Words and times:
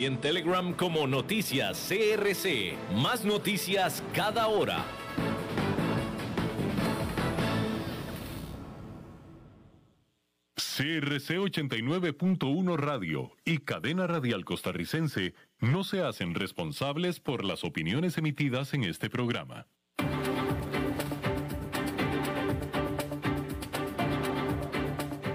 y 0.00 0.06
en 0.06 0.20
Telegram 0.20 0.72
como 0.74 1.08
Noticias 1.08 1.88
CRC. 1.88 2.76
Más 2.94 3.24
noticias 3.24 4.02
cada 4.14 4.46
hora. 4.46 4.84
CRC 10.54 11.38
89.1 11.40 12.76
Radio 12.76 13.32
y 13.44 13.58
Cadena 13.58 14.06
Radial 14.06 14.44
Costarricense 14.44 15.34
no 15.58 15.82
se 15.82 16.02
hacen 16.02 16.36
responsables 16.36 17.18
por 17.18 17.44
las 17.44 17.64
opiniones 17.64 18.16
emitidas 18.18 18.74
en 18.74 18.84
este 18.84 19.10
programa. 19.10 19.66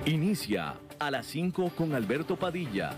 Inicia 0.05 0.75
a 1.00 1.11
las 1.11 1.25
5 1.25 1.73
con 1.75 1.93
Alberto 1.93 2.38
Padilla 2.38 2.98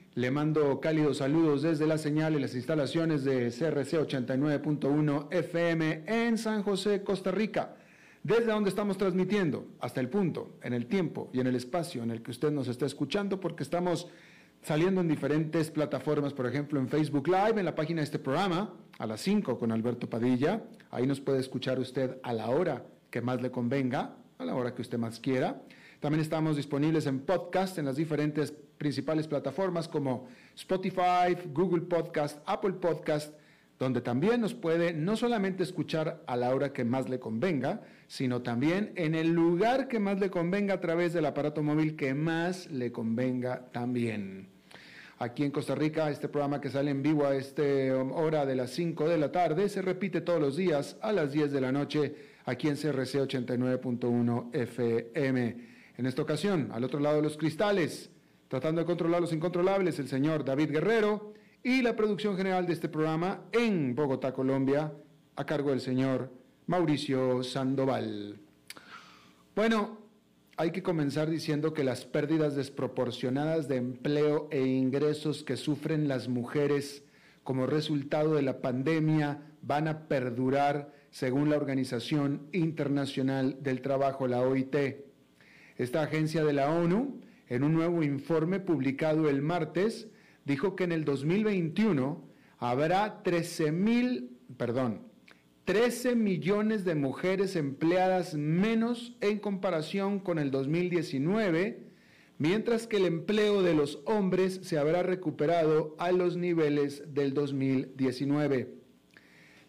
le 0.13 0.29
mando 0.29 0.81
cálidos 0.81 1.17
saludos 1.17 1.61
desde 1.61 1.87
la 1.87 1.97
señal 1.97 2.35
y 2.35 2.41
las 2.41 2.53
instalaciones 2.53 3.23
de 3.23 3.47
CRC 3.47 3.97
89.1 3.97 5.27
FM 5.31 6.03
en 6.05 6.37
San 6.37 6.63
José, 6.63 7.01
Costa 7.01 7.31
Rica, 7.31 7.75
desde 8.21 8.51
donde 8.51 8.69
estamos 8.69 8.97
transmitiendo 8.97 9.67
hasta 9.79 10.01
el 10.01 10.09
punto, 10.09 10.57
en 10.63 10.73
el 10.73 10.87
tiempo 10.87 11.29
y 11.31 11.39
en 11.39 11.47
el 11.47 11.55
espacio 11.55 12.03
en 12.03 12.11
el 12.11 12.21
que 12.21 12.31
usted 12.31 12.51
nos 12.51 12.67
está 12.67 12.85
escuchando, 12.85 13.39
porque 13.39 13.63
estamos 13.63 14.09
saliendo 14.61 14.99
en 14.99 15.07
diferentes 15.07 15.71
plataformas, 15.71 16.33
por 16.33 16.45
ejemplo 16.45 16.79
en 16.79 16.89
Facebook 16.89 17.29
Live, 17.29 17.57
en 17.57 17.65
la 17.65 17.75
página 17.75 18.01
de 18.01 18.05
este 18.05 18.19
programa, 18.19 18.73
a 18.99 19.07
las 19.07 19.21
5 19.21 19.57
con 19.57 19.71
Alberto 19.71 20.09
Padilla. 20.09 20.61
Ahí 20.89 21.07
nos 21.07 21.21
puede 21.21 21.39
escuchar 21.39 21.79
usted 21.79 22.17
a 22.21 22.33
la 22.33 22.49
hora 22.49 22.85
que 23.09 23.21
más 23.21 23.41
le 23.41 23.49
convenga, 23.49 24.17
a 24.37 24.43
la 24.43 24.55
hora 24.55 24.75
que 24.75 24.81
usted 24.81 24.97
más 24.97 25.21
quiera. 25.21 25.61
También 26.01 26.21
estamos 26.21 26.57
disponibles 26.57 27.05
en 27.05 27.21
podcast 27.21 27.77
en 27.77 27.85
las 27.85 27.95
diferentes 27.95 28.53
principales 28.81 29.27
plataformas 29.27 29.87
como 29.87 30.25
Spotify, 30.55 31.37
Google 31.53 31.83
Podcast, 31.83 32.39
Apple 32.47 32.73
Podcast, 32.73 33.31
donde 33.77 34.01
también 34.01 34.41
nos 34.41 34.55
puede 34.55 34.91
no 34.91 35.15
solamente 35.15 35.61
escuchar 35.61 36.23
a 36.25 36.35
la 36.35 36.49
hora 36.49 36.73
que 36.73 36.83
más 36.83 37.07
le 37.07 37.19
convenga, 37.19 37.83
sino 38.07 38.41
también 38.41 38.91
en 38.95 39.13
el 39.13 39.33
lugar 39.33 39.87
que 39.87 39.99
más 39.99 40.19
le 40.19 40.31
convenga 40.31 40.73
a 40.73 40.81
través 40.81 41.13
del 41.13 41.27
aparato 41.27 41.61
móvil 41.61 41.95
que 41.95 42.15
más 42.15 42.71
le 42.71 42.91
convenga 42.91 43.67
también. 43.71 44.47
Aquí 45.19 45.43
en 45.43 45.51
Costa 45.51 45.75
Rica, 45.75 46.09
este 46.09 46.27
programa 46.27 46.59
que 46.59 46.71
sale 46.71 46.89
en 46.89 47.03
vivo 47.03 47.27
a 47.27 47.35
esta 47.35 47.61
hora 47.61 48.47
de 48.47 48.55
las 48.55 48.71
5 48.71 49.07
de 49.07 49.19
la 49.19 49.31
tarde 49.31 49.69
se 49.69 49.83
repite 49.83 50.21
todos 50.21 50.41
los 50.41 50.57
días 50.57 50.97
a 51.01 51.11
las 51.11 51.31
10 51.31 51.51
de 51.51 51.61
la 51.61 51.71
noche 51.71 52.15
aquí 52.45 52.67
en 52.67 52.77
CRC 52.77 53.27
89.1 53.27 54.55
FM. 54.55 55.55
En 55.97 56.05
esta 56.07 56.23
ocasión, 56.23 56.71
al 56.71 56.83
otro 56.83 56.99
lado 56.99 57.17
de 57.17 57.21
los 57.21 57.37
cristales, 57.37 58.09
tratando 58.51 58.81
de 58.81 58.85
controlar 58.85 59.21
los 59.21 59.31
incontrolables, 59.31 59.97
el 59.99 60.09
señor 60.09 60.43
David 60.43 60.71
Guerrero 60.71 61.31
y 61.63 61.81
la 61.81 61.95
producción 61.95 62.35
general 62.35 62.67
de 62.67 62.73
este 62.73 62.89
programa 62.89 63.45
en 63.53 63.95
Bogotá, 63.95 64.33
Colombia, 64.33 64.91
a 65.37 65.45
cargo 65.45 65.69
del 65.69 65.79
señor 65.79 66.29
Mauricio 66.67 67.43
Sandoval. 67.43 68.41
Bueno, 69.55 69.99
hay 70.57 70.71
que 70.71 70.83
comenzar 70.83 71.29
diciendo 71.29 71.73
que 71.73 71.85
las 71.85 72.03
pérdidas 72.03 72.57
desproporcionadas 72.57 73.69
de 73.69 73.77
empleo 73.77 74.49
e 74.51 74.59
ingresos 74.65 75.45
que 75.45 75.55
sufren 75.55 76.09
las 76.09 76.27
mujeres 76.27 77.05
como 77.45 77.67
resultado 77.67 78.35
de 78.35 78.41
la 78.41 78.59
pandemia 78.59 79.43
van 79.61 79.87
a 79.87 80.09
perdurar 80.09 80.93
según 81.09 81.49
la 81.49 81.55
Organización 81.55 82.49
Internacional 82.51 83.63
del 83.63 83.79
Trabajo, 83.79 84.27
la 84.27 84.41
OIT. 84.41 84.75
Esta 85.77 86.01
agencia 86.01 86.43
de 86.43 86.51
la 86.51 86.69
ONU 86.69 87.21
en 87.51 87.65
un 87.65 87.73
nuevo 87.73 88.01
informe 88.01 88.61
publicado 88.61 89.27
el 89.29 89.41
martes, 89.41 90.07
dijo 90.45 90.77
que 90.77 90.85
en 90.85 90.93
el 90.93 91.03
2021 91.03 92.25
habrá 92.57 93.23
13 93.23 93.73
mil, 93.73 94.37
perdón, 94.55 95.01
13 95.65 96.15
millones 96.15 96.85
de 96.85 96.95
mujeres 96.95 97.57
empleadas 97.57 98.35
menos 98.35 99.17
en 99.19 99.39
comparación 99.39 100.19
con 100.19 100.39
el 100.39 100.49
2019, 100.49 101.87
mientras 102.37 102.87
que 102.87 102.95
el 102.95 103.05
empleo 103.05 103.61
de 103.61 103.73
los 103.73 104.01
hombres 104.05 104.61
se 104.63 104.77
habrá 104.77 105.03
recuperado 105.03 105.93
a 105.99 106.13
los 106.13 106.37
niveles 106.37 107.13
del 107.13 107.33
2019. 107.33 108.75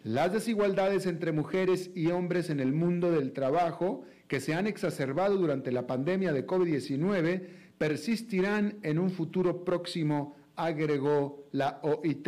Las 0.03 0.31
desigualdades 0.31 1.05
entre 1.05 1.33
mujeres 1.33 1.91
y 1.93 2.07
hombres 2.07 2.49
en 2.49 2.61
el 2.61 2.71
mundo 2.71 3.11
del 3.11 3.33
trabajo, 3.33 4.05
que 4.29 4.39
se 4.39 4.53
han 4.53 4.67
exacerbado 4.67 5.35
durante 5.37 5.71
la 5.73 5.85
pandemia 5.85 6.31
de 6.31 6.47
COVID-19, 6.47 7.62
persistirán 7.77 8.79
en 8.83 8.99
un 8.99 9.09
futuro 9.09 9.63
próximo, 9.63 10.35
agregó 10.55 11.47
la 11.51 11.79
OIT. 11.83 12.27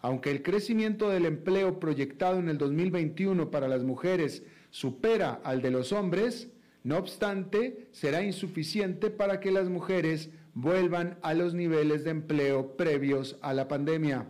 Aunque 0.00 0.30
el 0.30 0.42
crecimiento 0.42 1.10
del 1.10 1.26
empleo 1.26 1.78
proyectado 1.78 2.38
en 2.38 2.48
el 2.48 2.58
2021 2.58 3.50
para 3.50 3.68
las 3.68 3.84
mujeres 3.84 4.42
supera 4.70 5.40
al 5.44 5.60
de 5.60 5.70
los 5.70 5.92
hombres, 5.92 6.48
no 6.82 6.96
obstante, 6.96 7.88
será 7.92 8.22
insuficiente 8.22 9.10
para 9.10 9.40
que 9.40 9.50
las 9.50 9.68
mujeres 9.68 10.30
vuelvan 10.54 11.18
a 11.22 11.34
los 11.34 11.54
niveles 11.54 12.04
de 12.04 12.10
empleo 12.10 12.76
previos 12.76 13.38
a 13.42 13.52
la 13.52 13.68
pandemia. 13.68 14.26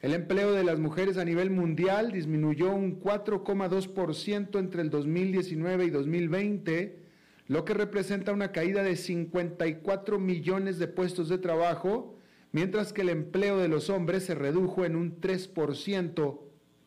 El 0.00 0.12
empleo 0.12 0.52
de 0.52 0.64
las 0.64 0.78
mujeres 0.78 1.16
a 1.16 1.24
nivel 1.24 1.50
mundial 1.50 2.12
disminuyó 2.12 2.72
un 2.74 3.00
4,2% 3.00 4.58
entre 4.58 4.82
el 4.82 4.90
2019 4.90 5.86
y 5.86 5.90
2020 5.90 7.03
lo 7.46 7.64
que 7.64 7.74
representa 7.74 8.32
una 8.32 8.52
caída 8.52 8.82
de 8.82 8.96
54 8.96 10.18
millones 10.18 10.78
de 10.78 10.88
puestos 10.88 11.28
de 11.28 11.38
trabajo, 11.38 12.16
mientras 12.52 12.92
que 12.92 13.02
el 13.02 13.10
empleo 13.10 13.58
de 13.58 13.68
los 13.68 13.90
hombres 13.90 14.24
se 14.24 14.34
redujo 14.34 14.84
en 14.84 14.96
un 14.96 15.20
3% 15.20 16.40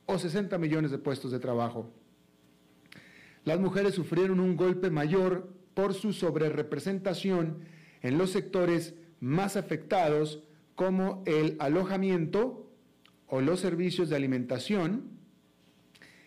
o 0.06 0.20
60 0.20 0.58
millones 0.58 0.92
de 0.92 0.98
puestos 0.98 1.32
de 1.32 1.40
trabajo. 1.40 1.92
Las 3.44 3.60
mujeres 3.60 3.94
sufrieron 3.94 4.40
un 4.40 4.58
golpe 4.58 4.90
mayor 4.90 5.54
por 5.74 5.94
su 5.94 6.12
sobrerepresentación 6.12 7.60
en 8.02 8.18
los 8.18 8.32
sectores 8.32 8.96
más 9.20 9.56
afectados 9.58 10.44
como 10.76 11.24
el 11.26 11.56
alojamiento 11.60 12.72
o 13.28 13.42
los 13.42 13.60
servicios 13.60 14.10
de 14.10 14.16
alimentación 14.16 15.12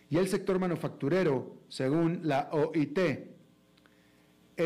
y 0.09 0.17
el 0.17 0.27
sector 0.27 0.59
manufacturero, 0.59 1.55
según 1.69 2.21
la 2.23 2.49
OIT. 2.51 2.99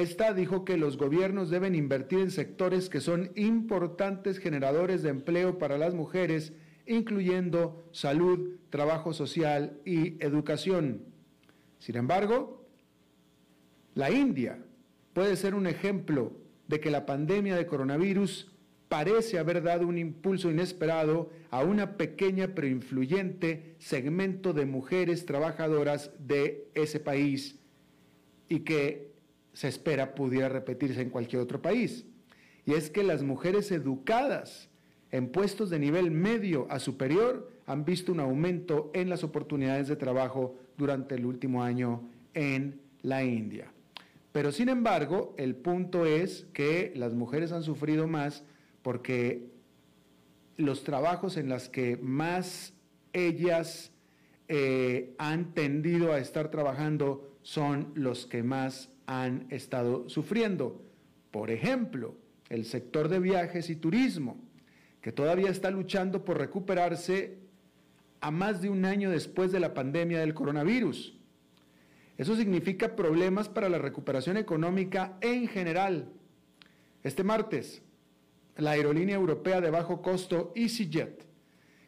Esta 0.01 0.33
dijo 0.33 0.65
que 0.65 0.75
los 0.75 0.97
gobiernos 0.97 1.49
deben 1.49 1.73
invertir 1.73 2.19
en 2.19 2.29
sectores 2.29 2.89
que 2.89 2.99
son 2.99 3.31
importantes 3.35 4.39
generadores 4.39 5.03
de 5.03 5.09
empleo 5.09 5.57
para 5.57 5.77
las 5.77 5.93
mujeres, 5.93 6.51
incluyendo 6.85 7.87
salud, 7.93 8.57
trabajo 8.69 9.13
social 9.13 9.79
y 9.85 10.21
educación. 10.21 11.05
Sin 11.79 11.95
embargo, 11.95 12.67
la 13.93 14.11
India 14.11 14.59
puede 15.13 15.37
ser 15.37 15.55
un 15.55 15.65
ejemplo 15.65 16.33
de 16.67 16.81
que 16.81 16.91
la 16.91 17.05
pandemia 17.05 17.55
de 17.55 17.65
coronavirus 17.65 18.51
parece 18.89 19.39
haber 19.39 19.63
dado 19.63 19.87
un 19.87 19.97
impulso 19.97 20.51
inesperado 20.51 21.29
a 21.51 21.63
una 21.63 21.95
pequeña 21.95 22.49
pero 22.53 22.67
influyente 22.67 23.75
segmento 23.79 24.51
de 24.51 24.65
mujeres 24.65 25.25
trabajadoras 25.25 26.11
de 26.19 26.67
ese 26.75 26.99
país 26.99 27.61
y 28.49 28.59
que 28.59 29.14
se 29.55 29.69
espera 29.69 30.13
pudiera 30.13 30.49
repetirse 30.49 31.01
en 31.01 31.09
cualquier 31.09 31.41
otro 31.41 31.61
país. 31.61 32.05
Y 32.65 32.73
es 32.73 32.89
que 32.89 33.03
las 33.03 33.23
mujeres 33.23 33.71
educadas 33.71 34.69
en 35.11 35.29
puestos 35.29 35.69
de 35.69 35.79
nivel 35.79 36.11
medio 36.11 36.67
a 36.69 36.79
superior 36.79 37.49
han 37.65 37.85
visto 37.85 38.11
un 38.11 38.19
aumento 38.19 38.91
en 38.93 39.09
las 39.09 39.23
oportunidades 39.23 39.87
de 39.87 39.95
trabajo 39.95 40.55
durante 40.77 41.15
el 41.15 41.25
último 41.25 41.63
año 41.63 42.03
en 42.33 42.81
la 43.01 43.23
India. 43.23 43.71
Pero 44.33 44.51
sin 44.51 44.67
embargo, 44.67 45.33
el 45.37 45.55
punto 45.55 46.05
es 46.05 46.47
que 46.51 46.91
las 46.95 47.13
mujeres 47.13 47.53
han 47.53 47.63
sufrido 47.63 48.07
más 48.07 48.43
porque 48.81 49.47
los 50.57 50.83
trabajos 50.83 51.37
en 51.37 51.47
los 51.47 51.69
que 51.69 51.95
más 51.95 52.73
ellas 53.13 53.93
eh, 54.49 55.15
han 55.17 55.53
tendido 55.53 56.11
a 56.11 56.19
estar 56.19 56.51
trabajando 56.51 57.37
son 57.41 57.93
los 57.95 58.25
que 58.25 58.43
más 58.43 58.89
han 59.07 59.47
estado 59.49 60.09
sufriendo. 60.09 60.81
Por 61.31 61.51
ejemplo, 61.51 62.15
el 62.49 62.65
sector 62.65 63.09
de 63.09 63.19
viajes 63.19 63.69
y 63.69 63.75
turismo, 63.75 64.37
que 65.01 65.11
todavía 65.11 65.49
está 65.49 65.69
luchando 65.71 66.25
por 66.25 66.37
recuperarse 66.37 67.37
a 68.21 68.31
más 68.31 68.61
de 68.61 68.69
un 68.69 68.85
año 68.85 69.11
después 69.11 69.51
de 69.51 69.59
la 69.59 69.73
pandemia 69.73 70.19
del 70.19 70.33
coronavirus. 70.33 71.15
Eso 72.17 72.35
significa 72.35 72.95
problemas 72.95 73.49
para 73.49 73.69
la 73.69 73.77
recuperación 73.77 74.37
económica 74.37 75.17
en 75.21 75.47
general. 75.47 76.09
Este 77.03 77.23
martes, 77.23 77.83
la 78.57 78.71
aerolínea 78.71 79.15
europea 79.15 79.61
de 79.61 79.69
bajo 79.69 80.01
costo 80.01 80.53
EasyJet, 80.55 81.25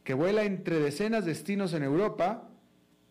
que 0.04 0.14
vuela 0.14 0.44
entre 0.44 0.80
decenas 0.80 1.26
de 1.26 1.32
destinos 1.32 1.74
en 1.74 1.84
Europa, 1.84 2.47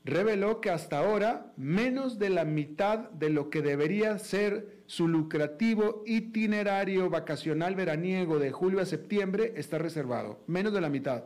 reveló 0.06 0.60
que 0.60 0.70
hasta 0.70 0.98
ahora 0.98 1.52
menos 1.56 2.20
de 2.20 2.30
la 2.30 2.44
mitad 2.44 3.10
de 3.10 3.28
lo 3.28 3.50
que 3.50 3.60
debería 3.60 4.18
ser 4.20 4.82
su 4.86 5.08
lucrativo 5.08 6.04
itinerario 6.06 7.10
vacacional 7.10 7.74
veraniego 7.74 8.38
de 8.38 8.52
julio 8.52 8.80
a 8.80 8.86
septiembre 8.86 9.54
está 9.56 9.78
reservado, 9.78 10.44
menos 10.46 10.72
de 10.72 10.80
la 10.80 10.90
mitad, 10.90 11.24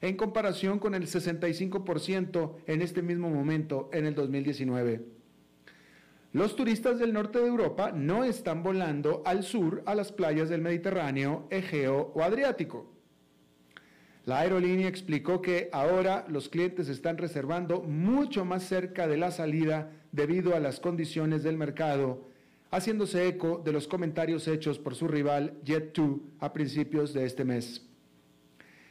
en 0.00 0.16
comparación 0.16 0.78
con 0.78 0.94
el 0.94 1.06
65% 1.06 2.54
en 2.66 2.80
este 2.80 3.02
mismo 3.02 3.28
momento 3.28 3.90
en 3.92 4.06
el 4.06 4.14
2019. 4.14 5.04
Los 6.32 6.56
turistas 6.56 6.98
del 6.98 7.12
norte 7.12 7.38
de 7.38 7.48
Europa 7.48 7.92
no 7.92 8.24
están 8.24 8.62
volando 8.62 9.22
al 9.26 9.42
sur 9.42 9.82
a 9.84 9.94
las 9.94 10.10
playas 10.10 10.48
del 10.48 10.62
Mediterráneo, 10.62 11.46
Egeo 11.50 12.12
o 12.14 12.22
Adriático. 12.22 12.95
La 14.26 14.40
aerolínea 14.40 14.88
explicó 14.88 15.40
que 15.40 15.68
ahora 15.70 16.26
los 16.28 16.48
clientes 16.48 16.88
están 16.88 17.16
reservando 17.16 17.80
mucho 17.82 18.44
más 18.44 18.64
cerca 18.64 19.06
de 19.06 19.16
la 19.16 19.30
salida 19.30 19.92
debido 20.10 20.56
a 20.56 20.58
las 20.58 20.80
condiciones 20.80 21.44
del 21.44 21.56
mercado, 21.56 22.26
haciéndose 22.72 23.28
eco 23.28 23.62
de 23.64 23.70
los 23.70 23.86
comentarios 23.86 24.48
hechos 24.48 24.80
por 24.80 24.96
su 24.96 25.06
rival 25.06 25.54
Jet2 25.64 26.20
a 26.40 26.52
principios 26.52 27.14
de 27.14 27.24
este 27.24 27.44
mes. 27.44 27.86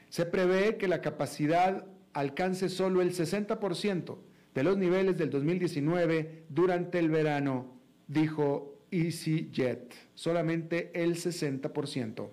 Se 0.07 0.25
prevé 0.25 0.77
que 0.77 0.87
la 0.87 1.01
capacidad 1.01 1.85
alcance 2.13 2.69
solo 2.69 3.01
el 3.01 3.11
60% 3.11 4.15
de 4.53 4.63
los 4.63 4.77
niveles 4.77 5.17
del 5.17 5.31
2019 5.31 6.45
durante 6.47 6.97
el 6.97 7.09
verano, 7.09 7.77
dijo 8.07 8.79
EasyJet, 8.89 9.93
solamente 10.13 10.91
el 10.93 11.15
60%. 11.17 12.29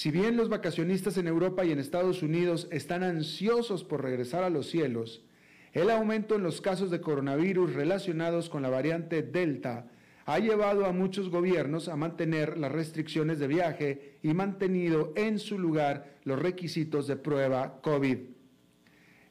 Si 0.00 0.10
bien 0.10 0.38
los 0.38 0.48
vacacionistas 0.48 1.18
en 1.18 1.26
Europa 1.26 1.62
y 1.62 1.72
en 1.72 1.78
Estados 1.78 2.22
Unidos 2.22 2.68
están 2.70 3.02
ansiosos 3.02 3.84
por 3.84 4.00
regresar 4.02 4.42
a 4.42 4.48
los 4.48 4.70
cielos, 4.70 5.22
el 5.74 5.90
aumento 5.90 6.36
en 6.36 6.42
los 6.42 6.62
casos 6.62 6.90
de 6.90 7.02
coronavirus 7.02 7.74
relacionados 7.74 8.48
con 8.48 8.62
la 8.62 8.70
variante 8.70 9.20
Delta 9.20 9.90
ha 10.24 10.38
llevado 10.38 10.86
a 10.86 10.92
muchos 10.92 11.28
gobiernos 11.28 11.86
a 11.88 11.96
mantener 11.96 12.56
las 12.56 12.72
restricciones 12.72 13.38
de 13.40 13.46
viaje 13.46 14.16
y 14.22 14.32
mantenido 14.32 15.12
en 15.16 15.38
su 15.38 15.58
lugar 15.58 16.16
los 16.24 16.38
requisitos 16.38 17.06
de 17.06 17.16
prueba 17.16 17.82
COVID. 17.82 18.20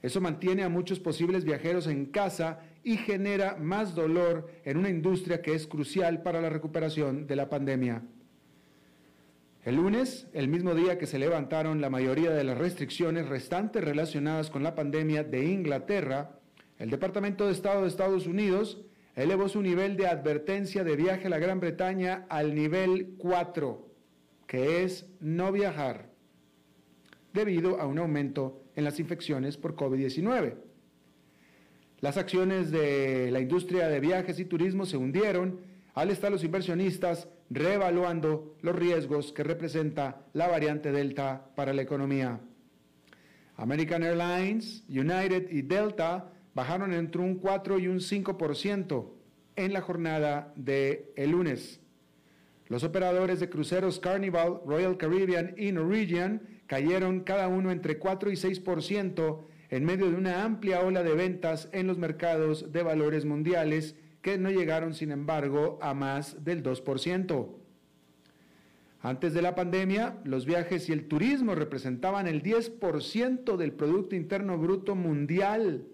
Eso 0.04 0.22
mantiene 0.22 0.62
a 0.62 0.69
muchos 0.69 1.00
posibles 1.00 1.45
viajeros 1.45 1.88
en 1.88 2.06
casa 2.06 2.60
y 2.83 2.98
genera 2.98 3.56
más 3.56 3.95
dolor 3.95 4.51
en 4.65 4.77
una 4.77 4.89
industria 4.89 5.42
que 5.42 5.56
es 5.56 5.65
crucial 5.65 6.22
para 6.22 6.39
la 6.39 6.50
recuperación 6.51 7.25
de 7.25 7.36
la 7.36 7.50
pandemia. 7.50 8.04
El 9.65 9.75
lunes, 9.75 10.27
el 10.31 10.47
mismo 10.47 10.73
día 10.73 10.97
que 10.97 11.06
se 11.06 11.19
levantaron 11.19 11.81
la 11.81 11.89
mayoría 11.89 12.31
de 12.31 12.45
las 12.45 12.57
restricciones 12.57 13.27
restantes 13.27 13.83
relacionadas 13.83 14.50
con 14.50 14.63
la 14.63 14.73
pandemia 14.73 15.25
de 15.25 15.45
Inglaterra, 15.50 16.39
el 16.77 16.89
Departamento 16.89 17.45
de 17.45 17.51
Estado 17.51 17.81
de 17.81 17.89
Estados 17.89 18.25
Unidos 18.25 18.79
elevó 19.17 19.50
su 19.50 19.61
nivel 19.61 19.97
de 19.97 20.07
advertencia 20.07 20.85
de 20.85 20.95
viaje 20.95 21.27
a 21.27 21.29
la 21.29 21.39
Gran 21.39 21.59
Bretaña 21.59 22.25
al 22.29 22.56
nivel 22.56 23.15
4, 23.17 23.85
que 24.47 24.83
es 24.83 25.07
no 25.19 25.51
viajar, 25.51 26.09
debido 27.33 27.81
a 27.81 27.85
un 27.85 28.00
aumento 28.00 28.63
en 28.77 28.85
las 28.85 28.97
infecciones 28.97 29.57
por 29.57 29.75
COVID-19. 29.75 30.55
Las 32.00 32.15
acciones 32.15 32.71
de 32.71 33.29
la 33.29 33.41
industria 33.41 33.89
de 33.89 34.00
viajes 34.00 34.39
y 34.39 34.45
turismo 34.45 34.85
se 34.85 34.95
hundieron 34.95 35.59
al 35.95 36.12
estar 36.12 36.31
los 36.31 36.45
inversionistas 36.45 37.27
reevaluando 37.50 38.56
los 38.62 38.75
riesgos 38.75 39.34
que 39.34 39.44
representa 39.44 40.25
la 40.34 40.48
variante 40.48 40.92
Delta 40.92 41.50
para 41.56 41.74
la 41.74 41.81
economía. 41.81 42.40
American 43.56 44.04
Airlines, 44.04 44.84
United 44.88 45.50
y 45.51 45.63
Delta 45.63 46.31
bajaron 46.54 46.94
entre 46.94 47.22
un 47.22 47.36
4 47.36 47.80
y 47.80 47.88
un 47.88 48.00
5% 48.00 49.10
en 49.56 49.74
la 49.74 49.81
jornada 49.81 50.54
de 50.56 51.12
el 51.16 51.31
lunes. 51.31 51.81
Los 52.68 52.84
operadores 52.84 53.40
de 53.40 53.50
cruceros 53.50 54.00
Carnival, 54.00 54.62
Royal 54.66 54.98
Caribbean 54.98 55.56
y 55.57 55.72
Norwegian 55.72 56.62
cayeron 56.68 57.22
cada 57.22 57.48
uno 57.48 57.72
entre 57.72 57.98
4 57.98 58.31
y 58.31 58.36
6% 58.36 59.40
en 59.72 59.86
medio 59.86 60.10
de 60.10 60.16
una 60.16 60.44
amplia 60.44 60.81
ola 60.81 61.04
de 61.04 61.13
ventas 61.13 61.68
en 61.72 61.88
los 61.88 61.98
mercados 61.98 62.72
de 62.72 62.84
valores 62.84 63.25
mundiales 63.25 63.96
que 64.21 64.38
no 64.38 64.50
llegaron, 64.50 64.94
sin 64.94 65.12
embargo, 65.12 65.80
a 65.81 65.94
más 65.94 66.44
del 66.44 66.63
2%. 66.63 67.48
Antes 69.01 69.33
de 69.33 69.42
la 69.42 69.56
pandemia, 69.56 70.19
los 70.25 70.45
viajes 70.45 70.89
y 70.89 70.92
el 70.92 71.07
turismo 71.07 71.56
representaban 71.56 72.27
el 72.27 72.44
10% 72.44 73.56
del 73.56 73.71
Producto 73.71 74.16
Interno 74.16 74.57
Bruto 74.57 74.94
mundial 74.95 75.86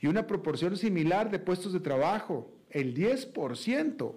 y 0.00 0.06
una 0.06 0.26
proporción 0.26 0.76
similar 0.76 1.30
de 1.30 1.38
puestos 1.38 1.72
de 1.72 1.80
trabajo, 1.80 2.52
el 2.68 2.94
10%. 2.94 4.14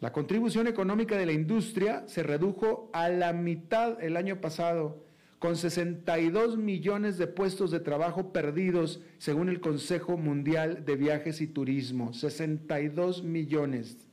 La 0.00 0.12
contribución 0.12 0.66
económica 0.66 1.16
de 1.16 1.26
la 1.26 1.32
industria 1.32 2.04
se 2.08 2.22
redujo 2.22 2.90
a 2.92 3.08
la 3.08 3.32
mitad 3.34 4.02
el 4.02 4.16
año 4.16 4.40
pasado 4.40 5.04
con 5.40 5.56
62 5.56 6.58
millones 6.58 7.16
de 7.16 7.26
puestos 7.26 7.70
de 7.70 7.80
trabajo 7.80 8.30
perdidos, 8.30 9.00
según 9.16 9.48
el 9.48 9.60
Consejo 9.60 10.18
Mundial 10.18 10.84
de 10.84 10.96
Viajes 10.96 11.40
y 11.40 11.46
Turismo. 11.46 12.12
62 12.12 13.24
millones 13.24 14.06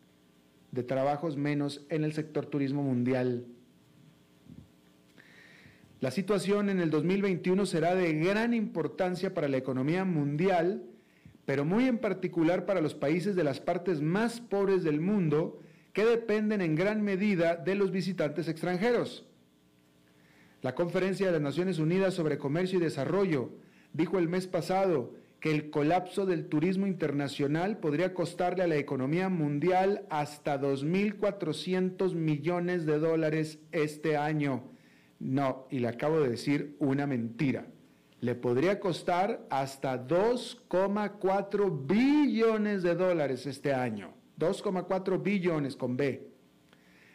de 0.72 0.84
trabajos 0.84 1.36
menos 1.36 1.86
en 1.90 2.06
el 2.06 2.14
sector 2.14 2.46
turismo 2.46 2.82
mundial. 2.82 3.46
La 6.00 6.12
situación 6.12 6.70
en 6.70 6.80
el 6.80 6.90
2021 6.90 7.66
será 7.66 7.94
de 7.94 8.14
gran 8.14 8.54
importancia 8.54 9.34
para 9.34 9.50
la 9.50 9.58
economía 9.58 10.06
mundial, 10.06 10.86
pero 11.46 11.66
muy 11.66 11.88
en 11.88 11.98
particular 11.98 12.66
para 12.66 12.80
los 12.80 12.96
países 12.96 13.36
de 13.36 13.44
las 13.44 13.60
partes 13.60 14.00
más 14.00 14.40
pobres 14.40 14.82
del 14.86 15.02
mundo, 15.02 15.60
que 15.92 16.06
dependen 16.06 16.62
en 16.62 16.76
gran 16.76 17.02
medida 17.02 17.58
de 17.58 17.76
los 17.76 17.92
visitantes 17.92 18.48
extranjeros. 18.48 19.27
La 20.68 20.76
Conferencia 20.76 21.28
de 21.28 21.31
las 21.31 21.42
Naciones 21.42 21.80
Unidas 21.80 22.14
sobre 22.14 22.38
Comercio 22.38 22.78
y 22.78 22.81
Desarrollo 22.81 23.52
dijo 23.94 24.19
el 24.19 24.28
mes 24.28 24.47
pasado 24.47 25.14
que 25.40 25.50
el 25.50 25.69
colapso 25.69 26.26
del 26.26 26.50
turismo 26.50 26.88
internacional 26.88 27.78
podría 27.78 28.14
costarle 28.14 28.64
a 28.64 28.68
la 28.68 28.76
economía 28.76 29.30
mundial 29.30 30.06
hasta 30.09 30.59
2.400 30.59 32.16
millones 32.16 32.86
de 32.86 33.00
dólares 33.00 33.59
este 33.71 34.18
año. 34.18 34.66
No, 35.19 35.68
y 35.71 35.80
le 35.80 35.88
acabo 35.88 36.19
de 36.19 36.31
decir 36.31 36.76
una 36.80 37.07
mentira. 37.07 37.68
Le 38.19 38.36
podría 38.36 38.81
costar 38.81 39.47
hasta 39.50 40.06
2,4 40.06 41.88
billones 41.88 42.83
de 42.83 42.94
dólares 42.94 43.45
este 43.45 43.74
año. 43.74 44.16
2,4 44.38 45.24
billones 45.24 45.78
con 45.78 45.95
B. 45.95 46.28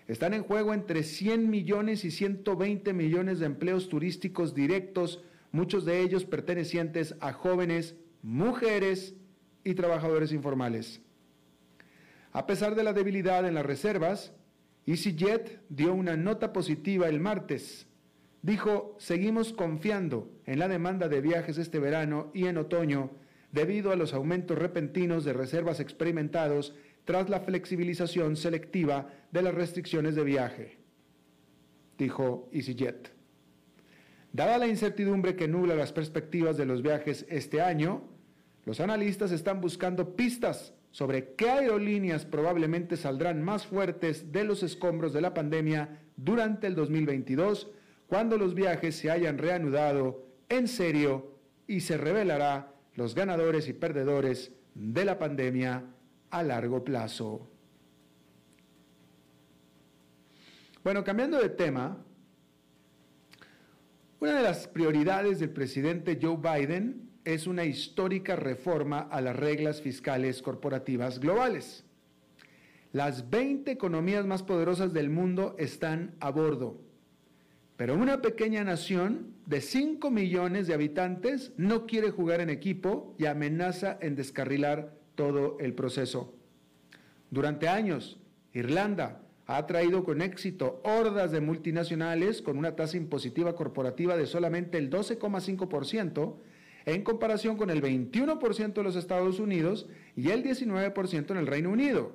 Están 0.08 0.34
en 0.34 0.42
juego 0.42 0.74
entre 0.74 1.02
100 1.02 1.48
millones 1.48 2.04
y 2.04 2.10
120 2.10 2.92
millones 2.92 3.38
de 3.38 3.46
empleos 3.46 3.88
turísticos 3.88 4.54
directos, 4.54 5.22
muchos 5.52 5.84
de 5.84 6.00
ellos 6.00 6.24
pertenecientes 6.24 7.14
a 7.20 7.32
jóvenes, 7.32 7.94
mujeres 8.22 9.14
y 9.64 9.74
trabajadores 9.74 10.32
informales. 10.32 11.00
A 12.32 12.46
pesar 12.46 12.74
de 12.74 12.82
la 12.82 12.92
debilidad 12.92 13.46
en 13.46 13.54
las 13.54 13.66
reservas, 13.66 14.32
EasyJet 14.86 15.60
dio 15.68 15.94
una 15.94 16.16
nota 16.16 16.52
positiva 16.52 17.08
el 17.08 17.20
martes. 17.20 17.86
Dijo, 18.40 18.96
seguimos 18.98 19.52
confiando 19.52 20.32
en 20.46 20.58
la 20.58 20.66
demanda 20.66 21.08
de 21.08 21.20
viajes 21.20 21.58
este 21.58 21.78
verano 21.78 22.32
y 22.34 22.46
en 22.46 22.56
otoño 22.56 23.10
debido 23.52 23.92
a 23.92 23.96
los 23.96 24.14
aumentos 24.14 24.58
repentinos 24.58 25.24
de 25.24 25.34
reservas 25.34 25.78
experimentados 25.78 26.74
tras 27.04 27.28
la 27.28 27.40
flexibilización 27.40 28.36
selectiva 28.36 29.08
de 29.32 29.42
las 29.42 29.54
restricciones 29.54 30.14
de 30.14 30.24
viaje, 30.24 30.78
dijo 31.98 32.48
EasyJet. 32.52 33.10
Dada 34.32 34.58
la 34.58 34.66
incertidumbre 34.66 35.36
que 35.36 35.48
nubla 35.48 35.74
las 35.74 35.92
perspectivas 35.92 36.56
de 36.56 36.66
los 36.66 36.82
viajes 36.82 37.26
este 37.28 37.60
año, 37.60 38.02
los 38.64 38.80
analistas 38.80 39.32
están 39.32 39.60
buscando 39.60 40.14
pistas 40.14 40.74
sobre 40.90 41.34
qué 41.34 41.50
aerolíneas 41.50 42.24
probablemente 42.24 42.96
saldrán 42.96 43.42
más 43.42 43.66
fuertes 43.66 44.30
de 44.30 44.44
los 44.44 44.62
escombros 44.62 45.12
de 45.12 45.22
la 45.22 45.34
pandemia 45.34 46.00
durante 46.16 46.66
el 46.66 46.74
2022, 46.74 47.70
cuando 48.06 48.36
los 48.36 48.54
viajes 48.54 48.94
se 48.94 49.10
hayan 49.10 49.38
reanudado 49.38 50.26
en 50.48 50.68
serio 50.68 51.38
y 51.66 51.80
se 51.80 51.96
revelará 51.96 52.74
los 52.94 53.14
ganadores 53.14 53.68
y 53.68 53.72
perdedores 53.72 54.52
de 54.74 55.04
la 55.04 55.18
pandemia 55.18 55.84
a 56.30 56.42
largo 56.42 56.84
plazo. 56.84 57.51
Bueno, 60.84 61.04
cambiando 61.04 61.40
de 61.40 61.48
tema, 61.48 61.96
una 64.18 64.36
de 64.36 64.42
las 64.42 64.66
prioridades 64.66 65.38
del 65.38 65.50
presidente 65.50 66.18
Joe 66.20 66.36
Biden 66.36 67.08
es 67.24 67.46
una 67.46 67.64
histórica 67.64 68.34
reforma 68.34 68.98
a 68.98 69.20
las 69.20 69.36
reglas 69.36 69.80
fiscales 69.80 70.42
corporativas 70.42 71.20
globales. 71.20 71.84
Las 72.90 73.30
20 73.30 73.70
economías 73.70 74.26
más 74.26 74.42
poderosas 74.42 74.92
del 74.92 75.08
mundo 75.08 75.54
están 75.56 76.16
a 76.18 76.30
bordo, 76.30 76.80
pero 77.76 77.94
una 77.94 78.20
pequeña 78.20 78.64
nación 78.64 79.36
de 79.46 79.60
5 79.60 80.10
millones 80.10 80.66
de 80.66 80.74
habitantes 80.74 81.52
no 81.56 81.86
quiere 81.86 82.10
jugar 82.10 82.40
en 82.40 82.50
equipo 82.50 83.14
y 83.18 83.26
amenaza 83.26 83.98
en 84.00 84.16
descarrilar 84.16 84.96
todo 85.14 85.58
el 85.60 85.74
proceso. 85.74 86.34
Durante 87.30 87.68
años, 87.68 88.18
Irlanda 88.52 89.22
ha 89.56 89.66
traído 89.66 90.02
con 90.02 90.22
éxito 90.22 90.80
hordas 90.82 91.30
de 91.30 91.42
multinacionales 91.42 92.40
con 92.40 92.56
una 92.56 92.74
tasa 92.74 92.96
impositiva 92.96 93.54
corporativa 93.54 94.16
de 94.16 94.26
solamente 94.26 94.78
el 94.78 94.88
12,5%, 94.88 96.36
en 96.86 97.04
comparación 97.04 97.58
con 97.58 97.68
el 97.68 97.82
21% 97.82 98.72
de 98.72 98.82
los 98.82 98.96
Estados 98.96 99.38
Unidos 99.38 99.88
y 100.16 100.30
el 100.30 100.42
19% 100.42 101.30
en 101.30 101.36
el 101.36 101.46
Reino 101.46 101.70
Unido. 101.70 102.12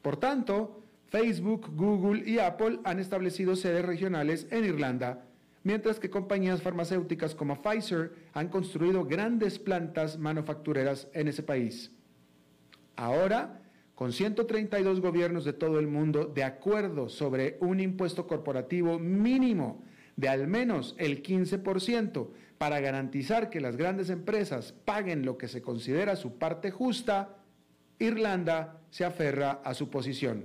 Por 0.00 0.16
tanto, 0.16 0.82
Facebook, 1.08 1.70
Google 1.74 2.22
y 2.28 2.38
Apple 2.38 2.80
han 2.84 2.98
establecido 2.98 3.54
sedes 3.54 3.84
regionales 3.84 4.46
en 4.50 4.64
Irlanda, 4.64 5.26
mientras 5.64 6.00
que 6.00 6.08
compañías 6.08 6.62
farmacéuticas 6.62 7.34
como 7.34 7.60
Pfizer 7.60 8.14
han 8.32 8.48
construido 8.48 9.04
grandes 9.04 9.58
plantas 9.58 10.18
manufactureras 10.18 11.08
en 11.12 11.28
ese 11.28 11.42
país. 11.42 11.92
Ahora, 12.96 13.57
con 13.98 14.12
132 14.12 15.00
gobiernos 15.00 15.44
de 15.44 15.52
todo 15.52 15.80
el 15.80 15.88
mundo 15.88 16.26
de 16.32 16.44
acuerdo 16.44 17.08
sobre 17.08 17.56
un 17.58 17.80
impuesto 17.80 18.28
corporativo 18.28 19.00
mínimo 19.00 19.82
de 20.14 20.28
al 20.28 20.46
menos 20.46 20.94
el 20.98 21.20
15%, 21.20 22.28
para 22.58 22.78
garantizar 22.78 23.50
que 23.50 23.60
las 23.60 23.76
grandes 23.76 24.08
empresas 24.08 24.70
paguen 24.84 25.26
lo 25.26 25.36
que 25.36 25.48
se 25.48 25.62
considera 25.62 26.14
su 26.14 26.38
parte 26.38 26.70
justa, 26.70 27.38
Irlanda 27.98 28.80
se 28.90 29.04
aferra 29.04 29.60
a 29.64 29.74
su 29.74 29.90
posición. 29.90 30.44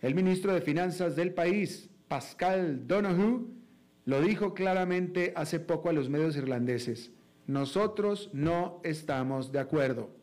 El 0.00 0.14
ministro 0.14 0.54
de 0.54 0.62
Finanzas 0.62 1.16
del 1.16 1.34
país, 1.34 1.90
Pascal 2.08 2.86
Donoghue, 2.86 3.48
lo 4.06 4.22
dijo 4.22 4.54
claramente 4.54 5.34
hace 5.36 5.60
poco 5.60 5.90
a 5.90 5.92
los 5.92 6.08
medios 6.08 6.38
irlandeses. 6.38 7.12
Nosotros 7.46 8.30
no 8.32 8.80
estamos 8.82 9.52
de 9.52 9.58
acuerdo. 9.58 10.19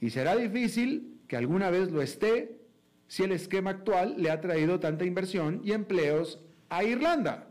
Y 0.00 0.10
será 0.10 0.36
difícil 0.36 1.20
que 1.26 1.36
alguna 1.36 1.70
vez 1.70 1.90
lo 1.90 2.02
esté 2.02 2.58
si 3.06 3.22
el 3.22 3.32
esquema 3.32 3.70
actual 3.70 4.14
le 4.18 4.30
ha 4.30 4.40
traído 4.40 4.80
tanta 4.80 5.04
inversión 5.04 5.60
y 5.64 5.72
empleos 5.72 6.40
a 6.68 6.84
Irlanda. 6.84 7.48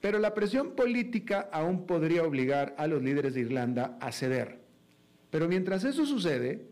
Pero 0.00 0.18
la 0.18 0.32
presión 0.32 0.74
política 0.74 1.48
aún 1.52 1.86
podría 1.86 2.24
obligar 2.24 2.74
a 2.78 2.86
los 2.86 3.02
líderes 3.02 3.34
de 3.34 3.40
Irlanda 3.40 3.98
a 4.00 4.12
ceder. 4.12 4.60
Pero 5.30 5.48
mientras 5.48 5.84
eso 5.84 6.06
sucede, 6.06 6.70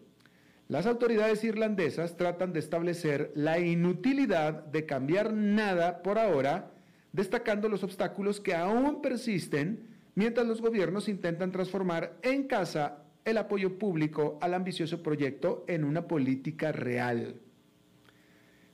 las 0.68 0.86
autoridades 0.86 1.44
irlandesas 1.44 2.16
tratan 2.16 2.52
de 2.52 2.60
establecer 2.60 3.32
la 3.34 3.58
inutilidad 3.58 4.64
de 4.64 4.86
cambiar 4.86 5.32
nada 5.32 6.02
por 6.02 6.18
ahora, 6.18 6.72
destacando 7.12 7.68
los 7.68 7.82
obstáculos 7.82 8.40
que 8.40 8.54
aún 8.54 9.00
persisten 9.00 9.88
mientras 10.14 10.46
los 10.46 10.60
gobiernos 10.60 11.08
intentan 11.08 11.52
transformar 11.52 12.18
en 12.22 12.46
casa 12.46 13.04
el 13.25 13.38
apoyo 13.38 13.78
público 13.78 14.38
al 14.40 14.54
ambicioso 14.54 15.02
proyecto 15.02 15.64
en 15.68 15.84
una 15.84 16.06
política 16.06 16.72
real. 16.72 17.37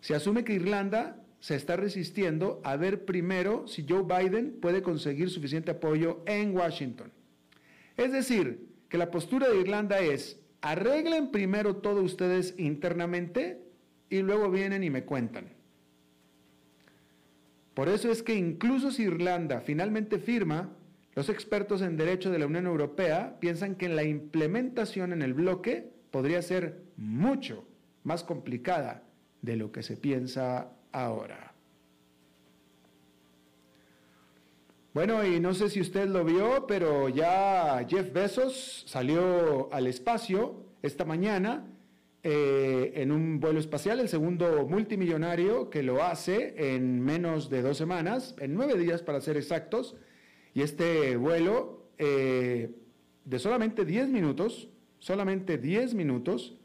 Se 0.01 0.15
asume 0.15 0.45
que 0.45 0.55
Irlanda 0.55 1.25
se 1.41 1.57
está 1.57 1.77
resistiendo 1.77 2.61
a 2.65 2.77
ver 2.77 3.05
primero 3.05 3.67
si 3.67 3.85
Joe 3.89 4.03
Biden 4.03 4.59
puede 4.61 4.83
conseguir 4.83 5.31
suficiente 5.31 5.73
apoyo 5.73 6.23
en 6.27 6.57
Washington. 6.57 7.13
Es 7.97 8.13
decir, 8.13 8.69
que 8.89 8.99
la 8.99 9.11
postura 9.11 9.49
de 9.49 9.61
Irlanda 9.61 9.99
es, 9.99 10.41
arreglen 10.61 11.31
primero 11.31 11.77
todo 11.77 12.03
ustedes 12.03 12.55
internamente 12.59 13.61
y 14.09 14.23
luego 14.23 14.51
vienen 14.51 14.85
y 14.85 14.91
me 14.91 15.05
cuentan. 15.05 15.49
Por 17.75 17.89
eso 17.89 18.11
es 18.11 18.23
que 18.23 18.35
incluso 18.35 18.91
si 18.91 19.03
Irlanda 19.03 19.61
finalmente 19.61 20.19
firma, 20.19 20.71
los 21.15 21.29
expertos 21.29 21.81
en 21.83 21.97
derecho 21.97 22.31
de 22.31 22.39
la 22.39 22.47
Unión 22.47 22.67
Europea 22.67 23.37
piensan 23.41 23.77
que 23.77 23.89
la 23.89 24.03
implementación 24.03 25.13
en 25.13 25.23
el 25.23 25.35
bloque 25.35 25.93
podría 26.11 26.43
ser 26.43 26.83
mucho 26.97 27.67
más 28.03 28.25
complicada 28.25 29.03
de 29.43 29.57
lo 29.57 29.73
que 29.73 29.83
se 29.83 29.97
piensa 29.97 30.73
ahora. 30.93 31.55
Bueno, 34.93 35.27
y 35.27 35.41
no 35.41 35.55
sé 35.55 35.71
si 35.71 35.81
usted 35.81 36.07
lo 36.07 36.25
vio, 36.25 36.67
pero 36.69 37.09
ya 37.09 37.85
Jeff 37.89 38.13
Bezos 38.13 38.85
salió 38.87 39.73
al 39.73 39.89
espacio 39.89 40.67
esta 40.83 41.05
mañana 41.05 41.67
eh, 42.23 42.93
en 42.95 43.11
un 43.11 43.41
vuelo 43.41 43.59
espacial, 43.59 43.99
el 43.99 44.09
segundo 44.09 44.67
multimillonario 44.69 45.69
que 45.69 45.83
lo 45.83 46.05
hace 46.05 46.75
en 46.75 47.01
menos 47.01 47.51
de 47.51 47.63
dos 47.63 47.77
semanas, 47.77 48.37
en 48.39 48.55
nueve 48.55 48.79
días 48.79 49.03
para 49.03 49.21
ser 49.21 49.37
exactos, 49.37 49.97
y 50.55 50.63
este 50.63 51.17
vuelo 51.17 51.89
eh, 51.99 52.71
de 53.25 53.39
solamente 53.39 53.85
diez 53.85 54.09
minutos, 54.09 54.69
solamente 55.01 55.59
diez 55.59 55.95
minutos, 55.95 56.57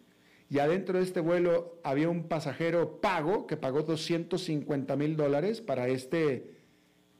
y 0.49 0.59
adentro 0.59 0.97
de 0.97 1.03
este 1.03 1.19
vuelo 1.19 1.79
había 1.83 2.09
un 2.09 2.23
pasajero 2.23 2.99
pago 3.01 3.45
que 3.45 3.55
pagó 3.55 3.83
250 3.83 4.95
mil 4.95 5.15
dólares 5.15 5.61
para 5.61 5.87
este, 5.87 6.55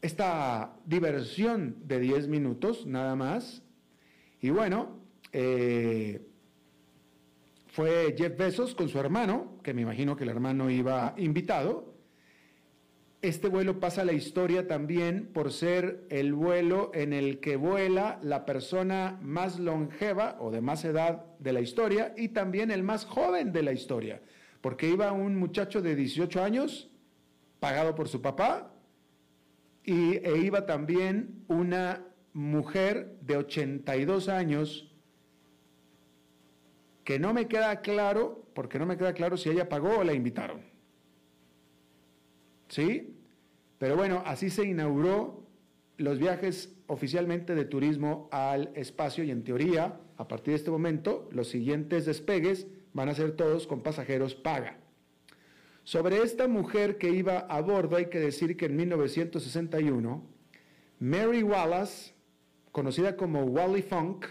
esta 0.02 0.76
diversión 0.86 1.76
de 1.86 2.00
10 2.00 2.28
minutos 2.28 2.88
nada 2.88 3.16
más. 3.16 3.62
Y 4.42 4.50
bueno, 4.50 4.98
eh, 5.32 6.26
fue 7.68 8.16
Jeff 8.18 8.36
Bezos 8.36 8.74
con 8.74 8.90
su 8.90 8.98
hermano, 8.98 9.60
que 9.62 9.76
me 9.76 9.84
imagino 9.84 10.16
que 10.16 10.24
el 10.24 10.32
hermano 10.32 10.72
iba 10.72 11.14
invitado, 11.18 11.89
este 13.22 13.50
vuelo 13.50 13.80
pasa 13.80 14.02
a 14.02 14.06
la 14.06 14.14
historia 14.14 14.68
también 14.68 15.28
por 15.34 15.52
ser 15.52 16.06
el 16.10 16.34
vuelo 16.34 16.92
en 16.94 17.12
el 17.12 17.40
que 17.40 17.58
vuela 17.58 18.18
la 18.22 18.46
persona 18.46 19.20
más 19.22 19.60
longeva 19.60 20.38
o 20.40 20.52
de 20.52 20.62
más 20.62 20.86
edad 20.86 21.26
de 21.40 21.52
la 21.52 21.60
historia 21.60 22.14
y 22.16 22.30
también 22.30 22.72
el 22.72 22.82
más 22.82 23.06
joven 23.06 23.52
de 23.52 23.64
la 23.64 23.74
historia, 23.74 24.22
porque 24.62 24.88
iba 24.88 25.12
un 25.12 25.36
muchacho 25.36 25.82
de 25.82 25.96
18 25.96 26.42
años, 26.42 26.90
pagado 27.60 27.94
por 27.94 28.08
su 28.08 28.22
papá, 28.22 28.74
y, 29.84 30.18
e 30.18 30.38
iba 30.38 30.66
también 30.66 31.44
una 31.48 32.06
mujer 32.32 33.18
de 33.22 33.36
82 33.36 34.30
años, 34.30 34.96
que 37.04 37.20
no 37.20 37.34
me 37.34 37.48
queda 37.48 37.82
claro, 37.82 38.46
porque 38.54 38.80
no 38.80 38.86
me 38.86 38.96
queda 38.96 39.14
claro 39.14 39.36
si 39.36 39.50
ella 39.50 39.68
pagó 39.68 39.98
o 39.98 40.04
la 40.04 40.14
invitaron. 40.14 40.62
¿Sí? 42.70 43.16
Pero 43.78 43.96
bueno, 43.96 44.24
así 44.26 44.50
se 44.50 44.66
inauguró 44.66 45.44
los 45.98 46.20
viajes 46.20 46.74
oficialmente 46.88 47.56
de 47.56 47.66
turismo 47.66 48.30
al 48.32 48.72
espacio 48.76 49.24
y 49.24 49.32
en 49.32 49.44
teoría, 49.44 50.00
a 50.18 50.28
partir 50.28 50.54
de 50.54 50.58
este 50.58 50.72
momento, 50.72 51.30
los 51.32 51.50
siguientes 51.50 52.06
despegues 52.06 52.68
van 52.94 53.10
a 53.10 53.16
ser 53.16 53.34
todos 53.34 53.68
con 53.68 53.82
pasajeros 53.82 54.36
paga. 54.36 54.78
Sobre 55.84 56.22
esta 56.22 56.48
mujer 56.48 56.98
que 56.98 57.10
iba 57.10 57.40
a 57.40 57.62
bordo 57.62 57.98
hay 57.98 58.08
que 58.08 58.20
decir 58.20 58.56
que 58.56 58.66
en 58.66 58.76
1961, 58.76 60.24
Mary 61.00 61.44
Wallace, 61.44 62.14
conocida 62.72 63.16
como 63.16 63.44
Wally 63.44 63.82
Funk, 63.82 64.26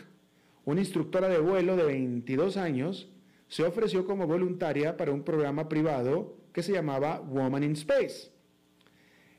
una 0.64 0.80
instructora 0.80 1.28
de 1.28 1.38
vuelo 1.38 1.76
de 1.76 1.84
22 1.84 2.56
años, 2.56 3.10
se 3.48 3.64
ofreció 3.64 4.04
como 4.04 4.26
voluntaria 4.26 4.96
para 4.96 5.12
un 5.12 5.24
programa 5.24 5.68
privado 5.68 6.37
que 6.52 6.62
se 6.62 6.72
llamaba 6.72 7.20
Woman 7.20 7.64
in 7.64 7.72
Space. 7.72 8.30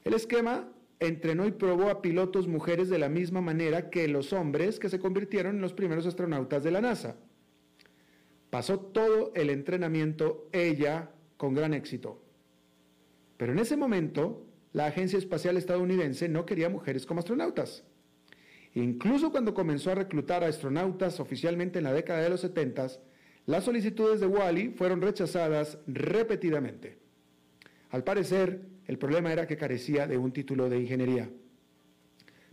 El 0.04 0.14
esquema 0.14 0.72
entrenó 1.00 1.48
y 1.48 1.52
probó 1.52 1.90
a 1.90 2.02
pilotos 2.02 2.48
mujeres 2.48 2.90
de 2.90 3.00
la 3.00 3.10
misma 3.10 3.42
manera 3.42 3.90
que 3.90 4.08
los 4.08 4.34
hombres 4.34 4.80
que 4.80 4.90
se 4.90 5.00
convirtieron 5.00 5.56
en 5.56 5.62
los 5.62 5.74
primeros 5.74 6.06
astronautas 6.06 6.64
de 6.64 6.72
la 6.72 6.82
NASA. 6.82 7.18
Pasó 8.50 8.80
todo 8.80 9.32
el 9.36 9.50
entrenamiento 9.50 10.50
ella 10.52 11.12
con 11.38 11.54
gran 11.54 11.74
éxito. 11.74 12.22
Pero 13.38 13.54
en 13.54 13.60
ese 13.60 13.78
momento, 13.78 14.46
la 14.74 14.88
Agencia 14.88 15.18
Espacial 15.18 15.56
Estadounidense 15.56 16.28
no 16.28 16.46
quería 16.46 16.70
mujeres 16.70 17.06
como 17.06 17.20
astronautas. 17.20 17.86
Incluso 18.74 19.32
cuando 19.32 19.54
comenzó 19.54 19.92
a 19.92 19.96
reclutar 19.96 20.44
a 20.44 20.48
astronautas 20.48 21.20
oficialmente 21.20 21.80
en 21.80 21.86
la 21.86 21.94
década 21.94 22.22
de 22.22 22.30
los 22.30 22.42
70, 22.42 22.88
las 23.46 23.64
solicitudes 23.64 24.20
de 24.20 24.28
Wally 24.28 24.70
fueron 24.70 25.02
rechazadas 25.02 25.78
repetidamente. 25.88 26.98
Al 27.90 28.04
parecer, 28.04 28.62
el 28.86 28.98
problema 28.98 29.32
era 29.32 29.48
que 29.48 29.58
carecía 29.58 30.08
de 30.08 30.18
un 30.18 30.32
título 30.32 30.70
de 30.70 30.80
ingeniería. 30.80 31.30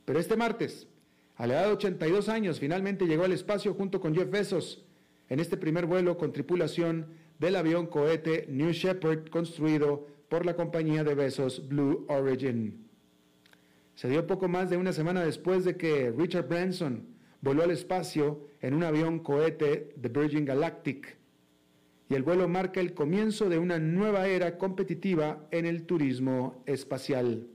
Pero 0.05 0.19
este 0.19 0.37
martes, 0.37 0.89
a 1.37 1.47
la 1.47 1.55
edad 1.55 1.67
de 1.67 1.73
82 1.73 2.29
años, 2.29 2.61
finalmente 2.61 3.07
llegó 3.07 3.25
al 3.25 3.33
espacio 3.33 3.75
junto 3.75 4.01
con 4.01 4.15
Jeff 4.15 4.31
Bezos 4.31 4.85
en 5.29 5.41
este 5.41 5.57
primer 5.57 5.87
vuelo 5.87 6.17
con 6.17 6.33
tripulación 6.33 7.07
del 7.39 7.57
avión 7.57 7.87
cohete 7.87 8.47
New 8.49 8.71
Shepard 8.71 9.29
construido 9.29 10.07
por 10.29 10.47
la 10.47 10.57
compañía 10.57 11.05
de 11.05 11.15
besos 11.15 11.69
Blue 11.69 12.07
Origin. 12.09 12.87
Se 13.95 14.09
dio 14.09 14.27
poco 14.27 14.49
más 14.49 14.71
de 14.71 14.77
una 14.77 14.93
semana 14.93 15.25
después 15.25 15.65
de 15.65 15.77
que 15.77 16.13
Richard 16.17 16.49
Branson 16.49 17.07
voló 17.41 17.63
al 17.63 17.71
espacio 17.71 18.47
en 18.67 18.75
un 18.75 18.83
avión 18.83 19.21
cohete 19.21 19.95
de 19.95 20.09
Virgin 20.09 20.45
Galactic 20.45 21.17
y 22.09 22.15
el 22.17 22.25
vuelo 22.25 22.49
marca 22.49 22.81
el 22.81 22.95
comienzo 22.95 23.49
de 23.49 23.59
una 23.59 23.79
nueva 23.79 24.27
era 24.27 24.59
competitiva 24.59 25.47
en 25.53 25.67
el 25.67 25.87
turismo 25.87 26.65
espacial. 26.67 27.47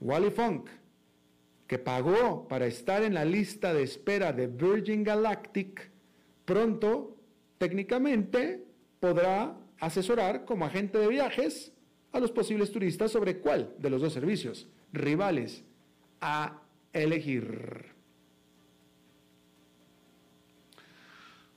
Wally 0.00 0.30
Funk, 0.30 0.68
que 1.66 1.80
pagó 1.80 2.46
para 2.46 2.66
estar 2.66 3.02
en 3.02 3.14
la 3.14 3.24
lista 3.24 3.74
de 3.74 3.82
espera 3.82 4.32
de 4.32 4.46
Virgin 4.46 5.02
Galactic, 5.02 5.90
pronto, 6.44 7.16
técnicamente, 7.58 8.64
podrá 9.00 9.56
asesorar 9.80 10.44
como 10.44 10.64
agente 10.64 10.98
de 10.98 11.08
viajes 11.08 11.72
a 12.12 12.20
los 12.20 12.30
posibles 12.30 12.70
turistas 12.70 13.10
sobre 13.10 13.38
cuál 13.38 13.74
de 13.80 13.90
los 13.90 14.00
dos 14.00 14.12
servicios 14.12 14.68
rivales 14.92 15.64
a 16.20 16.62
elegir. 16.92 17.97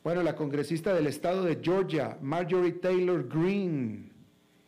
Bueno, 0.03 0.23
la 0.23 0.35
congresista 0.35 0.95
del 0.95 1.05
estado 1.05 1.43
de 1.43 1.59
Georgia, 1.61 2.17
Marjorie 2.21 2.73
Taylor 2.73 3.27
Greene, 3.27 4.11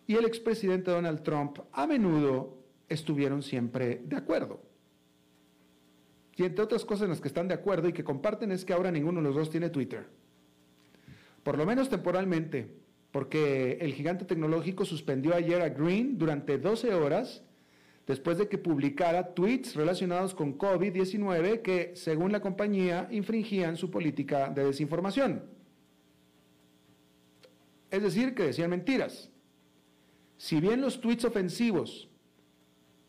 y 0.06 0.16
el 0.16 0.26
expresidente 0.26 0.92
Donald 0.92 1.24
Trump 1.24 1.60
a 1.72 1.88
menudo 1.88 2.60
estuvieron 2.88 3.42
siempre 3.42 4.02
de 4.06 4.16
acuerdo. 4.16 4.62
Y 6.36 6.44
entre 6.44 6.64
otras 6.64 6.86
cosas 6.86 7.04
en 7.04 7.10
las 7.10 7.22
que 7.22 7.28
están 7.28 7.48
de 7.48 7.56
acuerdo 7.56 7.88
y 7.88 7.94
que 7.94 8.04
comparten 8.04 8.52
es 8.52 8.64
que 8.64 8.74
ahora 8.74 8.92
ninguno 8.92 9.22
de 9.22 9.28
los 9.28 9.36
dos 9.36 9.50
tiene 9.50 9.70
Twitter. 9.70 10.06
Por 11.42 11.58
lo 11.58 11.66
menos 11.66 11.90
temporalmente, 11.90 12.68
porque 13.12 13.78
el 13.82 13.94
gigante 13.94 14.26
tecnológico 14.26 14.86
suspendió 14.86 15.34
ayer 15.34 15.62
a 15.62 15.70
Green 15.70 16.18
durante 16.18 16.58
12 16.60 16.94
horas 16.94 17.44
después 18.06 18.38
de 18.38 18.48
que 18.50 18.58
publicara 18.58 19.34
tweets 19.34 19.76
relacionados 19.76 20.34
con 20.36 20.58
COVID-19 20.58 21.62
que, 21.62 21.94
según 21.96 22.32
la 22.32 22.42
compañía, 22.42 23.08
infringían 23.12 23.78
su 23.78 23.90
política 23.90 24.50
de 24.50 24.66
desinformación. 24.66 25.44
Es 27.90 28.04
decir, 28.04 28.34
que 28.36 28.44
decían 28.44 28.70
mentiras. 28.70 29.30
Si 30.38 30.60
bien 30.60 30.82
los 30.82 31.00
tweets 31.00 31.26
ofensivos 31.26 32.10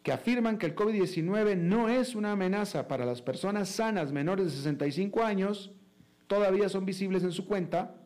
que 0.02 0.12
afirman 0.12 0.58
que 0.58 0.66
el 0.66 0.76
COVID-19 0.76 1.56
no 1.56 1.88
es 1.88 2.14
una 2.14 2.32
amenaza 2.32 2.86
para 2.86 3.06
las 3.06 3.22
personas 3.22 3.70
sanas 3.70 4.12
menores 4.12 4.46
de 4.46 4.52
65 4.52 5.22
años, 5.22 5.72
todavía 6.26 6.68
son 6.68 6.84
visibles 6.84 7.24
en 7.24 7.32
su 7.32 7.46
cuenta, 7.46 7.96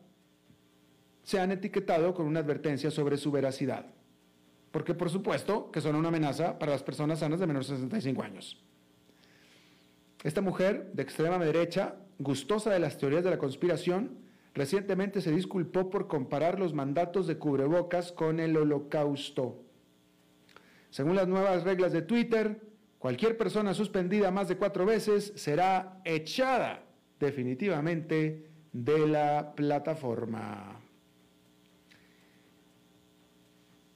se 1.23 1.39
han 1.39 1.51
etiquetado 1.51 2.13
con 2.13 2.25
una 2.25 2.39
advertencia 2.39 2.89
sobre 2.89 3.17
su 3.17 3.29
veracidad. 3.31 3.93
Porque 4.71 4.93
por 4.93 5.09
supuesto 5.09 5.71
que 5.71 5.81
son 5.81 5.95
una 5.95 6.09
amenaza 6.09 6.59
para 6.59 6.71
las 6.71 6.83
personas 6.83 7.19
sanas 7.19 7.39
de 7.39 7.47
menores 7.47 7.69
de 7.69 7.75
65 7.75 8.23
años. 8.23 8.63
Esta 10.23 10.41
mujer 10.41 10.91
de 10.93 11.03
extrema 11.03 11.37
derecha, 11.37 11.95
gustosa 12.17 12.71
de 12.71 12.79
las 12.79 12.97
teorías 12.97 13.23
de 13.23 13.29
la 13.29 13.37
conspiración, 13.37 14.17
recientemente 14.53 15.21
se 15.21 15.31
disculpó 15.31 15.89
por 15.89 16.07
comparar 16.07 16.59
los 16.59 16.73
mandatos 16.73 17.25
de 17.25 17.37
cubrebocas 17.37 18.11
con 18.11 18.39
el 18.39 18.57
holocausto. 18.57 19.63
Según 20.89 21.15
las 21.15 21.27
nuevas 21.27 21.63
reglas 21.63 21.93
de 21.93 22.01
Twitter, 22.01 22.61
cualquier 22.97 23.37
persona 23.37 23.73
suspendida 23.73 24.31
más 24.31 24.49
de 24.49 24.57
cuatro 24.57 24.85
veces 24.85 25.31
será 25.35 26.01
echada 26.03 26.83
definitivamente 27.19 28.49
de 28.73 29.07
la 29.07 29.53
plataforma. 29.55 30.78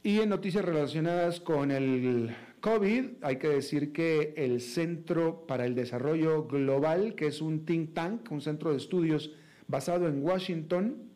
Y 0.05 0.19
en 0.19 0.27
noticias 0.27 0.65
relacionadas 0.65 1.39
con 1.39 1.71
el 1.71 2.35
COVID, 2.59 3.05
hay 3.21 3.37
que 3.37 3.47
decir 3.47 3.93
que 3.93 4.33
el 4.35 4.59
Centro 4.59 5.47
para 5.47 5.65
el 5.65 5.75
Desarrollo 5.75 6.45
Global, 6.45 7.15
que 7.15 7.27
es 7.27 7.41
un 7.41 7.65
think 7.65 7.93
tank, 7.93 8.29
un 8.29 8.41
centro 8.41 8.71
de 8.71 8.77
estudios 8.77 9.31
basado 9.65 10.09
en 10.09 10.21
Washington, 10.21 11.09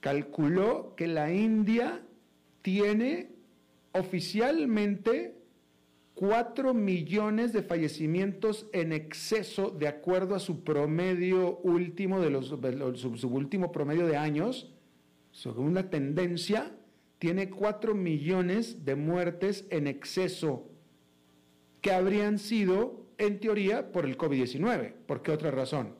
calculó 0.00 0.94
que 0.96 1.08
la 1.08 1.30
India 1.30 2.02
tiene 2.62 3.32
oficialmente 3.92 5.36
4 6.14 6.72
millones 6.72 7.52
de 7.52 7.62
fallecimientos 7.62 8.66
en 8.72 8.94
exceso 8.94 9.68
de 9.70 9.88
acuerdo 9.88 10.34
a 10.34 10.38
su 10.38 10.64
promedio 10.64 11.58
último 11.58 12.18
de 12.22 12.30
los 12.30 12.46
su, 12.94 13.28
último 13.28 13.72
promedio 13.72 14.06
de 14.06 14.16
años, 14.16 14.72
según 15.32 15.66
una 15.66 15.90
tendencia 15.90 16.72
tiene 17.20 17.50
4 17.50 17.94
millones 17.94 18.86
de 18.86 18.96
muertes 18.96 19.66
en 19.68 19.86
exceso 19.86 20.66
que 21.82 21.92
habrían 21.92 22.38
sido, 22.38 23.04
en 23.18 23.40
teoría, 23.40 23.92
por 23.92 24.06
el 24.06 24.16
COVID-19. 24.16 24.94
¿Por 25.06 25.20
qué 25.20 25.30
otra 25.30 25.50
razón? 25.50 25.94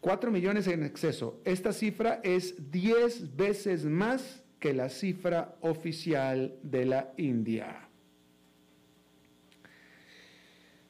4 0.00 0.32
millones 0.32 0.66
en 0.66 0.82
exceso. 0.82 1.40
Esta 1.44 1.72
cifra 1.72 2.20
es 2.24 2.72
10 2.72 3.36
veces 3.36 3.84
más 3.84 4.42
que 4.58 4.74
la 4.74 4.88
cifra 4.88 5.56
oficial 5.60 6.58
de 6.64 6.86
la 6.86 7.12
India. 7.16 7.88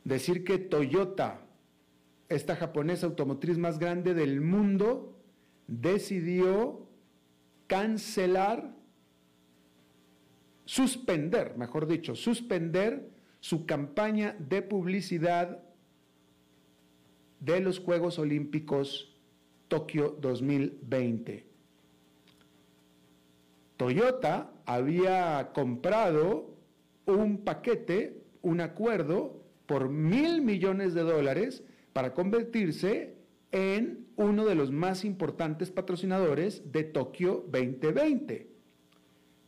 Decir 0.04 0.42
que 0.42 0.56
Toyota, 0.56 1.42
esta 2.30 2.56
japonesa 2.56 3.04
automotriz 3.04 3.58
más 3.58 3.78
grande 3.78 4.14
del 4.14 4.40
mundo, 4.40 5.18
decidió 5.66 6.87
cancelar, 7.68 8.74
suspender, 10.64 11.56
mejor 11.56 11.86
dicho, 11.86 12.16
suspender 12.16 13.08
su 13.38 13.66
campaña 13.66 14.34
de 14.40 14.62
publicidad 14.62 15.62
de 17.38 17.60
los 17.60 17.78
Juegos 17.78 18.18
Olímpicos 18.18 19.14
Tokio 19.68 20.16
2020. 20.20 21.46
Toyota 23.76 24.50
había 24.66 25.52
comprado 25.54 26.56
un 27.06 27.44
paquete, 27.44 28.24
un 28.42 28.60
acuerdo 28.60 29.40
por 29.66 29.88
mil 29.88 30.42
millones 30.42 30.94
de 30.94 31.02
dólares 31.02 31.62
para 31.92 32.12
convertirse 32.12 33.17
en 33.52 34.06
uno 34.16 34.44
de 34.44 34.54
los 34.54 34.70
más 34.70 35.04
importantes 35.04 35.70
patrocinadores 35.70 36.72
de 36.72 36.84
Tokio 36.84 37.44
2020. 37.50 38.48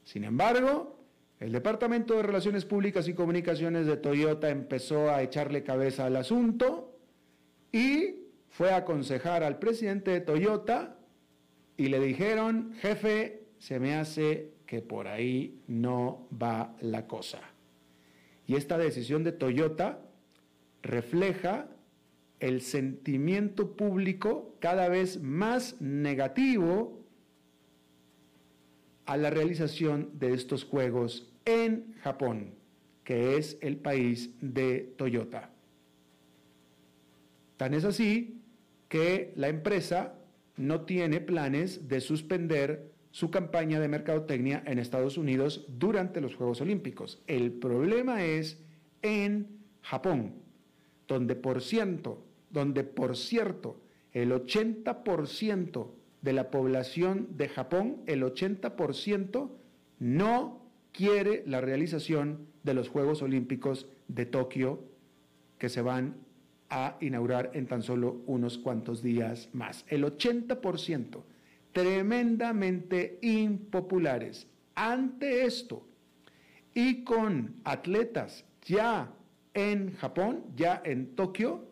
Sin 0.04 0.24
embargo, 0.24 1.00
el 1.38 1.52
Departamento 1.52 2.14
de 2.14 2.22
Relaciones 2.22 2.64
Públicas 2.64 3.08
y 3.08 3.14
Comunicaciones 3.14 3.86
de 3.86 3.96
Toyota 3.96 4.50
empezó 4.50 5.10
a 5.10 5.22
echarle 5.22 5.62
cabeza 5.62 6.06
al 6.06 6.16
asunto 6.16 6.98
y 7.72 8.26
fue 8.48 8.72
a 8.72 8.76
aconsejar 8.76 9.42
al 9.42 9.58
presidente 9.58 10.10
de 10.10 10.20
Toyota 10.20 10.98
y 11.76 11.88
le 11.88 11.98
dijeron, 11.98 12.74
jefe, 12.80 13.44
se 13.58 13.80
me 13.80 13.94
hace 13.94 14.52
que 14.66 14.82
por 14.82 15.08
ahí 15.08 15.62
no 15.66 16.28
va 16.30 16.76
la 16.80 17.06
cosa. 17.06 17.40
Y 18.46 18.56
esta 18.56 18.76
decisión 18.76 19.24
de 19.24 19.32
Toyota 19.32 20.02
refleja 20.82 21.69
el 22.40 22.62
sentimiento 22.62 23.76
público 23.76 24.56
cada 24.60 24.88
vez 24.88 25.22
más 25.22 25.80
negativo 25.80 26.98
a 29.06 29.16
la 29.16 29.30
realización 29.30 30.10
de 30.14 30.32
estos 30.32 30.64
juegos 30.64 31.30
en 31.44 31.94
Japón, 32.02 32.54
que 33.04 33.36
es 33.36 33.58
el 33.60 33.76
país 33.76 34.30
de 34.40 34.94
Toyota. 34.96 35.50
Tan 37.56 37.74
es 37.74 37.84
así 37.84 38.40
que 38.88 39.32
la 39.36 39.48
empresa 39.48 40.14
no 40.56 40.82
tiene 40.82 41.20
planes 41.20 41.88
de 41.88 42.00
suspender 42.00 42.90
su 43.10 43.30
campaña 43.30 43.80
de 43.80 43.88
mercadotecnia 43.88 44.62
en 44.66 44.78
Estados 44.78 45.18
Unidos 45.18 45.66
durante 45.68 46.20
los 46.20 46.34
Juegos 46.36 46.60
Olímpicos. 46.60 47.22
El 47.26 47.52
problema 47.52 48.24
es 48.24 48.62
en 49.02 49.48
Japón, 49.82 50.34
donde 51.08 51.34
por 51.34 51.60
ciento 51.60 52.29
donde 52.50 52.84
por 52.84 53.16
cierto 53.16 53.80
el 54.12 54.32
80% 54.32 55.90
de 56.22 56.32
la 56.32 56.50
población 56.50 57.28
de 57.36 57.48
Japón, 57.48 58.02
el 58.06 58.22
80% 58.22 59.50
no 59.98 60.60
quiere 60.92 61.44
la 61.46 61.60
realización 61.60 62.46
de 62.62 62.74
los 62.74 62.88
Juegos 62.88 63.22
Olímpicos 63.22 63.86
de 64.08 64.26
Tokio 64.26 64.82
que 65.58 65.68
se 65.68 65.82
van 65.82 66.16
a 66.68 66.96
inaugurar 67.00 67.50
en 67.54 67.66
tan 67.66 67.82
solo 67.82 68.22
unos 68.26 68.58
cuantos 68.58 69.02
días 69.02 69.48
más. 69.52 69.84
El 69.88 70.04
80%, 70.04 71.22
tremendamente 71.72 73.18
impopulares. 73.22 74.46
Ante 74.74 75.44
esto, 75.44 75.84
y 76.72 77.02
con 77.02 77.56
atletas 77.64 78.44
ya 78.64 79.12
en 79.52 79.94
Japón, 79.96 80.44
ya 80.56 80.80
en 80.84 81.14
Tokio, 81.16 81.69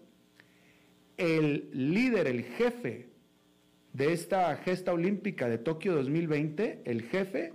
el 1.18 1.68
líder, 1.72 2.28
el 2.28 2.44
jefe 2.44 3.08
de 3.92 4.12
esta 4.12 4.56
gesta 4.56 4.92
olímpica 4.92 5.48
de 5.48 5.58
Tokio 5.58 5.94
2020, 5.94 6.82
el 6.84 7.02
jefe 7.02 7.52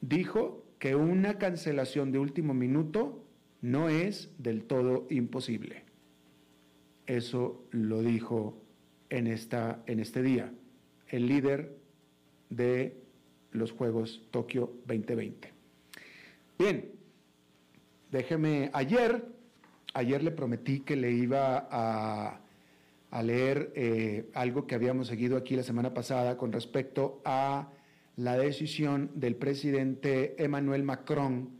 dijo 0.00 0.66
que 0.78 0.96
una 0.96 1.38
cancelación 1.38 2.10
de 2.10 2.18
último 2.18 2.52
minuto 2.52 3.24
no 3.60 3.88
es 3.88 4.30
del 4.38 4.64
todo 4.64 5.06
imposible. 5.10 5.84
Eso 7.06 7.64
lo 7.70 8.02
dijo 8.02 8.60
en, 9.08 9.28
esta, 9.28 9.82
en 9.86 10.00
este 10.00 10.22
día 10.22 10.52
el 11.08 11.28
líder 11.28 11.76
de 12.50 12.96
los 13.52 13.70
Juegos 13.70 14.26
Tokio 14.30 14.72
2020. 14.86 15.52
Bien, 16.58 16.90
déjeme, 18.10 18.70
ayer, 18.72 19.24
ayer 19.94 20.22
le 20.22 20.30
prometí 20.32 20.80
que 20.80 20.96
le 20.96 21.12
iba 21.12 21.68
a, 21.70 22.41
leer 23.20 23.72
eh, 23.74 24.30
algo 24.32 24.66
que 24.66 24.74
habíamos 24.74 25.08
seguido 25.08 25.36
aquí 25.36 25.54
la 25.54 25.62
semana 25.62 25.92
pasada 25.92 26.38
con 26.38 26.50
respecto 26.50 27.20
a 27.26 27.68
la 28.16 28.38
decisión 28.38 29.10
del 29.14 29.36
presidente 29.36 30.42
Emmanuel 30.42 30.82
Macron 30.82 31.50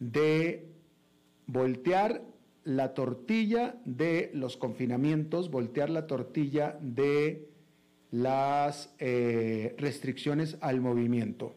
de 0.00 0.68
voltear 1.46 2.22
la 2.64 2.92
tortilla 2.92 3.80
de 3.86 4.30
los 4.34 4.58
confinamientos, 4.58 5.50
voltear 5.50 5.88
la 5.88 6.06
tortilla 6.06 6.78
de 6.82 7.48
las 8.10 8.94
eh, 8.98 9.74
restricciones 9.78 10.58
al 10.60 10.80
movimiento. 10.80 11.54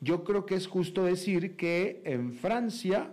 Yo 0.00 0.24
creo 0.24 0.46
que 0.46 0.54
es 0.54 0.66
justo 0.66 1.04
decir 1.04 1.56
que 1.56 2.02
en 2.04 2.32
Francia 2.32 3.12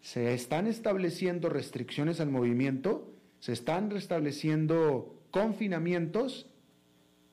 se 0.00 0.34
están 0.34 0.66
estableciendo 0.66 1.48
restricciones 1.48 2.20
al 2.20 2.30
movimiento, 2.30 3.11
se 3.42 3.52
están 3.52 3.90
restableciendo 3.90 5.20
confinamientos, 5.32 6.48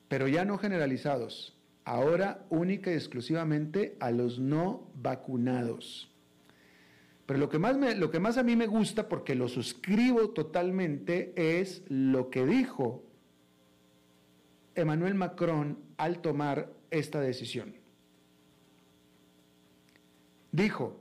pero 0.08 0.26
ya 0.26 0.44
no 0.44 0.58
generalizados, 0.58 1.56
ahora 1.84 2.44
única 2.50 2.90
y 2.90 2.94
exclusivamente 2.94 3.96
a 4.00 4.10
los 4.10 4.40
no 4.40 4.90
vacunados. 4.96 6.12
Pero 7.26 7.38
lo 7.38 7.48
que, 7.48 7.60
más 7.60 7.76
lo 7.96 8.10
que 8.10 8.18
más 8.18 8.38
a 8.38 8.42
mí 8.42 8.56
me 8.56 8.66
gusta, 8.66 9.08
porque 9.08 9.36
lo 9.36 9.46
suscribo 9.46 10.30
totalmente, 10.30 11.32
es 11.36 11.84
lo 11.88 12.28
que 12.28 12.44
dijo 12.44 13.04
Emmanuel 14.74 15.14
Macron 15.14 15.78
al 15.96 16.22
tomar 16.22 16.72
esta 16.90 17.20
decisión. 17.20 17.76
Dijo, 20.50 21.00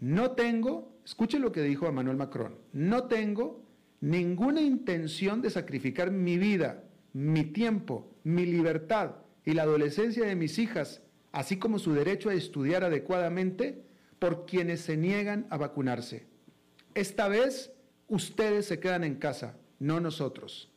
no 0.00 0.32
tengo, 0.32 0.98
escuche 1.02 1.38
lo 1.38 1.50
que 1.50 1.62
dijo 1.62 1.86
Emmanuel 1.86 2.18
Macron, 2.18 2.58
no 2.74 3.04
tengo 3.04 3.61
ninguna 4.02 4.60
intención 4.60 5.40
de 5.40 5.48
sacrificar 5.48 6.10
mi 6.10 6.36
vida, 6.36 6.84
mi 7.12 7.44
tiempo, 7.44 8.10
mi 8.24 8.44
libertad 8.44 9.12
y 9.46 9.52
la 9.52 9.62
adolescencia 9.62 10.26
de 10.26 10.34
mis 10.34 10.58
hijas, 10.58 11.02
así 11.30 11.56
como 11.56 11.78
su 11.78 11.94
derecho 11.94 12.28
a 12.28 12.34
estudiar 12.34 12.84
adecuadamente, 12.84 13.84
por 14.18 14.44
quienes 14.44 14.80
se 14.80 14.96
niegan 14.96 15.46
a 15.50 15.56
vacunarse. 15.56 16.26
Esta 16.94 17.28
vez 17.28 17.72
ustedes 18.08 18.66
se 18.66 18.80
quedan 18.80 19.04
en 19.04 19.14
casa, 19.14 19.56
no 19.78 20.00
nosotros. 20.00 20.70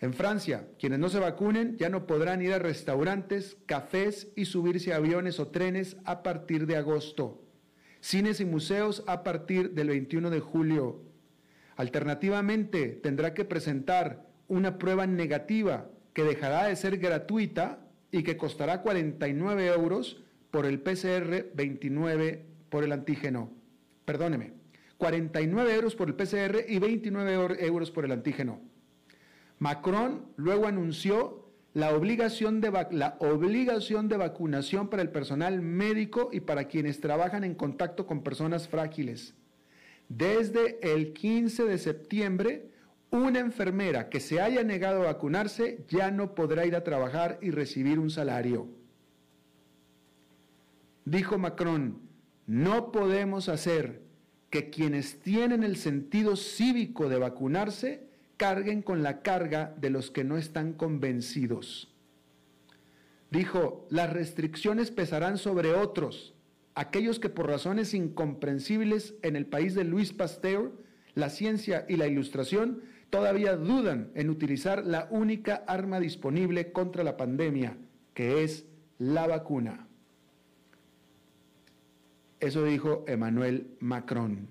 En 0.00 0.12
Francia, 0.12 0.68
quienes 0.78 0.98
no 0.98 1.08
se 1.08 1.20
vacunen 1.20 1.76
ya 1.78 1.88
no 1.88 2.06
podrán 2.06 2.42
ir 2.42 2.52
a 2.52 2.58
restaurantes, 2.58 3.56
cafés 3.66 4.28
y 4.36 4.44
subirse 4.44 4.92
a 4.92 4.96
aviones 4.96 5.40
o 5.40 5.48
trenes 5.48 5.96
a 6.04 6.22
partir 6.22 6.66
de 6.66 6.76
agosto. 6.76 7.42
Cines 8.00 8.40
y 8.40 8.44
museos 8.44 9.04
a 9.06 9.22
partir 9.22 9.70
del 9.70 9.88
21 9.88 10.30
de 10.30 10.40
julio. 10.40 11.05
Alternativamente, 11.76 12.88
tendrá 12.88 13.34
que 13.34 13.44
presentar 13.44 14.26
una 14.48 14.78
prueba 14.78 15.06
negativa 15.06 15.88
que 16.12 16.24
dejará 16.24 16.64
de 16.64 16.76
ser 16.76 16.98
gratuita 16.98 17.80
y 18.10 18.22
que 18.22 18.36
costará 18.36 18.82
49 18.82 19.66
euros 19.68 20.22
por 20.50 20.64
el 20.64 20.80
PCR, 20.80 21.50
29 21.54 22.46
por 22.70 22.84
el 22.84 22.92
antígeno. 22.92 23.50
Perdóneme, 24.06 24.54
49 24.96 25.74
euros 25.74 25.94
por 25.94 26.08
el 26.08 26.14
PCR 26.14 26.64
y 26.66 26.78
29 26.78 27.66
euros 27.66 27.90
por 27.90 28.04
el 28.04 28.12
antígeno. 28.12 28.60
Macron 29.58 30.26
luego 30.36 30.66
anunció 30.66 31.46
la 31.74 31.94
obligación, 31.94 32.62
de 32.62 32.70
la 32.92 33.16
obligación 33.20 34.08
de 34.08 34.16
vacunación 34.16 34.88
para 34.88 35.02
el 35.02 35.10
personal 35.10 35.60
médico 35.60 36.30
y 36.32 36.40
para 36.40 36.68
quienes 36.68 37.00
trabajan 37.00 37.44
en 37.44 37.54
contacto 37.54 38.06
con 38.06 38.22
personas 38.22 38.66
frágiles. 38.66 39.34
Desde 40.08 40.78
el 40.94 41.12
15 41.12 41.64
de 41.64 41.78
septiembre, 41.78 42.70
una 43.10 43.40
enfermera 43.40 44.08
que 44.08 44.20
se 44.20 44.40
haya 44.40 44.62
negado 44.62 45.02
a 45.02 45.06
vacunarse 45.06 45.84
ya 45.88 46.10
no 46.10 46.34
podrá 46.34 46.66
ir 46.66 46.76
a 46.76 46.84
trabajar 46.84 47.38
y 47.42 47.50
recibir 47.50 47.98
un 47.98 48.10
salario. 48.10 48.68
Dijo 51.04 51.38
Macron, 51.38 52.00
no 52.46 52.92
podemos 52.92 53.48
hacer 53.48 54.02
que 54.50 54.70
quienes 54.70 55.20
tienen 55.20 55.62
el 55.64 55.76
sentido 55.76 56.36
cívico 56.36 57.08
de 57.08 57.18
vacunarse 57.18 58.06
carguen 58.36 58.82
con 58.82 59.02
la 59.02 59.22
carga 59.22 59.74
de 59.78 59.90
los 59.90 60.10
que 60.10 60.24
no 60.24 60.36
están 60.36 60.72
convencidos. 60.72 61.92
Dijo, 63.30 63.86
las 63.90 64.12
restricciones 64.12 64.90
pesarán 64.90 65.38
sobre 65.38 65.72
otros, 65.74 66.35
aquellos 66.76 67.18
que 67.18 67.30
por 67.30 67.48
razones 67.48 67.94
incomprensibles 67.94 69.14
en 69.22 69.34
el 69.34 69.46
país 69.46 69.74
de 69.74 69.82
Luis 69.82 70.12
Pasteur, 70.12 70.72
la 71.14 71.30
ciencia 71.30 71.86
y 71.88 71.96
la 71.96 72.06
ilustración 72.06 72.82
todavía 73.08 73.56
dudan 73.56 74.10
en 74.14 74.28
utilizar 74.28 74.86
la 74.86 75.08
única 75.10 75.64
arma 75.66 75.98
disponible 75.98 76.72
contra 76.72 77.02
la 77.02 77.16
pandemia, 77.16 77.78
que 78.12 78.44
es 78.44 78.66
la 78.98 79.26
vacuna. 79.26 79.88
Eso 82.40 82.62
dijo 82.64 83.04
Emmanuel 83.08 83.68
Macron 83.80 84.48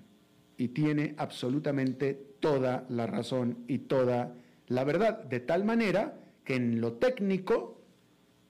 y 0.58 0.68
tiene 0.68 1.14
absolutamente 1.18 2.14
toda 2.40 2.86
la 2.88 3.06
razón 3.06 3.58
y 3.68 3.78
toda 3.78 4.34
la 4.66 4.82
verdad, 4.82 5.22
de 5.22 5.38
tal 5.38 5.64
manera 5.64 6.18
que 6.42 6.56
en 6.56 6.80
lo 6.80 6.94
técnico 6.94 7.80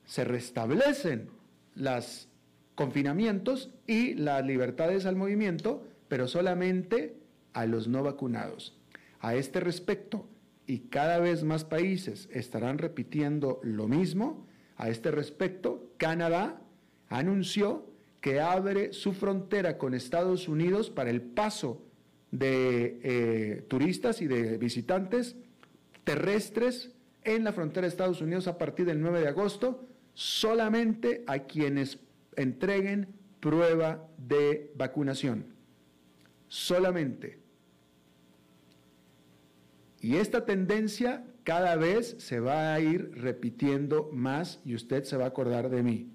se 0.07 0.25
restablecen 0.25 1.29
los 1.75 2.29
confinamientos 2.77 3.71
y 3.87 4.15
las 4.15 4.45
libertades 4.45 5.07
al 5.07 5.17
movimiento, 5.17 5.83
pero 6.07 6.29
solamente 6.29 7.17
a 7.53 7.67
los 7.67 7.89
no 7.89 8.05
vacunados. 8.05 8.79
A 9.19 9.35
este 9.35 9.59
respecto, 9.59 10.29
y 10.67 10.81
cada 10.91 11.19
vez 11.19 11.43
más 11.43 11.65
países 11.65 12.29
estarán 12.33 12.79
repitiendo 12.79 13.59
lo 13.65 13.89
mismo, 13.89 14.47
a 14.77 14.91
este 14.91 15.11
respecto, 15.11 15.91
Canadá 15.97 16.61
anunció 17.09 17.87
que 18.21 18.41
abre 18.41 18.93
su 18.93 19.13
frontera 19.13 19.79
con 19.79 19.95
Estados 19.95 20.49
Unidos 20.49 20.91
para 20.91 21.11
el 21.11 21.23
paso 21.23 21.83
de 22.31 23.01
eh, 23.03 23.65
turistas 23.69 24.21
y 24.21 24.27
de 24.27 24.59
visitantes 24.59 25.37
terrestres 26.05 26.93
en 27.25 27.45
la 27.45 27.53
frontera 27.53 27.83
de 27.83 27.89
Estados 27.89 28.21
Unidos 28.21 28.47
a 28.49 28.59
partir 28.59 28.85
del 28.85 29.01
9 29.01 29.21
de 29.21 29.29
agosto, 29.29 29.85
solamente 30.15 31.25
a 31.27 31.41
quienes 31.41 31.99
entreguen 32.37 33.09
prueba 33.41 34.09
de 34.19 34.73
vacunación. 34.77 35.47
Solamente. 36.49 37.39
Y 40.01 40.17
esta 40.17 40.45
tendencia 40.45 41.25
cada 41.43 41.77
vez 41.77 42.17
se 42.19 42.41
va 42.41 42.75
a 42.75 42.81
ir 42.81 43.13
repitiendo 43.15 44.11
más 44.13 44.61
y 44.65 44.75
usted 44.75 45.05
se 45.05 45.17
va 45.17 45.25
a 45.25 45.29
acordar 45.29 45.71
de 45.71 45.83
mí. 45.83 46.11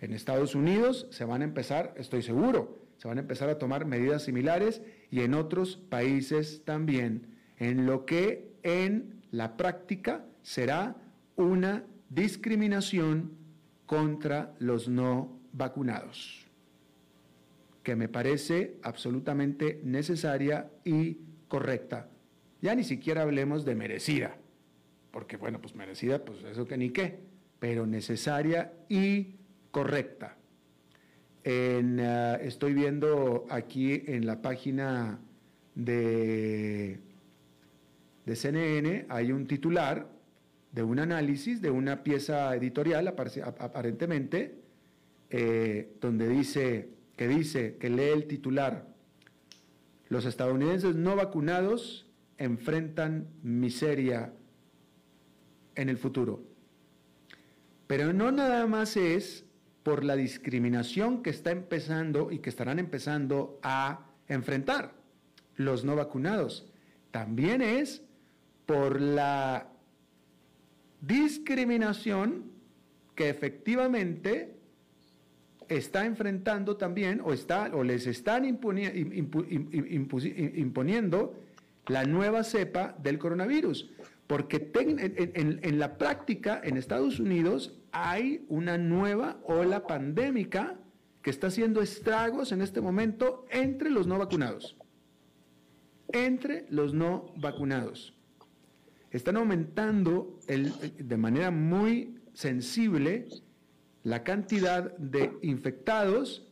En 0.00 0.12
Estados 0.12 0.54
Unidos 0.54 1.06
se 1.10 1.24
van 1.24 1.42
a 1.42 1.44
empezar, 1.44 1.94
estoy 1.96 2.22
seguro, 2.22 2.78
se 2.96 3.08
van 3.08 3.18
a 3.18 3.20
empezar 3.20 3.48
a 3.48 3.58
tomar 3.58 3.84
medidas 3.84 4.24
similares 4.24 4.82
y 5.10 5.20
en 5.20 5.34
otros 5.34 5.76
países 5.76 6.62
también, 6.64 7.28
en 7.58 7.86
lo 7.86 8.06
que 8.06 8.52
en 8.62 9.22
la 9.30 9.56
práctica 9.56 10.24
será 10.42 10.96
una 11.36 11.84
discriminación 12.08 13.39
contra 13.90 14.54
los 14.60 14.86
no 14.86 15.40
vacunados, 15.52 16.46
que 17.82 17.96
me 17.96 18.08
parece 18.08 18.76
absolutamente 18.84 19.80
necesaria 19.82 20.70
y 20.84 21.18
correcta. 21.48 22.08
Ya 22.62 22.76
ni 22.76 22.84
siquiera 22.84 23.22
hablemos 23.22 23.64
de 23.64 23.74
merecida, 23.74 24.36
porque 25.10 25.36
bueno, 25.36 25.60
pues 25.60 25.74
merecida, 25.74 26.24
pues 26.24 26.44
eso 26.44 26.68
que 26.68 26.76
ni 26.76 26.90
qué, 26.90 27.18
pero 27.58 27.84
necesaria 27.84 28.72
y 28.88 29.34
correcta. 29.72 30.36
Eh, 31.42 32.38
estoy 32.42 32.74
viendo 32.74 33.44
aquí 33.50 34.04
en 34.06 34.24
la 34.24 34.40
página 34.40 35.18
de, 35.74 37.00
de 38.24 38.36
CNN, 38.36 39.06
hay 39.08 39.32
un 39.32 39.48
titular 39.48 40.19
de 40.72 40.82
un 40.82 40.98
análisis 40.98 41.60
de 41.60 41.70
una 41.70 42.02
pieza 42.02 42.54
editorial, 42.54 43.08
aparentemente, 43.08 44.60
eh, 45.30 45.96
donde 46.00 46.28
dice, 46.28 46.90
que 47.16 47.28
dice, 47.28 47.76
que 47.76 47.90
lee 47.90 48.10
el 48.12 48.26
titular, 48.26 48.86
los 50.08 50.24
estadounidenses 50.24 50.96
no 50.96 51.16
vacunados 51.16 52.06
enfrentan 52.36 53.28
miseria 53.42 54.32
en 55.74 55.88
el 55.88 55.98
futuro. 55.98 56.42
Pero 57.86 58.12
no 58.12 58.32
nada 58.32 58.66
más 58.66 58.96
es 58.96 59.44
por 59.82 60.04
la 60.04 60.16
discriminación 60.16 61.22
que 61.22 61.30
está 61.30 61.50
empezando 61.50 62.30
y 62.30 62.40
que 62.40 62.50
estarán 62.50 62.78
empezando 62.78 63.58
a 63.62 64.06
enfrentar 64.28 64.94
los 65.56 65.84
no 65.84 65.96
vacunados. 65.96 66.66
También 67.10 67.62
es 67.62 68.02
por 68.66 69.00
la 69.00 69.70
discriminación 71.00 72.50
que 73.14 73.28
efectivamente 73.28 74.56
está 75.68 76.04
enfrentando 76.04 76.76
también 76.76 77.20
o, 77.24 77.32
está, 77.32 77.70
o 77.72 77.84
les 77.84 78.06
están 78.06 78.44
imponiendo 80.56 81.34
la 81.86 82.04
nueva 82.04 82.44
cepa 82.44 82.96
del 83.02 83.18
coronavirus. 83.18 83.90
Porque 84.26 84.70
en, 84.74 85.78
la 85.78 85.98
práctica 85.98 86.60
en 86.62 86.76
Estados 86.76 87.18
Unidos 87.18 87.78
hay 87.92 88.44
una 88.48 88.78
nueva 88.78 89.40
ola 89.44 89.86
pandémica 89.86 90.76
que 91.22 91.30
está 91.30 91.48
haciendo 91.48 91.82
estragos 91.82 92.52
en 92.52 92.62
este 92.62 92.80
momento 92.80 93.44
entre 93.50 93.90
los 93.90 94.06
no 94.06 94.18
vacunados. 94.18 94.76
Entre 96.12 96.66
los 96.70 96.94
no 96.94 97.32
vacunados. 97.36 98.14
Están 99.10 99.36
aumentando 99.36 100.38
de 100.46 101.16
manera 101.16 101.50
muy 101.50 102.20
sensible 102.32 103.26
la 104.02 104.22
cantidad 104.22 104.96
de 104.96 105.32
infectados, 105.42 106.46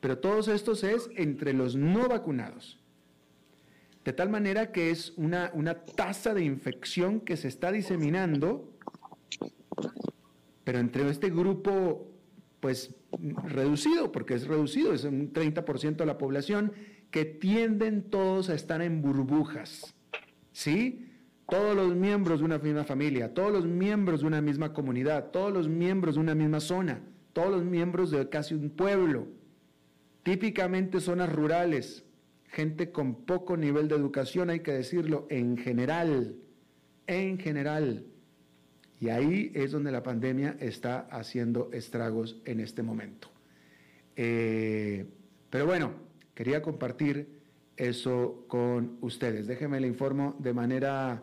pero 0.00 0.18
todos 0.18 0.48
estos 0.48 0.84
es 0.84 1.10
entre 1.16 1.52
los 1.52 1.76
no 1.76 2.08
vacunados. 2.08 2.78
De 4.04 4.12
tal 4.12 4.30
manera 4.30 4.72
que 4.72 4.90
es 4.90 5.12
una, 5.16 5.50
una 5.52 5.74
tasa 5.74 6.32
de 6.32 6.44
infección 6.44 7.20
que 7.20 7.36
se 7.36 7.48
está 7.48 7.70
diseminando, 7.70 8.72
pero 10.64 10.78
entre 10.78 11.08
este 11.10 11.28
grupo, 11.28 12.08
pues 12.60 12.94
reducido, 13.44 14.12
porque 14.12 14.34
es 14.34 14.46
reducido, 14.46 14.94
es 14.94 15.04
un 15.04 15.32
30% 15.32 15.96
de 15.96 16.06
la 16.06 16.16
población, 16.16 16.72
que 17.10 17.24
tienden 17.24 18.04
todos 18.08 18.48
a 18.48 18.54
estar 18.54 18.80
en 18.80 19.02
burbujas. 19.02 19.94
¿Sí? 20.52 21.09
Todos 21.50 21.74
los 21.76 21.94
miembros 21.94 22.38
de 22.38 22.46
una 22.46 22.58
misma 22.58 22.84
familia, 22.84 23.34
todos 23.34 23.52
los 23.52 23.66
miembros 23.66 24.20
de 24.20 24.26
una 24.26 24.40
misma 24.40 24.72
comunidad, 24.72 25.30
todos 25.30 25.52
los 25.52 25.68
miembros 25.68 26.14
de 26.14 26.20
una 26.20 26.34
misma 26.34 26.60
zona, 26.60 27.00
todos 27.32 27.50
los 27.50 27.64
miembros 27.64 28.10
de 28.10 28.28
casi 28.28 28.54
un 28.54 28.70
pueblo, 28.70 29.26
típicamente 30.22 31.00
zonas 31.00 31.32
rurales, 31.32 32.04
gente 32.44 32.90
con 32.90 33.14
poco 33.14 33.56
nivel 33.56 33.88
de 33.88 33.96
educación, 33.96 34.50
hay 34.50 34.60
que 34.60 34.72
decirlo, 34.72 35.26
en 35.28 35.56
general, 35.56 36.36
en 37.06 37.38
general. 37.38 38.06
Y 39.00 39.08
ahí 39.08 39.50
es 39.54 39.72
donde 39.72 39.92
la 39.92 40.02
pandemia 40.02 40.56
está 40.60 41.00
haciendo 41.10 41.70
estragos 41.72 42.40
en 42.44 42.60
este 42.60 42.82
momento. 42.82 43.28
Eh, 44.14 45.06
pero 45.48 45.66
bueno, 45.66 45.94
quería 46.34 46.60
compartir 46.60 47.40
eso 47.76 48.44
con 48.46 48.98
ustedes. 49.00 49.46
Déjenme 49.46 49.80
le 49.80 49.86
informo 49.86 50.36
de 50.38 50.52
manera 50.52 51.22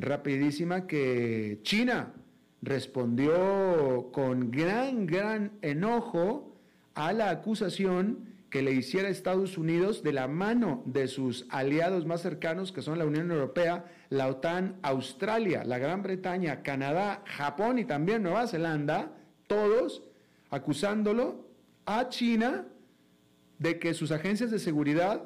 rapidísima 0.00 0.86
que 0.86 1.60
China 1.62 2.14
respondió 2.62 4.10
con 4.12 4.50
gran, 4.50 5.06
gran 5.06 5.52
enojo 5.62 6.54
a 6.94 7.12
la 7.12 7.30
acusación 7.30 8.28
que 8.50 8.62
le 8.62 8.72
hiciera 8.72 9.08
Estados 9.08 9.58
Unidos 9.58 10.02
de 10.02 10.12
la 10.12 10.26
mano 10.26 10.82
de 10.86 11.06
sus 11.06 11.46
aliados 11.50 12.06
más 12.06 12.22
cercanos, 12.22 12.72
que 12.72 12.82
son 12.82 12.98
la 12.98 13.04
Unión 13.04 13.30
Europea, 13.30 13.84
la 14.08 14.26
OTAN, 14.28 14.76
Australia, 14.82 15.64
la 15.64 15.78
Gran 15.78 16.02
Bretaña, 16.02 16.62
Canadá, 16.62 17.22
Japón 17.26 17.78
y 17.78 17.84
también 17.84 18.22
Nueva 18.22 18.46
Zelanda, 18.46 19.12
todos 19.46 20.02
acusándolo 20.50 21.46
a 21.84 22.08
China 22.08 22.66
de 23.58 23.78
que 23.78 23.92
sus 23.92 24.12
agencias 24.12 24.50
de 24.50 24.58
seguridad 24.58 25.24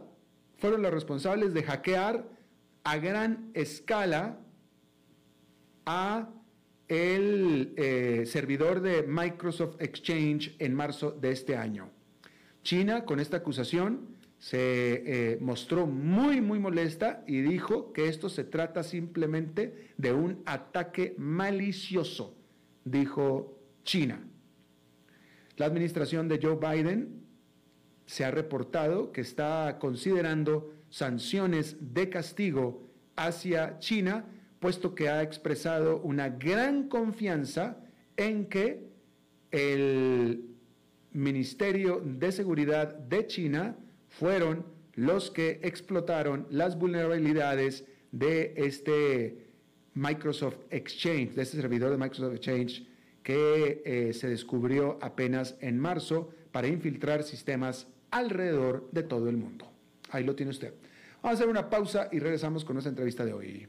fueron 0.57 0.83
los 0.83 0.93
responsables 0.93 1.55
de 1.55 1.63
hackear 1.63 2.25
a 2.85 2.97
gran 2.99 3.51
escala 3.55 4.39
a 5.87 6.29
el 6.89 7.73
eh, 7.77 8.25
servidor 8.27 8.81
de 8.81 9.03
Microsoft 9.03 9.77
Exchange 9.81 10.55
en 10.59 10.75
marzo 10.75 11.13
de 11.13 11.33
este 11.33 11.57
año. 11.57 11.91
China, 12.63 13.05
con 13.05 13.19
esta 13.19 13.39
acusación, 13.39 14.13
se 14.39 15.03
eh, 15.07 15.39
mostró 15.41 15.87
muy, 15.87 16.41
muy 16.41 16.59
molesta 16.59 17.23
y 17.27 17.41
dijo 17.41 17.93
que 17.93 18.09
esto 18.09 18.29
se 18.29 18.45
trata 18.45 18.83
simplemente 18.83 19.93
de 19.97 20.13
un 20.13 20.43
ataque 20.47 21.15
malicioso, 21.17 22.37
dijo 22.85 23.59
China. 23.85 24.21
La 25.57 25.67
administración 25.67 26.29
de 26.29 26.41
Joe 26.43 26.57
Biden 26.57 27.23
se 28.05 28.25
ha 28.25 28.31
reportado 28.31 29.13
que 29.13 29.21
está 29.21 29.79
considerando 29.81 30.75
sanciones 30.91 31.77
de 31.95 32.11
castigo 32.11 32.91
hacia 33.17 33.79
China 33.79 34.27
puesto 34.63 34.95
que 34.95 35.09
ha 35.09 35.23
expresado 35.23 35.99
una 36.03 36.29
gran 36.29 36.89
confianza 36.89 37.79
en 38.17 38.47
que 38.47 38.87
el 39.51 40.45
Ministerio 41.11 42.01
de 42.05 42.31
Seguridad 42.31 42.95
de 42.95 43.27
China 43.27 43.77
fueron 44.09 44.65
los 44.95 45.33
que 45.33 45.59
explotaron 45.65 46.47
las 46.49 46.79
vulnerabilidades 46.79 47.85
de 48.13 48.55
este 48.57 49.49
Microsoft 49.95 50.59
Exchange, 50.71 51.35
de 51.35 51.43
este 51.43 51.57
servidor 51.57 51.91
de 51.91 51.99
Microsoft 51.99 52.37
Exchange 52.37 52.87
que 53.25 53.83
eh, 53.85 54.13
se 54.13 54.29
descubrió 54.29 54.97
apenas 55.03 55.57
en 55.61 55.77
marzo 55.77 56.31
para 56.53 56.69
infiltrar 56.69 57.25
sistemas 57.25 57.89
alrededor 58.13 58.89
de 58.93 59.03
todo 59.03 59.29
el 59.29 59.37
mundo. 59.37 59.69
Ahí 60.11 60.23
lo 60.23 60.37
tiene 60.37 60.51
usted. 60.51 60.73
Vamos 61.21 61.33
a 61.33 61.43
hacer 61.43 61.49
una 61.49 61.69
pausa 61.69 62.09
y 62.13 62.21
regresamos 62.21 62.65
con 62.65 62.75
nuestra 62.75 62.91
entrevista 62.91 63.25
de 63.25 63.33
hoy 63.33 63.69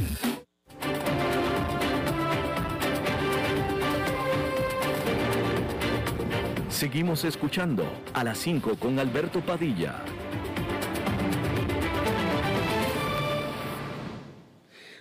Seguimos 6.81 7.25
escuchando 7.25 7.83
a 8.11 8.23
las 8.23 8.39
5 8.39 8.77
con 8.77 8.97
Alberto 8.97 9.39
Padilla. 9.41 10.01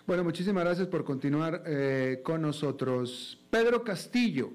Bueno, 0.07 0.23
muchísimas 0.23 0.63
gracias 0.63 0.89
por 0.89 1.05
continuar 1.05 1.63
eh, 1.65 2.21
con 2.23 2.43
nosotros. 2.43 3.43
Pedro 3.49 3.83
Castillo, 3.83 4.51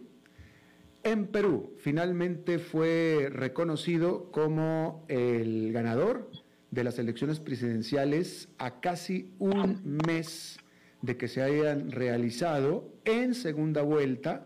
en 1.02 1.26
Perú, 1.26 1.74
finalmente 1.80 2.60
fue 2.60 3.30
reconocido 3.32 4.30
como 4.32 5.04
el 5.08 5.74
ganador 5.74 6.30
de 6.70 6.84
las 6.84 7.00
elecciones 7.00 7.40
presidenciales 7.40 8.50
a 8.60 8.82
casi 8.82 9.34
un 9.40 9.98
mes 10.06 10.60
de 11.02 11.18
que 11.18 11.28
se 11.28 11.42
hayan 11.42 11.90
realizado 11.90 12.88
en 13.04 13.34
segunda 13.34 13.82
vuelta 13.82 14.46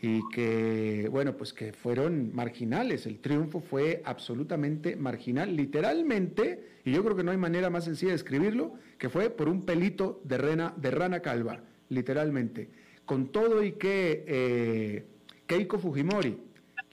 y 0.00 0.28
que, 0.28 1.08
bueno, 1.10 1.36
pues 1.36 1.52
que 1.52 1.72
fueron 1.72 2.34
marginales. 2.34 3.06
El 3.06 3.18
triunfo 3.18 3.60
fue 3.60 4.02
absolutamente 4.04 4.94
marginal, 4.94 5.56
literalmente, 5.56 6.78
y 6.84 6.92
yo 6.92 7.02
creo 7.02 7.16
que 7.16 7.24
no 7.24 7.32
hay 7.32 7.36
manera 7.36 7.68
más 7.68 7.84
sencilla 7.84 8.12
de 8.12 8.16
escribirlo, 8.16 8.74
que 8.96 9.08
fue 9.08 9.30
por 9.30 9.48
un 9.48 9.64
pelito 9.64 10.20
de, 10.24 10.38
rena, 10.38 10.72
de 10.76 10.90
rana 10.92 11.20
calva, 11.20 11.60
literalmente. 11.88 12.70
Con 13.04 13.28
todo 13.32 13.64
y 13.64 13.72
que 13.72 14.24
eh, 14.28 15.04
Keiko 15.46 15.78
Fujimori, 15.78 16.38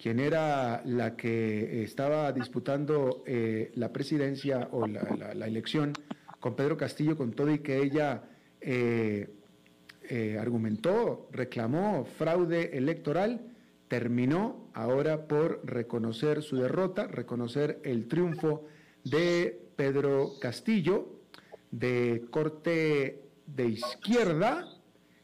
quien 0.02 0.20
era 0.20 0.82
la 0.86 1.16
que 1.16 1.84
estaba 1.84 2.32
disputando 2.32 3.24
eh, 3.28 3.72
la 3.76 3.94
presidencia 3.94 4.68
o 4.72 4.88
la, 4.88 5.46
elección 5.46 5.94
con 6.40 6.56
Pedro 6.56 6.76
Castillo, 6.76 7.16
con 7.16 7.34
todo 7.34 7.52
y 7.52 7.60
que 7.60 7.84
ella... 7.84 8.24
Eh, 8.62 9.30
eh, 10.10 10.38
argumentó, 10.40 11.28
reclamó 11.32 12.06
fraude 12.06 12.78
electoral, 12.78 13.42
terminó 13.88 14.70
ahora 14.74 15.28
por 15.28 15.62
reconocer 15.66 16.42
su 16.42 16.58
derrota, 16.58 17.08
reconocer 17.08 17.80
el 17.84 18.08
triunfo 18.08 18.66
de 19.04 19.60
Pedro 19.76 20.34
Castillo, 20.40 21.22
de 21.72 22.26
corte 22.32 23.24
de 23.46 23.66
izquierda, 23.68 24.68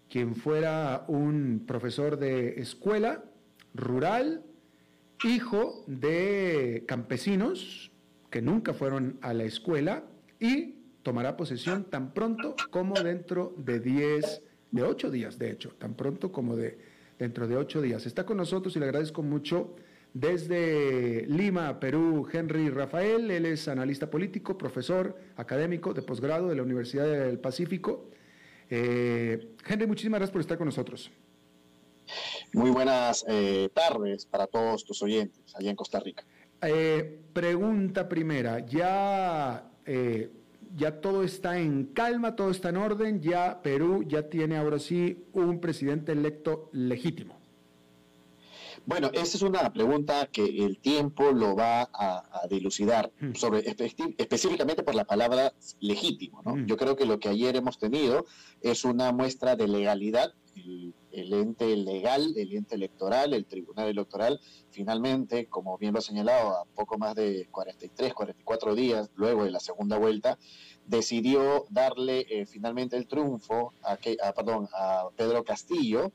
quien 0.10 0.36
fuera 0.36 1.06
un 1.08 1.64
profesor 1.66 2.18
de 2.18 2.60
escuela 2.60 3.24
rural, 3.74 4.44
hijo 5.24 5.84
de 5.88 6.84
campesinos 6.88 7.92
que 8.30 8.42
nunca 8.42 8.74
fueron 8.74 9.18
a 9.22 9.34
la 9.34 9.44
escuela 9.44 10.04
y 10.40 10.76
tomará 11.04 11.38
posesión 11.38 11.86
tan 11.86 12.14
pronto 12.14 12.56
como 12.70 12.96
dentro 12.96 13.54
de 13.58 13.80
10, 13.80 14.42
de 14.72 14.84
8 14.84 15.12
días, 15.12 15.38
de 15.38 15.52
hecho, 15.52 15.70
tan 15.78 15.94
pronto 15.94 16.32
como 16.32 16.56
de 16.56 16.78
dentro 17.20 17.48
de 17.48 17.56
8 17.58 17.82
días. 17.82 18.06
Está 18.06 18.26
con 18.26 18.38
nosotros 18.38 18.76
y 18.76 18.80
le 18.80 18.86
agradezco 18.86 19.22
mucho 19.22 19.76
desde 20.14 21.26
Lima, 21.28 21.80
Perú, 21.80 22.28
Henry 22.32 22.70
Rafael. 22.70 23.30
Él 23.30 23.46
es 23.46 23.68
analista 23.68 24.10
político, 24.10 24.58
profesor 24.58 25.18
académico 25.36 25.94
de 25.94 26.02
posgrado 26.02 26.50
de 26.50 26.56
la 26.56 26.64
Universidad 26.64 27.06
del 27.06 27.40
Pacífico. 27.40 28.10
Eh, 28.70 29.56
Henry, 29.68 29.88
muchísimas 29.88 30.20
gracias 30.20 30.32
por 30.32 30.42
estar 30.42 30.58
con 30.58 30.66
nosotros. 30.66 31.12
Muy 32.54 32.72
buenas 32.72 33.24
eh, 33.28 33.70
tardes 33.74 34.26
para 34.26 34.48
todos 34.48 34.84
tus 34.84 35.02
oyentes 35.02 35.56
allá 35.56 35.70
en 35.70 35.76
Costa 35.76 36.00
Rica. 36.00 36.26
Eh, 36.62 37.22
pregunta 37.34 38.08
primera, 38.08 38.60
ya, 38.66 39.72
ya 40.76 41.02
todo 41.02 41.24
está 41.24 41.60
en 41.60 41.86
calma, 41.86 42.36
todo 42.36 42.52
está 42.52 42.70
en 42.70 42.78
orden, 42.78 43.22
ya 43.22 43.62
Perú 43.62 44.04
ya 44.08 44.30
tiene 44.30 44.58
ahora 44.58 44.80
sí 44.80 45.26
un 45.34 45.60
presidente 45.60 46.12
electo 46.12 46.70
legítimo. 46.72 47.40
Bueno, 48.86 49.12
esa 49.14 49.38
es 49.38 49.44
una 49.44 49.72
pregunta 49.72 50.28
que 50.32 50.66
el 50.66 50.80
tiempo 50.80 51.32
lo 51.32 51.56
va 51.56 51.90
a, 51.94 52.48
dilucidar, 52.50 53.12
hmm. 53.20 53.36
sobre, 53.36 53.64
específicamente 54.18 54.82
por 54.84 54.96
la 54.96 55.06
palabra 55.06 55.54
legítimo. 55.80 56.42
Hmm. 56.44 56.66
Yo 56.66 56.78
creo 56.78 56.96
que 56.96 57.06
lo 57.06 57.20
que 57.20 57.30
ayer 57.30 57.56
hemos 57.56 57.78
tenido 57.78 58.26
es 58.62 58.84
una 58.84 59.12
muestra 59.12 59.56
de 59.56 59.68
legalidad. 59.68 60.34
El, 60.56 60.96
ente 61.14 61.76
legal, 61.76 62.34
el 62.38 62.54
ente 62.54 62.76
electoral, 62.76 63.34
el 63.34 63.46
tribunal 63.46 63.90
electoral, 63.90 64.40
finalmente, 64.70 65.48
como 65.48 65.78
bien 65.78 65.94
lo 65.94 66.00
ha 66.00 66.02
señalado, 66.02 66.58
a 66.58 66.66
poco 66.66 66.98
más 66.98 67.16
de 67.16 67.48
43, 67.52 68.14
44 68.14 68.76
días 68.76 69.10
luego 69.16 69.44
de 69.44 69.52
la 69.52 69.60
segunda 69.60 69.98
vuelta, 69.98 70.38
decidió 70.86 71.66
darle 71.70 72.26
eh, 72.30 72.46
finalmente 72.46 72.98
el 72.98 73.08
triunfo 73.08 73.74
a, 73.84 73.98
a 74.24 75.10
Pedro 75.16 75.44
Castillo 75.44 76.12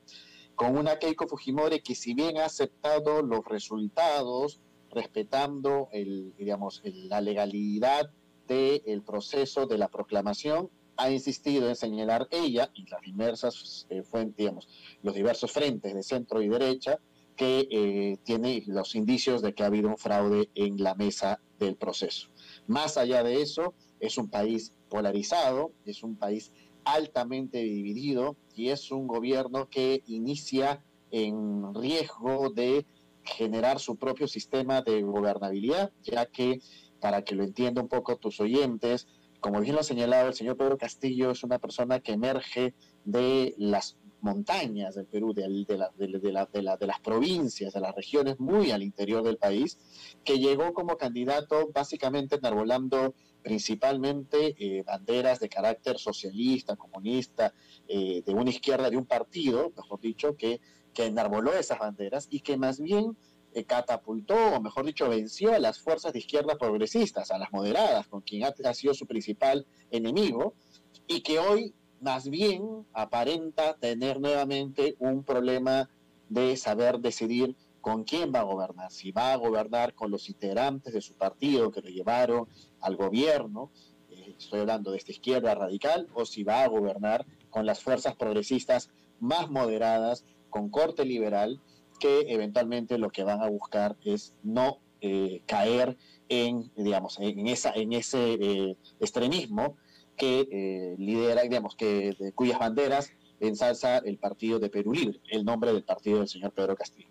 con 0.57 0.75
una 0.75 0.97
Keiko 0.97 1.27
Fujimori 1.27 1.81
que 1.81 1.93
si 1.93 2.15
bien 2.15 2.39
ha 2.39 2.45
aceptado 2.45 3.21
los 3.21 3.45
resultados, 3.45 4.59
respetando 4.89 5.87
el, 5.91 6.33
digamos, 6.35 6.81
la 6.83 7.21
legalidad 7.21 8.09
del 8.47 9.03
proceso 9.03 9.67
de 9.67 9.77
la 9.77 9.87
proclamación, 9.89 10.71
ha 10.97 11.11
insistido 11.11 11.69
en 11.69 11.75
señalar 11.75 12.27
ella 12.31 12.71
y 12.73 12.87
las 12.89 13.01
diversas 13.01 13.85
eh, 13.89 14.03
fuentes, 14.03 14.37
digamos, 14.37 14.67
los 15.03 15.15
diversos 15.15 15.51
frentes 15.51 15.93
de 15.93 16.03
centro 16.03 16.41
y 16.41 16.49
derecha 16.49 16.99
que 17.35 17.67
eh, 17.69 18.17
tiene 18.23 18.63
los 18.65 18.95
indicios 18.95 19.41
de 19.41 19.53
que 19.53 19.63
ha 19.63 19.67
habido 19.67 19.89
un 19.89 19.97
fraude 19.97 20.49
en 20.55 20.77
la 20.77 20.95
mesa 20.95 21.39
del 21.59 21.75
proceso. 21.75 22.29
Más 22.65 22.97
allá 22.97 23.23
de 23.23 23.41
eso, 23.41 23.75
es 23.99 24.17
un 24.17 24.29
país 24.29 24.73
polarizado, 24.89 25.71
es 25.85 26.03
un 26.03 26.15
país 26.15 26.51
altamente 26.83 27.59
dividido 27.59 28.37
y 28.55 28.69
es 28.69 28.91
un 28.91 29.07
gobierno 29.07 29.69
que 29.69 30.03
inicia 30.07 30.83
en 31.11 31.73
riesgo 31.75 32.49
de 32.49 32.85
generar 33.23 33.79
su 33.79 33.97
propio 33.97 34.27
sistema 34.27 34.81
de 34.81 35.01
gobernabilidad, 35.01 35.91
ya 36.03 36.25
que, 36.25 36.61
para 36.99 37.23
que 37.23 37.35
lo 37.35 37.43
entienda 37.43 37.81
un 37.81 37.89
poco 37.89 38.17
tus 38.17 38.39
oyentes, 38.39 39.07
como 39.47 39.61
bien 39.61 39.75
lo 39.75 39.79
ha 39.79 39.83
señalado 39.83 40.27
el 40.27 40.33
señor 40.33 40.57
Pedro 40.57 40.77
Castillo, 40.77 41.31
es 41.31 41.41
una 41.41 41.57
persona 41.57 42.01
que 42.01 42.11
emerge 42.11 42.73
de 43.05 43.55
las 43.57 43.97
montañas 44.19 44.95
del 44.95 45.05
Perú, 45.05 45.33
de, 45.33 45.47
las 46.83 46.99
provincias, 46.99 47.73
de 47.73 47.79
las 47.79 47.95
regiones 47.95 48.41
muy 48.41 48.71
al 48.71 48.83
interior 48.83 49.23
del 49.23 49.37
país, 49.37 49.79
que 50.25 50.37
llegó 50.37 50.73
como 50.73 50.97
candidato 50.97 51.69
básicamente 51.73 52.35
enarbolando 52.35 53.15
principalmente 53.41 54.53
eh, 54.59 54.83
banderas 54.83 55.39
de 55.39 55.47
carácter 55.47 55.97
socialista, 55.97 56.75
comunista, 56.75 57.53
eh, 57.87 58.23
de 58.25 58.33
una 58.33 58.49
izquierda, 58.49 58.89
de 58.89 58.97
un 58.97 59.05
partido, 59.05 59.71
mejor 59.77 60.01
dicho, 60.01 60.35
que, 60.35 60.59
que 60.93 61.05
enarboló 61.05 61.53
esas 61.53 61.79
banderas 61.79 62.27
y 62.29 62.41
que 62.41 62.57
más 62.57 62.81
bien 62.81 63.15
catapultó, 63.65 64.35
o 64.35 64.61
mejor 64.61 64.85
dicho, 64.85 65.09
venció 65.09 65.53
a 65.53 65.59
las 65.59 65.79
fuerzas 65.79 66.13
de 66.13 66.19
izquierda 66.19 66.57
progresistas, 66.57 67.31
a 67.31 67.37
las 67.37 67.51
moderadas, 67.51 68.07
con 68.07 68.21
quien 68.21 68.43
ha 68.43 68.73
sido 68.73 68.93
su 68.93 69.05
principal 69.05 69.65
enemigo, 69.91 70.53
y 71.07 71.21
que 71.21 71.39
hoy 71.39 71.73
más 72.01 72.29
bien 72.29 72.85
aparenta 72.93 73.75
tener 73.75 74.19
nuevamente 74.19 74.95
un 74.99 75.23
problema 75.23 75.89
de 76.29 76.55
saber 76.57 76.99
decidir 76.99 77.55
con 77.81 78.03
quién 78.03 78.33
va 78.33 78.39
a 78.39 78.43
gobernar, 78.43 78.91
si 78.91 79.11
va 79.11 79.31
a 79.31 79.37
gobernar 79.37 79.93
con 79.93 80.11
los 80.11 80.27
integrantes 80.29 80.93
de 80.93 81.01
su 81.01 81.13
partido 81.13 81.71
que 81.71 81.81
lo 81.81 81.89
llevaron 81.89 82.47
al 82.81 82.97
gobierno, 82.97 83.71
eh, 84.09 84.35
estoy 84.37 84.59
hablando 84.59 84.91
de 84.91 84.97
esta 84.97 85.11
izquierda 85.11 85.55
radical, 85.55 86.07
o 86.13 86.25
si 86.25 86.43
va 86.43 86.63
a 86.63 86.67
gobernar 86.67 87.25
con 87.49 87.65
las 87.65 87.81
fuerzas 87.81 88.15
progresistas 88.15 88.89
más 89.19 89.49
moderadas, 89.49 90.25
con 90.49 90.69
corte 90.69 91.05
liberal, 91.05 91.61
que 91.99 92.25
eventualmente 92.29 92.97
lo 92.97 93.09
que 93.09 93.23
van 93.23 93.41
a 93.41 93.49
buscar 93.49 93.95
es 94.03 94.33
no 94.43 94.79
eh, 95.01 95.41
caer 95.45 95.97
en, 96.29 96.71
digamos, 96.75 97.19
en, 97.19 97.47
esa, 97.47 97.71
en 97.71 97.93
ese 97.93 98.33
eh, 98.33 98.77
extremismo 98.99 99.77
que 100.17 100.47
eh, 100.51 100.95
lidera, 100.97 101.43
digamos, 101.43 101.75
que 101.75 102.15
de 102.19 102.31
cuyas 102.33 102.59
banderas 102.59 103.13
ensalza 103.39 103.99
el 103.99 104.17
partido 104.17 104.59
de 104.59 104.69
Perú 104.69 104.93
Libre, 104.93 105.19
el 105.29 105.45
nombre 105.45 105.71
del 105.71 105.83
partido 105.83 106.19
del 106.19 106.27
señor 106.27 106.51
Pedro 106.51 106.75
Castillo. 106.75 107.07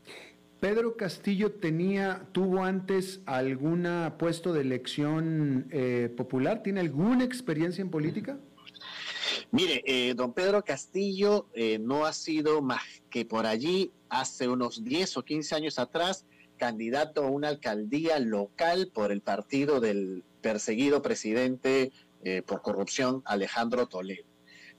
Pedro 0.58 0.96
Castillo 0.96 1.52
tenía, 1.52 2.26
tuvo 2.32 2.64
antes 2.64 3.20
algún 3.26 3.86
puesto 4.18 4.52
de 4.52 4.62
elección 4.62 5.68
eh, 5.70 6.12
popular, 6.16 6.62
¿tiene 6.62 6.80
alguna 6.80 7.24
experiencia 7.24 7.82
en 7.82 7.90
política? 7.90 8.40
Mire, 9.52 9.82
eh, 9.86 10.14
don 10.14 10.32
Pedro 10.32 10.64
Castillo 10.64 11.46
no 11.80 12.06
ha 12.06 12.12
sido 12.12 12.62
más 12.62 12.82
que 13.10 13.24
por 13.24 13.46
allí 13.46 13.92
hace 14.08 14.48
unos 14.48 14.84
10 14.84 15.16
o 15.16 15.24
15 15.24 15.54
años 15.54 15.78
atrás 15.78 16.26
candidato 16.56 17.24
a 17.24 17.30
una 17.30 17.48
alcaldía 17.48 18.18
local 18.18 18.90
por 18.92 19.12
el 19.12 19.20
partido 19.20 19.80
del 19.80 20.24
perseguido 20.40 21.02
presidente 21.02 21.92
eh, 22.24 22.42
por 22.42 22.62
corrupción 22.62 23.22
Alejandro 23.24 23.86
Toledo. 23.86 24.24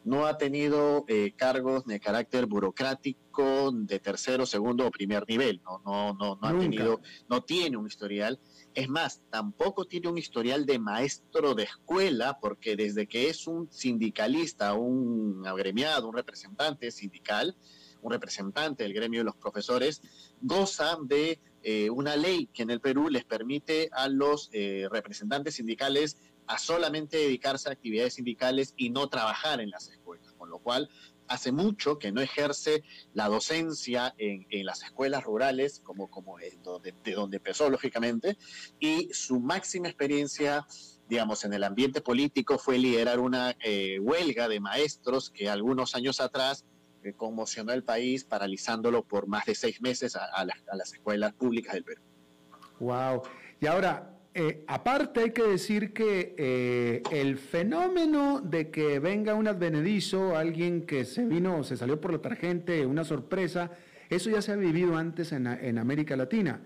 No 0.03 0.25
ha 0.25 0.37
tenido 0.37 1.03
eh, 1.07 1.33
cargos 1.35 1.85
de 1.85 1.99
carácter 1.99 2.45
burocrático 2.45 3.71
de 3.73 3.99
tercero, 3.99 4.45
segundo 4.45 4.87
o 4.87 4.91
primer 4.91 5.27
nivel. 5.27 5.61
No, 5.63 5.81
no, 5.85 6.13
no, 6.13 6.39
no 6.41 6.47
ha 6.47 6.57
tenido, 6.57 7.01
no 7.29 7.43
tiene 7.43 7.75
un 7.75 7.87
historial. 7.87 8.39
Es 8.73 8.87
más, 8.87 9.21
tampoco 9.29 9.85
tiene 9.85 10.07
un 10.07 10.17
historial 10.17 10.65
de 10.65 10.79
maestro 10.79 11.55
de 11.55 11.63
escuela, 11.63 12.37
porque 12.39 12.77
desde 12.77 13.07
que 13.07 13.29
es 13.29 13.47
un 13.47 13.69
sindicalista, 13.69 14.73
un 14.75 15.45
agremiado, 15.45 16.07
un 16.07 16.15
representante 16.15 16.89
sindical, 16.91 17.57
un 18.01 18.12
representante 18.12 18.83
del 18.83 18.93
gremio 18.93 19.21
de 19.21 19.25
los 19.25 19.36
profesores, 19.36 20.01
goza 20.41 20.97
de 21.03 21.39
eh, 21.63 21.89
una 21.89 22.15
ley 22.15 22.47
que 22.53 22.63
en 22.63 22.71
el 22.71 22.79
Perú 22.79 23.10
les 23.10 23.25
permite 23.25 23.89
a 23.91 24.07
los 24.07 24.49
representantes 24.89 25.55
sindicales 25.55 26.17
a 26.47 26.57
solamente 26.57 27.17
dedicarse 27.17 27.69
a 27.69 27.73
actividades 27.73 28.15
sindicales 28.15 28.73
y 28.77 28.89
no 28.89 29.10
trabajar 29.10 29.60
en 29.60 29.69
las 29.69 29.89
escuelas, 29.89 30.33
con 30.38 30.49
lo 30.49 30.60
cual 30.60 30.89
hace 31.27 31.51
mucho 31.51 31.99
que 31.99 32.12
no 32.12 32.21
ejerce 32.21 32.83
la 33.13 33.27
docencia 33.27 34.15
en, 34.17 34.45
las 34.65 34.83
escuelas 34.83 35.23
rurales, 35.23 35.81
como, 35.83 36.10
como 36.10 36.38
de, 36.38 36.57
donde 37.13 37.38
empezó, 37.38 37.69
lógicamente, 37.69 38.38
y 38.79 39.10
su 39.13 39.39
máxima 39.39 39.88
experiencia, 39.88 40.65
digamos, 41.10 41.43
en 41.43 41.53
el 41.53 41.63
ambiente 41.63 42.01
político 42.01 42.57
fue 42.57 42.77
liderar 42.77 43.19
una 43.19 43.55
eh, 43.63 44.00
huelga 44.00 44.48
de 44.48 44.60
maestros 44.60 45.29
que 45.29 45.50
algunos 45.50 45.95
años 45.95 46.21
atrás 46.21 46.65
conmocionó 47.15 47.73
el 47.73 47.83
país, 47.83 48.23
paralizándolo 48.23 49.04
por 49.04 49.27
más 49.27 49.45
de 49.45 49.56
seis 49.56 49.81
meses 49.81 50.15
a, 50.15 50.25
a 50.25 50.45
las 50.45 50.93
escuelas 50.93 51.33
públicas 51.33 51.73
del 51.73 51.83
Perú. 51.83 52.02
Wow. 52.79 53.23
Y 53.60 53.65
ahora, 53.65 54.17
eh, 54.39 54.63
aparte 54.67 55.21
hay 55.21 55.31
que 55.31 55.41
decir 55.41 55.93
que 55.93 56.35
eh, 56.37 57.02
el 57.12 57.39
fenómeno 57.39 58.39
de 58.39 58.69
que 58.69 59.00
venga 59.00 59.33
un 59.33 59.48
advenedizo, 59.48 60.37
alguien 60.37 60.85
que 60.85 61.06
se 61.06 61.25
vino, 61.25 61.63
se 61.63 61.75
salió 61.75 62.00
por 62.00 62.12
la 62.12 62.21
tarjente, 62.21 62.85
una 62.85 63.04
sorpresa, 63.04 63.71
eso 64.12 64.29
ya 64.29 64.43
se 64.43 64.52
ha 64.52 64.56
vivido 64.56 64.95
antes 64.95 65.31
en, 65.31 65.48
América 65.79 66.15
Latina. 66.15 66.62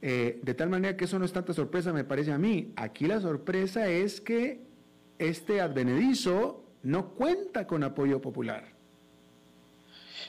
Eh, 0.00 0.38
de 0.44 0.54
tal 0.54 0.70
manera 0.70 0.96
que 0.96 1.06
eso 1.06 1.18
no 1.18 1.24
es 1.24 1.32
tanta 1.32 1.52
sorpresa, 1.52 1.92
me 1.92 2.04
parece 2.04 2.30
a 2.30 2.38
mí. 2.38 2.72
Aquí 2.76 3.08
la 3.08 3.20
sorpresa 3.20 3.88
es 3.88 4.20
que 4.20 4.60
este 5.18 5.60
advenedizo 5.60 6.72
no 6.84 7.16
cuenta 7.16 7.66
con 7.66 7.82
apoyo 7.82 8.20
popular. 8.20 8.77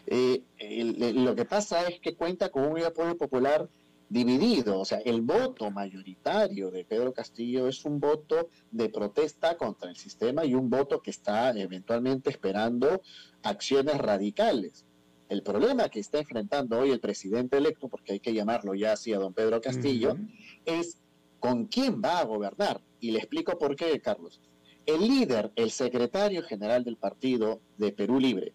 Lo 0.08 1.36
que 1.36 1.46
pasa 1.46 1.88
es 1.88 2.00
que 2.00 2.16
cuenta 2.16 2.50
con 2.50 2.66
un 2.66 2.82
apoyo 2.82 3.18
popular 3.18 3.70
dividido. 4.10 4.80
O 4.80 4.86
sea, 4.86 5.00
el 5.00 5.22
voto 5.22 5.70
mayoritario 5.72 6.72
de 6.72 6.84
Pedro 6.84 7.14
Castillo 7.14 7.68
es 7.68 7.86
un 7.86 8.00
voto 8.00 8.50
de 8.72 8.90
protesta 8.90 9.56
contra 9.56 9.90
el 9.90 9.96
sistema 9.96 10.44
y 10.46 10.56
un 10.56 10.70
voto 10.70 11.02
que 11.02 11.12
está 11.12 11.52
eventualmente 11.52 12.30
esperando 12.30 13.02
acciones 13.44 13.98
radicales. 14.00 14.86
El 15.30 15.44
problema 15.44 15.90
que 15.90 16.00
está 16.00 16.18
enfrentando 16.18 16.80
hoy 16.80 16.90
el 16.90 17.00
presidente 17.00 17.58
electo, 17.58 17.88
porque 17.88 18.14
hay 18.14 18.20
que 18.20 18.34
llamarlo 18.34 18.74
ya 18.74 18.94
así 18.94 19.14
a 19.14 19.20
don 19.20 19.34
Pedro 19.34 19.62
Castillo, 19.62 20.18
es 20.66 20.98
con 21.40 21.68
quién 21.68 22.02
va 22.04 22.20
a 22.20 22.26
gobernar. 22.26 22.82
Y 23.00 23.12
le 23.12 23.20
explico 23.20 23.58
por 23.60 23.76
qué, 23.76 24.02
Carlos. 24.02 24.42
El 24.88 25.02
líder, 25.08 25.52
el 25.56 25.70
secretario 25.70 26.42
general 26.42 26.84
del 26.84 26.98
partido 26.98 27.62
de 27.78 27.92
Perú 27.92 28.20
Libre, 28.20 28.54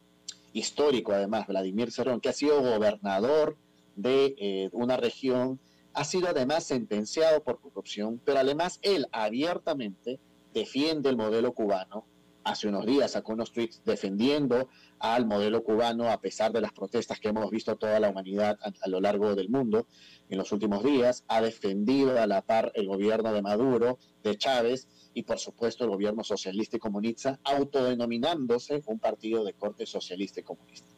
histórico 0.55 1.13
además, 1.13 1.47
Vladimir 1.47 1.93
Cerrón, 1.93 2.21
que 2.21 2.31
ha 2.31 2.33
sido 2.33 2.63
gobernador 2.63 3.59
de 3.97 4.35
eh, 4.39 4.71
una 4.73 4.97
región, 4.97 5.61
ha 5.93 6.05
sido 6.05 6.29
además 6.29 6.65
sentenciado 6.65 7.43
por 7.43 7.61
corrupción, 7.61 8.21
pero 8.25 8.39
además 8.39 8.79
él 8.83 9.07
abiertamente 9.13 10.19
defiende 10.55 11.11
el 11.11 11.17
modelo 11.17 11.53
cubano. 11.53 12.07
Hace 12.45 12.69
unos 12.69 12.87
días 12.87 13.13
sacó 13.13 13.33
unos 13.33 13.53
tweets 13.53 13.83
defendiendo 13.85 14.69
al 14.99 15.27
modelo 15.27 15.65
cubano 15.65 16.11
a 16.11 16.21
pesar 16.21 16.53
de 16.53 16.61
las 16.61 16.73
protestas 16.73 17.19
que 17.19 17.29
hemos 17.29 17.51
visto 17.51 17.77
toda 17.77 17.99
la 17.99 18.11
humanidad 18.11 18.59
a, 18.61 18.89
lo 18.89 19.01
largo 19.01 19.35
del 19.35 19.49
mundo 19.49 19.87
en 20.29 20.39
los 20.39 20.53
últimos 20.53 20.85
días. 20.85 21.25
Ha 21.27 21.41
defendido 21.41 22.21
a 22.21 22.27
la 22.27 22.43
par 22.43 22.71
el 22.75 22.87
gobierno 22.87 23.33
de 23.33 23.43
Maduro, 23.43 23.99
de 24.23 24.37
Chávez 24.37 24.89
y 25.15 25.23
por 25.23 25.39
supuesto 25.39 25.85
el 25.85 25.91
gobierno 25.91 26.25
socialista 26.25 26.77
y 26.77 26.81
comunista, 26.81 27.39
autodenominándose 27.45 28.83
un 28.87 28.99
partido 28.99 29.45
de 29.45 29.55
corte 29.55 29.87
socialista 29.87 30.41
y 30.41 30.43
comunista. 30.43 30.91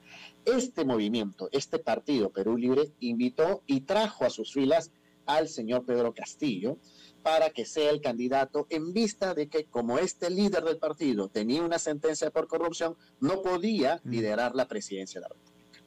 Este 0.45 0.85
movimiento, 0.85 1.49
este 1.53 1.79
partido 1.79 2.31
Perú 2.31 2.57
Libre, 2.57 2.91
invitó 3.01 3.63
y 3.67 3.83
trajo 3.83 4.25
a 4.25 4.31
sus 4.31 4.53
filas 4.53 4.91
al 5.27 5.49
señor 5.49 5.85
Pedro 5.85 6.15
Castillo 6.15 6.79
para 7.23 7.51
que 7.51 7.67
sea 7.67 7.91
el 7.91 8.01
candidato 8.01 8.67
en 8.71 8.93
vista 8.93 9.35
de 9.35 9.49
que 9.49 9.65
como 9.65 9.99
este 9.99 10.31
líder 10.31 10.65
del 10.65 10.79
partido 10.79 11.29
tenía 11.29 11.63
una 11.63 11.79
sentencia 11.79 12.31
por 12.31 12.47
corrupción, 12.47 12.97
no 13.21 13.43
podía 13.43 14.01
mm. 14.05 14.11
liderar 14.11 14.55
la 14.55 14.69
presidencia 14.69 15.21
de 15.21 15.29
la 15.29 15.35
República. 15.35 15.83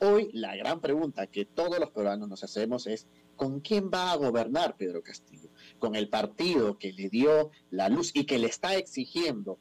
Hoy 0.00 0.30
la 0.32 0.54
gran 0.56 0.80
pregunta 0.80 1.26
que 1.26 1.44
todos 1.44 1.78
los 1.78 1.90
peruanos 1.90 2.28
nos 2.28 2.44
hacemos 2.44 2.86
es, 2.86 3.06
¿con 3.36 3.60
quién 3.60 3.90
va 3.92 4.12
a 4.12 4.16
gobernar 4.16 4.76
Pedro 4.76 5.02
Castillo? 5.02 5.50
¿Con 5.78 5.96
el 5.96 6.08
partido 6.08 6.78
que 6.78 6.92
le 6.92 7.08
dio 7.08 7.50
la 7.70 7.88
luz 7.88 8.12
y 8.14 8.24
que 8.24 8.38
le 8.38 8.46
está 8.46 8.76
exigiendo 8.76 9.58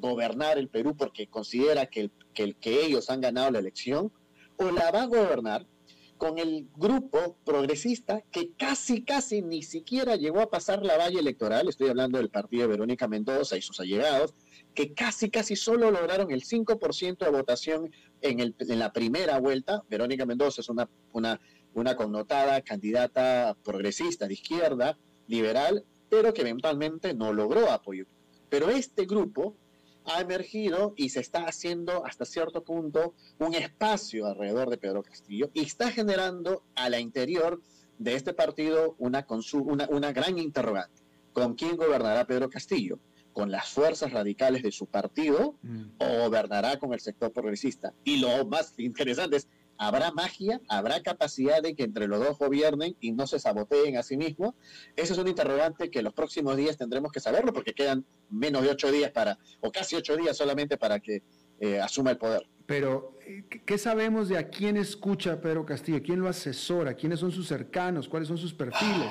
gobernar 0.00 0.58
el 0.58 0.68
Perú 0.68 0.96
porque 0.96 1.28
considera 1.28 1.86
que, 1.86 2.10
el, 2.34 2.56
que, 2.56 2.84
ellos 2.84 3.10
han 3.10 3.20
ganado 3.20 3.50
la 3.50 3.58
elección, 3.58 4.12
o 4.56 4.70
la 4.70 4.90
va 4.90 5.02
a 5.02 5.06
gobernar 5.06 5.66
con 6.16 6.38
el 6.38 6.68
grupo 6.76 7.38
progresista 7.46 8.22
que 8.30 8.50
casi, 8.52 9.02
casi 9.04 9.40
ni 9.40 9.62
siquiera 9.62 10.16
llegó 10.16 10.40
a 10.40 10.50
pasar 10.50 10.84
la 10.84 10.98
valla 10.98 11.18
electoral, 11.18 11.68
estoy 11.68 11.88
hablando 11.88 12.18
del 12.18 12.28
partido 12.28 12.62
de 12.62 12.68
Verónica 12.68 13.08
Mendoza 13.08 13.56
y 13.56 13.62
sus 13.62 13.80
allegados, 13.80 14.34
que 14.74 14.92
casi, 14.92 15.30
casi 15.30 15.56
solo 15.56 15.90
lograron 15.90 16.30
el 16.30 16.42
5% 16.42 17.18
de 17.18 17.30
votación 17.30 17.90
en, 18.20 18.40
el, 18.40 18.54
en 18.58 18.78
la 18.78 18.92
primera 18.92 19.38
vuelta. 19.38 19.82
Verónica 19.88 20.26
Mendoza 20.26 20.60
es 20.60 20.68
una, 20.68 20.90
una, 21.12 21.40
una 21.72 21.96
connotada 21.96 22.60
candidata 22.60 23.56
progresista 23.64 24.28
de 24.28 24.34
izquierda, 24.34 24.98
liberal, 25.30 25.84
pero 26.10 26.34
que 26.34 26.42
eventualmente 26.42 27.14
no 27.14 27.32
logró 27.32 27.70
apoyo. 27.70 28.04
Pero 28.48 28.68
este 28.68 29.06
grupo 29.06 29.56
ha 30.04 30.20
emergido 30.20 30.92
y 30.96 31.10
se 31.10 31.20
está 31.20 31.44
haciendo 31.44 32.04
hasta 32.04 32.24
cierto 32.24 32.64
punto 32.64 33.14
un 33.38 33.54
espacio 33.54 34.26
alrededor 34.26 34.68
de 34.68 34.78
Pedro 34.78 35.02
Castillo 35.02 35.50
y 35.54 35.60
está 35.60 35.90
generando 35.92 36.64
a 36.74 36.90
la 36.90 36.98
interior 36.98 37.60
de 37.98 38.14
este 38.14 38.32
partido 38.32 38.96
una, 38.98 39.26
una, 39.52 39.88
una 39.88 40.12
gran 40.12 40.38
interrogante. 40.38 41.02
¿Con 41.32 41.54
quién 41.54 41.76
gobernará 41.76 42.26
Pedro 42.26 42.50
Castillo? 42.50 42.98
¿Con 43.32 43.52
las 43.52 43.68
fuerzas 43.68 44.10
radicales 44.10 44.64
de 44.64 44.72
su 44.72 44.86
partido 44.86 45.54
mm. 45.62 45.82
o 45.98 46.24
gobernará 46.24 46.78
con 46.78 46.92
el 46.92 47.00
sector 47.00 47.30
progresista? 47.30 47.94
Y 48.02 48.16
lo 48.16 48.44
más 48.46 48.74
interesante 48.78 49.36
es, 49.36 49.48
¿Habrá 49.82 50.12
magia? 50.12 50.60
¿Habrá 50.68 51.02
capacidad 51.02 51.62
de 51.62 51.74
que 51.74 51.84
entre 51.84 52.06
los 52.06 52.20
dos 52.20 52.36
gobiernen 52.36 52.94
y 53.00 53.12
no 53.12 53.26
se 53.26 53.38
saboteen 53.38 53.96
a 53.96 54.02
sí 54.02 54.18
mismos? 54.18 54.54
Ese 54.94 55.14
es 55.14 55.18
un 55.18 55.26
interrogante 55.26 55.90
que 55.90 56.02
los 56.02 56.12
próximos 56.12 56.58
días 56.58 56.76
tendremos 56.76 57.10
que 57.10 57.18
saberlo 57.18 57.54
porque 57.54 57.72
quedan 57.72 58.04
menos 58.28 58.62
de 58.62 58.68
ocho 58.68 58.92
días 58.92 59.10
para, 59.10 59.38
o 59.60 59.72
casi 59.72 59.96
ocho 59.96 60.18
días 60.18 60.36
solamente 60.36 60.76
para 60.76 61.00
que 61.00 61.22
eh, 61.60 61.80
asuma 61.80 62.10
el 62.10 62.18
poder. 62.18 62.46
Pero, 62.66 63.16
¿qué 63.64 63.78
sabemos 63.78 64.28
de 64.28 64.36
a 64.36 64.50
quién 64.50 64.76
escucha 64.76 65.40
Pedro 65.40 65.64
Castillo? 65.64 66.02
¿Quién 66.02 66.20
lo 66.20 66.28
asesora? 66.28 66.92
¿Quiénes 66.92 67.20
son 67.20 67.32
sus 67.32 67.48
cercanos? 67.48 68.06
¿Cuáles 68.06 68.28
son 68.28 68.36
sus 68.36 68.52
perfiles? 68.52 69.10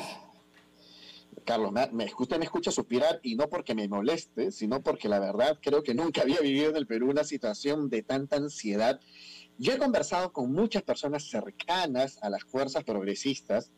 Carlos, 1.46 1.72
me, 1.92 2.12
usted 2.20 2.38
me 2.38 2.46
escucha 2.46 2.70
suspirar 2.70 3.20
y 3.24 3.34
no 3.36 3.50
porque 3.50 3.74
me 3.74 3.88
moleste, 3.88 4.52
sino 4.52 4.84
porque 4.84 5.10
la 5.10 5.18
verdad 5.20 5.58
creo 5.60 5.82
que 5.82 5.96
nunca 5.96 6.22
había 6.22 6.40
vivido 6.42 6.70
en 6.70 6.76
el 6.76 6.86
Perú 6.86 7.10
una 7.10 7.24
situación 7.24 7.90
de 7.90 8.04
tanta 8.04 8.36
ansiedad 8.36 9.00
yo 9.60 9.74
he 9.74 9.78
conversado 9.78 10.32
con 10.32 10.52
muchas 10.52 10.84
personas 10.84 11.30
cercanas 11.30 12.18
a 12.22 12.30
las 12.30 12.44
fuerzas 12.44 12.84
progresistas 12.84 13.72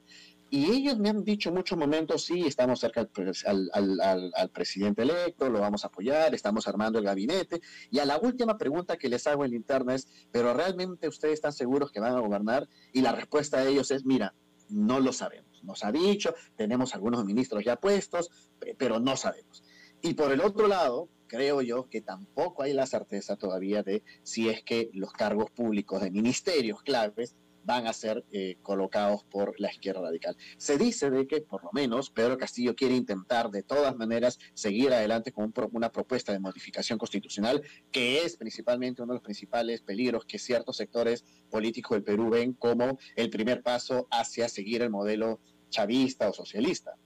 y 0.54 0.66
ellos 0.70 1.00
me 1.00 1.10
han 1.10 1.24
dicho 1.24 1.48
en 1.48 1.56
muchos 1.56 1.78
momentos, 1.78 2.26
sí, 2.26 2.46
estamos 2.46 2.82
cerca 2.82 3.10
al, 3.46 4.52
presidente 4.54 5.02
electo, 5.04 5.50
lo 5.50 5.62
vamos 5.62 5.86
a 5.86 5.88
apoyar, 5.88 6.36
estamos 6.36 6.68
armando 6.68 7.00
el 7.00 7.06
gabinete. 7.06 7.62
Y 7.90 8.00
a 8.00 8.06
la 8.06 8.18
última 8.18 8.58
pregunta 8.58 8.98
que 8.98 9.08
les 9.08 9.26
hago 9.28 9.46
en 9.46 9.54
interna 9.54 9.96
es, 9.96 10.10
¿pero 10.30 10.54
realmente 10.54 11.08
ustedes 11.08 11.36
están 11.36 11.54
seguros 11.54 11.90
que 11.94 12.02
van 12.02 12.16
a 12.16 12.20
gobernar? 12.20 12.68
Y 12.92 13.00
la 13.00 13.14
respuesta 13.14 13.64
de 13.64 13.72
ellos 13.72 13.92
es, 13.92 14.04
mira, 14.04 14.36
no 14.68 15.00
lo 15.00 15.14
sabemos. 15.14 15.64
Nos 15.64 15.86
ha 15.86 15.92
dicho, 15.94 16.36
tenemos 16.58 16.94
algunos 16.96 17.24
ministros 17.24 17.64
ya 17.64 17.78
puestos, 17.78 18.30
pero 18.78 19.00
no 19.00 19.16
sabemos. 19.16 19.64
Y 20.02 20.16
por 20.16 20.34
el 20.34 20.42
otro 20.42 20.68
lado, 20.68 21.08
creo 21.32 21.62
yo 21.62 21.88
que 21.88 22.02
tampoco 22.02 22.64
hay 22.64 22.74
la 22.74 22.86
certeza 22.86 23.38
todavía 23.38 23.84
de 23.84 24.04
si 24.22 24.50
es 24.50 24.64
que 24.64 24.90
los 24.92 25.14
cargos 25.14 25.50
públicos 25.50 26.02
de 26.02 26.12
ministerios 26.12 26.84
claves 26.84 27.38
van 27.64 27.88
a 27.88 27.94
ser 27.94 28.26
eh, 28.34 28.58
colocados 28.62 29.24
por 29.24 29.58
la 29.58 29.72
izquierda 29.72 30.02
radical. 30.02 30.36
Se 30.58 30.78
dice 30.78 31.10
de 31.10 31.28
que 31.28 31.40
por 31.40 31.64
lo 31.64 31.70
menos 31.72 32.10
Pedro 32.10 32.38
Castillo 32.38 32.76
quiere 32.76 32.96
intentar 32.96 33.50
de 33.50 33.64
todas 33.64 33.96
maneras 33.96 34.40
seguir 34.54 34.92
adelante 34.92 35.32
con 35.32 35.54
una 35.72 35.90
propuesta 35.90 36.34
de 36.34 36.40
modificación 36.40 37.00
constitucional, 37.00 37.62
que 37.94 38.26
es 38.26 38.36
principalmente 38.36 39.02
uno 39.02 39.14
de 39.14 39.20
los 39.20 39.24
principales 39.24 39.82
peligros 39.82 40.26
que 40.26 40.38
ciertos 40.38 40.76
sectores 40.76 41.24
políticos 41.50 41.96
del 41.96 42.04
Perú 42.04 42.30
ven 42.30 42.52
como 42.54 43.00
el 43.16 43.30
primer 43.30 43.62
paso 43.62 44.06
hacia 44.12 44.50
seguir 44.50 44.82
el 44.82 44.90
modelo 44.90 45.40
chavista 45.70 46.28
o 46.28 46.34
socialista. 46.34 46.98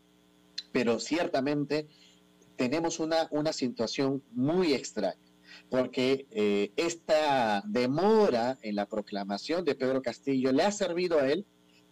Pero 0.72 1.00
ciertamente 1.00 1.88
tenemos 2.56 3.00
una, 3.00 3.28
una 3.32 3.54
situación 3.54 4.24
muy 4.32 4.74
extraña, 4.74 5.20
porque 5.70 6.28
eh, 6.32 6.72
esta 6.76 7.64
demora 7.66 8.58
en 8.62 8.76
la 8.76 8.88
proclamación 8.88 9.66
de 9.66 9.76
Pedro 9.76 10.02
Castillo 10.02 10.52
le 10.52 10.64
ha 10.64 10.72
servido 10.72 11.20
a 11.20 11.28
él 11.28 11.46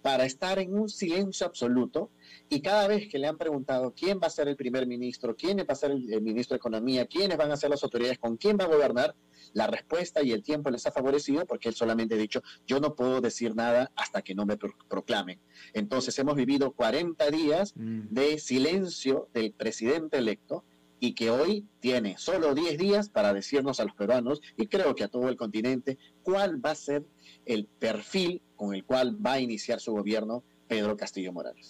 para 0.04 0.26
estar 0.26 0.60
en 0.60 0.78
un 0.78 0.90
silencio 0.90 1.48
absoluto 1.48 2.12
y 2.50 2.62
cada 2.62 2.88
vez 2.90 3.08
que 3.10 3.18
le 3.18 3.26
han 3.26 3.38
preguntado 3.38 3.94
quién 3.96 4.20
va 4.22 4.28
a 4.28 4.30
ser 4.30 4.50
el 4.50 4.58
primer 4.58 4.86
ministro, 4.86 5.34
quién 5.34 5.58
va 5.60 5.66
a 5.70 5.76
ser 5.76 5.92
el, 5.92 6.22
ministro 6.22 6.56
de 6.56 6.58
Economía, 6.58 7.08
quiénes 7.08 7.38
van 7.38 7.52
a 7.52 7.58
ser 7.58 7.70
las 7.70 7.84
autoridades, 7.84 8.20
con 8.20 8.36
quién 8.36 8.58
va 8.60 8.66
a 8.66 8.68
gobernar, 8.68 9.16
la 9.54 9.66
respuesta 9.66 10.22
y 10.22 10.34
el 10.34 10.44
tiempo 10.44 10.70
les 10.70 10.86
ha 10.86 10.92
favorecido 10.92 11.46
porque 11.46 11.70
él 11.70 11.76
solamente 11.76 12.16
ha 12.16 12.18
dicho, 12.18 12.44
yo 12.68 12.82
no 12.82 12.96
puedo 12.96 13.22
decir 13.22 13.56
nada 13.56 13.92
hasta 13.96 14.22
que 14.22 14.36
no 14.36 14.46
me 14.46 14.58
proclamen. 14.58 15.40
Entonces 15.74 16.20
hemos 16.20 16.36
vivido 16.36 16.74
40 16.74 17.32
días 17.32 17.74
mm. 17.78 18.08
de 18.10 18.40
silencio 18.40 19.30
del 19.34 19.54
presidente 19.54 20.18
electo 20.18 20.66
y 21.00 21.16
que 21.16 21.32
hoy 21.32 21.66
tiene 21.80 22.18
solo 22.18 22.56
10 22.56 22.78
días 22.78 23.10
para 23.10 23.34
decirnos 23.34 23.80
a 23.80 23.86
los 23.86 23.94
peruanos 23.94 24.42
y 24.58 24.68
creo 24.68 24.96
que 24.96 25.04
a 25.04 25.10
todo 25.10 25.30
el 25.30 25.38
continente 25.38 25.98
cuál 26.24 26.64
va 26.66 26.72
a 26.72 26.76
ser 26.76 27.06
el 27.46 27.66
perfil 27.66 28.42
con 28.56 28.74
el 28.74 28.84
cual 28.84 29.18
va 29.26 29.34
a 29.34 29.40
iniciar 29.40 29.80
su 29.80 29.92
gobierno 29.92 30.44
Pedro 30.68 30.98
Castillo 30.98 31.34
Morales. 31.34 31.70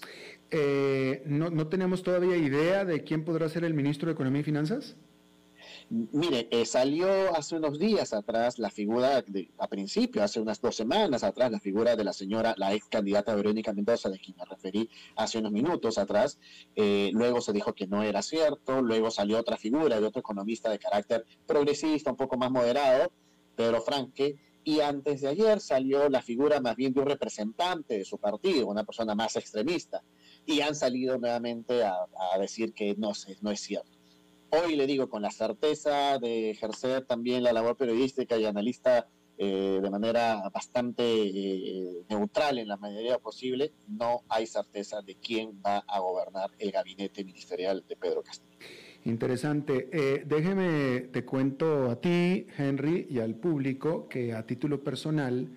Eh, 0.52 1.24
no, 1.26 1.50
¿No 1.50 1.68
tenemos 1.68 2.04
todavía 2.04 2.38
idea 2.38 2.86
de 2.86 3.04
quién 3.04 3.26
podrá 3.26 3.50
ser 3.50 3.64
el 3.64 3.74
ministro 3.74 4.08
de 4.08 4.14
Economía 4.14 4.42
y 4.42 4.44
Finanzas? 4.44 4.96
Mire, 5.90 6.48
eh, 6.52 6.66
salió 6.66 7.36
hace 7.36 7.56
unos 7.56 7.78
días 7.78 8.14
atrás 8.14 8.58
la 8.58 8.70
figura, 8.70 9.22
de, 9.22 9.50
a 9.58 9.68
principio, 9.68 10.24
hace 10.24 10.40
unas 10.40 10.62
dos 10.62 10.76
semanas 10.76 11.24
atrás, 11.24 11.52
la 11.52 11.60
figura 11.60 11.96
de 11.96 12.04
la 12.04 12.14
señora, 12.14 12.56
la 12.58 12.74
ex 12.74 12.88
candidata 12.88 13.36
Verónica 13.36 13.74
Mendoza, 13.74 14.10
de 14.10 14.20
quien 14.20 14.38
me 14.38 14.46
referí 14.46 14.90
hace 15.16 15.40
unos 15.40 15.52
minutos 15.52 15.98
atrás. 15.98 16.40
Eh, 16.76 17.12
luego 17.14 17.42
se 17.42 17.54
dijo 17.54 17.74
que 17.74 17.88
no 17.88 18.04
era 18.04 18.22
cierto, 18.22 18.82
luego 18.82 19.12
salió 19.12 19.40
otra 19.40 19.58
figura 19.58 20.00
de 20.00 20.06
otro 20.06 20.22
economista 20.22 20.70
de 20.70 20.80
carácter 20.80 21.26
progresista, 21.46 22.12
un 22.12 22.18
poco 22.18 22.38
más 22.38 22.52
moderado, 22.52 23.12
Pedro 23.56 23.82
Franque, 23.82 24.38
y 24.64 24.80
antes 24.80 25.22
de 25.22 25.30
ayer 25.30 25.60
salió 25.60 26.10
la 26.10 26.22
figura 26.22 26.60
más 26.62 26.76
bien 26.76 26.94
de 26.94 27.02
un 27.02 27.08
representante 27.08 27.98
de 27.98 28.06
su 28.06 28.18
partido, 28.18 28.68
una 28.68 28.84
persona 28.84 29.16
más 29.16 29.36
extremista, 29.36 30.04
y 30.46 30.62
han 30.62 30.76
salido 30.76 31.18
nuevamente 31.18 31.84
a, 31.84 31.96
decir 32.40 32.74
que 32.74 32.96
no, 32.98 33.12
no 33.42 33.52
es 33.52 33.60
cierto. 33.60 33.92
Hoy 34.50 34.76
le 34.76 34.86
digo, 34.86 35.10
con 35.10 35.22
la 35.22 35.32
certeza 35.32 36.20
de 36.20 36.52
ejercer 36.52 37.06
también 37.06 37.44
la 37.44 37.54
labor 37.54 37.76
periodística 37.76 38.38
y 38.38 38.46
analista 38.46 39.08
eh, 39.38 39.80
de 39.82 39.90
manera 39.90 40.48
bastante 40.54 41.04
eh, 41.04 42.04
neutral 42.08 42.60
en 42.60 42.68
la 42.68 42.78
mayoría 42.78 43.18
posible, 43.18 43.74
no 43.88 44.24
hay 44.30 44.46
certeza 44.46 45.02
de 45.02 45.16
quién 45.16 45.60
va 45.66 45.80
a 45.88 46.00
gobernar 46.00 46.52
el 46.60 46.72
gabinete 46.72 47.24
ministerial 47.24 47.84
de 47.88 47.96
Pedro 47.96 48.22
Castillo. 48.22 48.58
Interesante. 49.06 49.90
Eh, 49.92 50.24
déjeme, 50.26 51.10
te 51.12 51.26
cuento 51.26 51.90
a 51.90 52.00
ti, 52.00 52.48
Henry, 52.58 53.08
y 53.10 53.20
al 53.20 53.36
público 53.36 54.08
que 54.08 54.34
a 54.34 54.46
título 54.46 54.82
personal, 54.82 55.50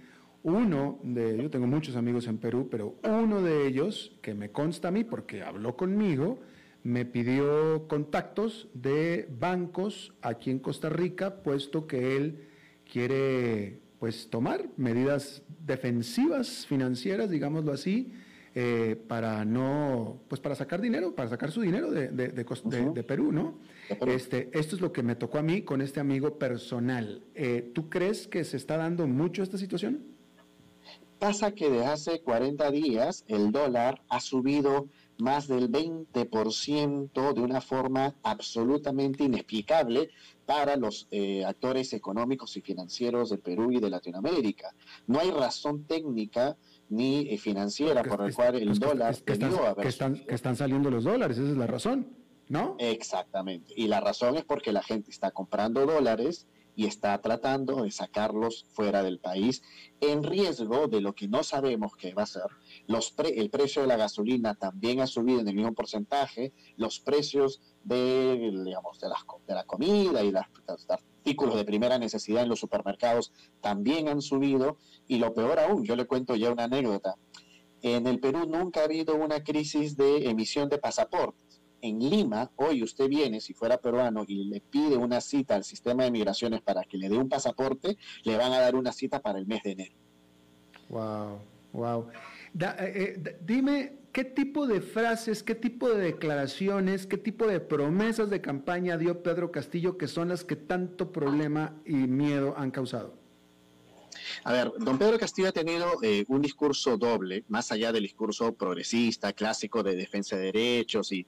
uno 0.42 0.98
de, 1.04 1.36
yo 1.40 1.48
tengo 1.48 1.68
muchos 1.68 1.94
amigos 1.94 2.26
en 2.26 2.38
Perú, 2.38 2.68
pero 2.68 2.96
uno 3.04 3.42
de 3.42 3.68
ellos, 3.68 4.16
que 4.20 4.34
me 4.34 4.50
consta 4.50 4.88
a 4.88 4.90
mí 4.90 5.04
porque 5.04 5.42
habló 5.42 5.76
conmigo, 5.76 6.40
me 6.82 7.04
pidió 7.04 7.86
contactos 7.86 8.68
de 8.74 9.28
bancos 9.38 10.12
aquí 10.22 10.50
en 10.50 10.58
Costa 10.58 10.88
Rica, 10.88 11.42
puesto 11.42 11.86
que 11.86 12.16
él 12.16 12.48
quiere 12.90 13.80
pues 14.00 14.28
tomar 14.28 14.66
medidas 14.76 15.42
defensivas 15.64 16.66
financieras, 16.66 17.30
digámoslo 17.30 17.72
así, 17.72 18.12
eh, 18.58 18.96
para 18.96 19.44
no, 19.44 20.22
pues 20.28 20.40
para 20.40 20.54
sacar 20.54 20.80
dinero, 20.80 21.14
para 21.14 21.28
sacar 21.28 21.52
su 21.52 21.60
dinero 21.60 21.90
de, 21.90 22.08
de, 22.08 23.04
Perú, 23.04 23.30
¿no? 23.30 23.58
Este, 24.06 24.48
esto 24.58 24.76
es 24.76 24.80
lo 24.80 24.92
que 24.92 25.02
me 25.02 25.14
tocó 25.14 25.36
a 25.36 25.42
mí 25.42 25.60
con 25.60 25.82
este 25.82 26.00
amigo 26.00 26.38
personal. 26.38 27.22
Eh, 27.34 27.70
¿Tú 27.74 27.90
crees 27.90 28.26
que 28.26 28.44
se 28.44 28.56
está 28.56 28.78
dando 28.78 29.06
mucho 29.06 29.42
esta 29.42 29.58
situación? 29.58 30.06
Pasa 31.18 31.52
que 31.52 31.68
de 31.68 31.84
hace 31.84 32.22
40 32.22 32.70
días 32.70 33.24
el 33.28 33.52
dólar 33.52 34.00
ha 34.08 34.20
subido 34.20 34.88
más 35.18 35.48
del 35.48 35.70
20% 35.70 37.34
de 37.34 37.40
una 37.42 37.60
forma 37.60 38.14
absolutamente 38.22 39.24
inexplicable 39.24 40.08
para 40.46 40.76
los 40.76 41.08
eh, 41.10 41.44
actores 41.44 41.92
económicos 41.92 42.56
y 42.56 42.62
financieros 42.62 43.28
de 43.28 43.36
Perú 43.36 43.70
y 43.72 43.80
de 43.80 43.90
Latinoamérica. 43.90 44.74
No 45.06 45.20
hay 45.20 45.30
razón 45.30 45.84
técnica 45.84 46.56
ni 46.88 47.28
eh, 47.28 47.38
financiera 47.38 48.02
por 48.02 48.24
la 48.24 48.32
cual 48.32 48.56
el 48.56 48.78
dólar 48.78 49.16
que, 49.22 49.32
están, 49.88 50.14
que 50.14 50.34
están 50.34 50.56
saliendo 50.56 50.90
los 50.90 51.04
dólares, 51.04 51.38
esa 51.38 51.50
es 51.50 51.56
la 51.56 51.66
razón, 51.66 52.16
¿no? 52.48 52.76
Exactamente. 52.78 53.72
Y 53.76 53.88
la 53.88 54.00
razón 54.00 54.36
es 54.36 54.44
porque 54.44 54.72
la 54.72 54.82
gente 54.82 55.10
está 55.10 55.30
comprando 55.30 55.84
dólares 55.86 56.46
y 56.76 56.86
está 56.86 57.18
tratando 57.22 57.82
de 57.82 57.90
sacarlos 57.90 58.66
fuera 58.68 59.02
del 59.02 59.18
país 59.18 59.62
en 60.00 60.22
riesgo 60.22 60.86
de 60.88 61.00
lo 61.00 61.14
que 61.14 61.26
no 61.26 61.42
sabemos 61.42 61.96
qué 61.96 62.12
va 62.12 62.24
a 62.24 62.26
ser. 62.26 62.48
Los 62.86 63.14
el 63.18 63.48
precio 63.50 63.82
de 63.82 63.88
la 63.88 63.96
gasolina 63.96 64.54
también 64.54 65.00
ha 65.00 65.06
subido 65.06 65.40
en 65.40 65.48
el 65.48 65.54
mismo 65.54 65.72
porcentaje, 65.72 66.52
los 66.76 67.00
precios 67.00 67.62
de, 67.82 68.52
digamos, 68.64 69.00
de, 69.00 69.08
de 69.46 69.54
la 69.54 69.64
comida 69.64 70.22
y 70.22 70.30
los 70.30 70.86
artículos 71.26 71.56
de 71.56 71.64
primera 71.64 71.98
necesidad 71.98 72.44
en 72.44 72.48
los 72.48 72.60
supermercados 72.60 73.32
también 73.60 74.06
han 74.06 74.22
subido 74.22 74.76
y 75.08 75.18
lo 75.18 75.34
peor 75.34 75.58
aún, 75.58 75.84
yo 75.84 75.96
le 75.96 76.06
cuento 76.06 76.36
ya 76.36 76.52
una 76.52 76.64
anécdota. 76.64 77.16
En 77.82 78.06
el 78.06 78.20
Perú 78.20 78.46
nunca 78.48 78.80
ha 78.80 78.84
habido 78.84 79.16
una 79.16 79.42
crisis 79.42 79.96
de 79.96 80.30
emisión 80.30 80.68
de 80.68 80.78
pasaportes 80.78 81.60
en 81.82 81.98
Lima, 81.98 82.50
hoy 82.56 82.82
usted 82.84 83.08
viene, 83.08 83.40
si 83.40 83.54
fuera 83.54 83.78
peruano, 83.78 84.24
y 84.26 84.44
le 84.44 84.60
pide 84.60 84.96
una 84.96 85.20
cita 85.20 85.56
al 85.56 85.64
sistema 85.64 86.04
de 86.04 86.12
migraciones 86.12 86.62
para 86.62 86.82
que 86.84 86.96
le 86.96 87.08
dé 87.08 87.18
un 87.18 87.28
pasaporte, 87.28 87.96
le 88.22 88.36
van 88.36 88.52
a 88.52 88.60
dar 88.60 88.76
una 88.76 88.92
cita 88.92 89.20
para 89.20 89.38
el 89.38 89.46
mes 89.46 89.62
de 89.64 89.72
enero. 89.72 89.94
Wow, 90.88 91.38
wow. 91.72 92.08
Eh, 92.58 92.76
eh, 92.78 93.38
dime, 93.44 93.98
¿qué 94.16 94.24
tipo 94.24 94.66
de 94.66 94.80
frases, 94.80 95.42
qué 95.42 95.54
tipo 95.54 95.90
de 95.90 95.98
declaraciones, 95.98 97.06
qué 97.06 97.18
tipo 97.18 97.46
de 97.46 97.60
promesas 97.60 98.30
de 98.30 98.40
campaña 98.40 98.96
dio 98.96 99.22
Pedro 99.22 99.52
Castillo 99.52 99.98
que 99.98 100.08
son 100.08 100.30
las 100.30 100.42
que 100.42 100.56
tanto 100.56 101.12
problema 101.12 101.78
y 101.84 101.92
miedo 101.92 102.54
han 102.56 102.70
causado? 102.70 103.12
A 104.44 104.54
ver, 104.54 104.72
don 104.78 104.96
Pedro 104.96 105.18
Castillo 105.18 105.48
ha 105.48 105.52
tenido 105.52 106.02
eh, 106.02 106.24
un 106.28 106.40
discurso 106.40 106.96
doble, 106.96 107.44
más 107.48 107.70
allá 107.72 107.92
del 107.92 108.04
discurso 108.04 108.54
progresista, 108.54 109.34
clásico 109.34 109.82
de 109.82 109.94
defensa 109.94 110.34
de 110.34 110.44
derechos 110.44 111.12
y, 111.12 111.26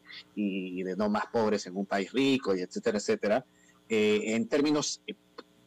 de 0.83 0.97
no 0.97 1.11
más 1.11 1.27
pobres 1.27 1.67
en 1.67 1.77
un 1.77 1.85
país 1.85 2.11
rico, 2.11 2.57
y 2.57 2.63
etcétera, 2.63 2.97
etcétera. 2.97 3.45
Eh, 3.91 4.35
en 4.35 4.49
términos 4.49 5.03
eh, 5.07 5.13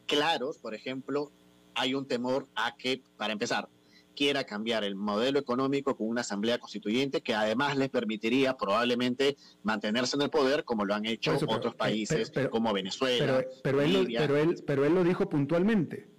claros, 0.08 0.58
por 0.58 0.74
ejemplo, 0.74 1.32
hay 1.76 1.94
un 1.94 2.08
temor 2.08 2.48
a 2.56 2.76
que, 2.76 3.04
para 3.16 3.32
empezar, 3.32 3.70
quiera 4.16 4.44
cambiar 4.44 4.84
el 4.84 4.96
modelo 4.96 5.40
económico 5.40 5.96
con 5.96 6.08
una 6.08 6.22
asamblea 6.22 6.58
constituyente 6.58 7.22
que 7.22 7.34
además 7.34 7.78
les 7.78 7.90
permitiría 7.90 8.56
probablemente 8.56 9.38
mantenerse 9.64 10.16
en 10.16 10.24
el 10.24 10.30
poder 10.30 10.64
como 10.64 10.86
lo 10.86 10.94
han 10.94 11.06
hecho 11.06 11.38
otros 11.48 11.76
países 11.76 12.32
como 12.50 12.74
Venezuela. 12.74 13.44
pero, 13.64 13.82
él, 13.82 14.08
pero, 14.18 14.38
él, 14.38 14.64
pero 14.66 14.86
él 14.86 14.96
lo 14.96 15.04
dijo 15.04 15.28
puntualmente 15.30 16.12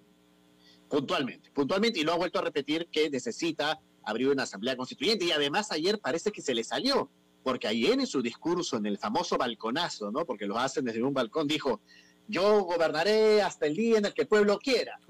puntualmente, 0.92 1.50
puntualmente, 1.52 2.00
y 2.00 2.02
lo 2.02 2.12
ha 2.12 2.16
vuelto 2.16 2.38
a 2.38 2.42
repetir 2.42 2.86
que 2.92 3.08
necesita 3.08 3.80
abrir 4.04 4.28
una 4.28 4.42
asamblea 4.42 4.76
constituyente, 4.76 5.24
y 5.24 5.30
además 5.30 5.72
ayer 5.72 5.98
parece 5.98 6.30
que 6.30 6.42
se 6.42 6.54
le 6.54 6.64
salió, 6.64 7.08
porque 7.42 7.66
ayer 7.66 7.98
en 7.98 8.06
su 8.06 8.20
discurso, 8.20 8.76
en 8.76 8.84
el 8.84 8.98
famoso 8.98 9.38
balconazo, 9.38 10.10
¿no? 10.10 10.26
porque 10.26 10.46
lo 10.46 10.58
hacen 10.58 10.84
desde 10.84 11.02
un 11.02 11.14
balcón, 11.14 11.48
dijo, 11.48 11.80
yo 12.28 12.64
gobernaré 12.64 13.40
hasta 13.40 13.66
el 13.66 13.74
día 13.74 13.98
en 13.98 14.04
el 14.04 14.12
que 14.12 14.22
el 14.22 14.28
pueblo 14.28 14.58
quiera. 14.58 15.00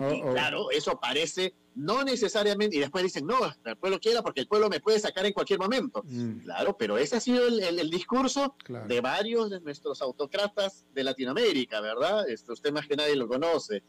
Y 0.00 0.22
claro, 0.22 0.70
eso 0.70 0.98
parece 1.00 1.54
no 1.78 2.02
necesariamente, 2.02 2.76
y 2.76 2.80
después 2.80 3.04
dicen, 3.04 3.24
no, 3.24 3.38
el 3.64 3.76
pueblo 3.76 4.00
quiera 4.00 4.20
porque 4.20 4.40
el 4.40 4.48
pueblo 4.48 4.68
me 4.68 4.80
puede 4.80 4.98
sacar 4.98 5.24
en 5.26 5.32
cualquier 5.32 5.60
momento. 5.60 6.02
Mm. 6.04 6.40
Claro, 6.40 6.76
pero 6.76 6.98
ese 6.98 7.16
ha 7.16 7.20
sido 7.20 7.46
el, 7.46 7.90
discurso 7.90 8.56
de 8.88 9.00
varios 9.00 9.48
de 9.50 9.60
nuestros 9.60 10.02
autócratas 10.02 10.84
de 10.92 11.04
Latinoamérica, 11.04 11.80
¿verdad? 11.80 12.28
Estos 12.28 12.60
temas 12.60 12.88
que 12.88 12.96
nadie 12.96 13.14
lo 13.14 13.28
conoce. 13.28 13.84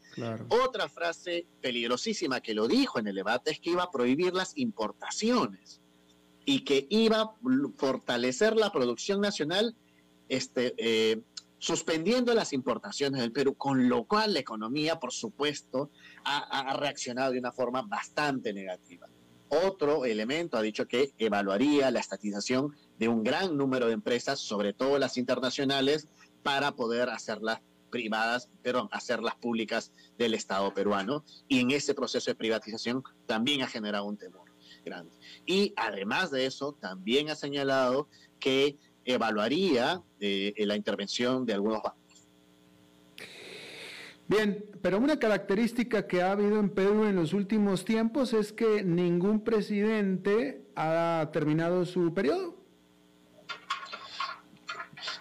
Otra 0.48 0.88
frase 0.88 1.46
peligrosísima 1.60 2.40
que 2.40 2.54
lo 2.54 2.68
dijo 2.68 3.00
en 3.00 3.08
el 3.08 3.16
debate 3.16 3.50
es 3.50 3.58
que 3.58 3.70
iba 3.70 3.82
a 3.82 3.90
prohibir 3.90 4.34
las 4.34 4.56
importaciones 4.56 5.80
y 6.44 6.60
que 6.60 6.86
iba 6.90 7.20
a 7.22 7.34
fortalecer 7.76 8.56
la 8.56 8.70
producción 8.70 9.20
nacional 9.20 9.74
este, 10.28 10.74
eh, 10.78 11.20
suspendiendo 11.60 12.34
las 12.34 12.52
importaciones 12.54 13.20
del 13.20 13.32
Perú, 13.32 13.54
con 13.54 13.88
lo 13.88 14.04
cual 14.04 14.32
la 14.32 14.40
economía, 14.40 14.98
por 14.98 15.12
supuesto, 15.12 15.90
ha, 16.24 16.74
reaccionado 16.76 17.32
de 17.32 17.38
una 17.38 17.52
forma 17.52 17.82
bastante 17.82 18.52
negativa. 18.52 19.06
Otro 19.48 20.06
elemento 20.06 20.56
ha 20.56 20.62
dicho 20.62 20.88
que 20.88 21.12
evaluaría 21.18 21.90
la 21.90 22.00
estatización 22.00 22.74
de 22.98 23.08
un 23.08 23.22
gran 23.22 23.56
número 23.56 23.88
de 23.88 23.92
empresas, 23.92 24.40
sobre 24.40 24.72
todo 24.72 24.98
las 24.98 25.18
internacionales, 25.18 26.08
para 26.42 26.72
poder 26.72 27.10
hacerlas 27.10 27.60
privadas, 27.90 28.48
perdón, 28.62 28.88
hacerlas 28.90 29.34
públicas 29.34 29.92
del 30.16 30.32
Estado 30.32 30.72
peruano. 30.72 31.24
Y 31.46 31.60
en 31.60 31.72
ese 31.72 31.94
proceso 31.94 32.30
de 32.30 32.36
privatización 32.36 33.02
también 33.26 33.60
ha 33.62 33.66
generado 33.66 34.06
un 34.06 34.16
temor 34.16 34.50
grande. 34.82 35.12
Y 35.44 35.74
además 35.76 36.30
de 36.30 36.46
eso, 36.46 36.72
también 36.80 37.28
ha 37.28 37.34
señalado 37.34 38.08
que 38.38 38.78
evaluaría 39.04 40.02
eh, 40.20 40.54
la 40.58 40.76
intervención 40.76 41.44
de 41.46 41.54
algunos 41.54 41.82
bancos. 41.82 42.00
Bien, 44.28 44.64
pero 44.80 44.98
una 44.98 45.18
característica 45.18 46.06
que 46.06 46.22
ha 46.22 46.30
habido 46.30 46.60
en 46.60 46.70
Perú 46.70 47.04
en 47.04 47.16
los 47.16 47.32
últimos 47.32 47.84
tiempos 47.84 48.32
es 48.32 48.52
que 48.52 48.84
ningún 48.84 49.42
presidente 49.42 50.64
ha 50.76 51.30
terminado 51.32 51.84
su 51.84 52.14
periodo. 52.14 52.56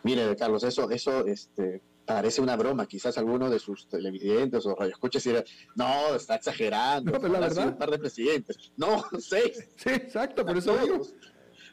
Mire, 0.04 0.36
Carlos, 0.36 0.64
eso, 0.64 0.92
eso 0.92 1.26
este, 1.26 1.82
parece 2.06 2.42
una 2.42 2.56
broma. 2.56 2.86
Quizás 2.86 3.18
alguno 3.18 3.50
de 3.50 3.60
sus 3.60 3.88
televidentes 3.88 4.66
o 4.66 4.76
radioescuchas 4.76 5.24
dirá, 5.24 5.44
no, 5.76 6.16
está 6.16 6.36
exagerando. 6.36 7.18
No, 7.20 7.28
la 7.28 7.40
verdad. 7.40 7.68
Un 7.70 7.78
par 7.78 7.92
de 7.92 8.00
presidentes. 8.00 8.72
No, 8.78 9.04
seis. 9.20 9.70
Sí, 9.76 9.90
exacto, 9.90 10.46
por 10.46 10.58
eso 10.58 10.78
digo. 10.78 11.02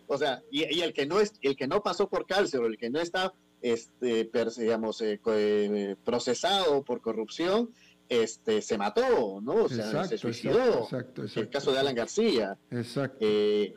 O 0.06 0.18
sea, 0.18 0.42
y, 0.50 0.62
el 0.80 0.92
que 0.92 1.06
no 1.06 1.20
es, 1.20 1.32
el 1.42 1.56
que 1.56 1.66
no 1.66 1.82
pasó 1.82 2.08
por 2.08 2.26
cárcel 2.26 2.60
o 2.60 2.66
el 2.66 2.78
que 2.78 2.90
no 2.90 3.00
está, 3.00 3.34
este, 3.60 4.30
digamos, 4.58 5.00
eh, 5.00 5.20
eh, 5.26 5.96
procesado 6.04 6.82
por 6.84 7.00
corrupción, 7.00 7.70
este, 8.08 8.62
se 8.62 8.78
mató, 8.78 9.40
¿no? 9.40 9.64
O 9.64 9.68
sea, 9.68 10.04
se 10.04 10.18
suicidó. 10.18 10.82
Exacto, 10.84 11.22
exacto, 11.22 11.40
el 11.40 11.50
caso 11.50 11.72
de 11.72 11.78
Alan 11.78 11.94
García. 11.94 12.56
Exacto. 12.70 13.18
Eh, 13.20 13.74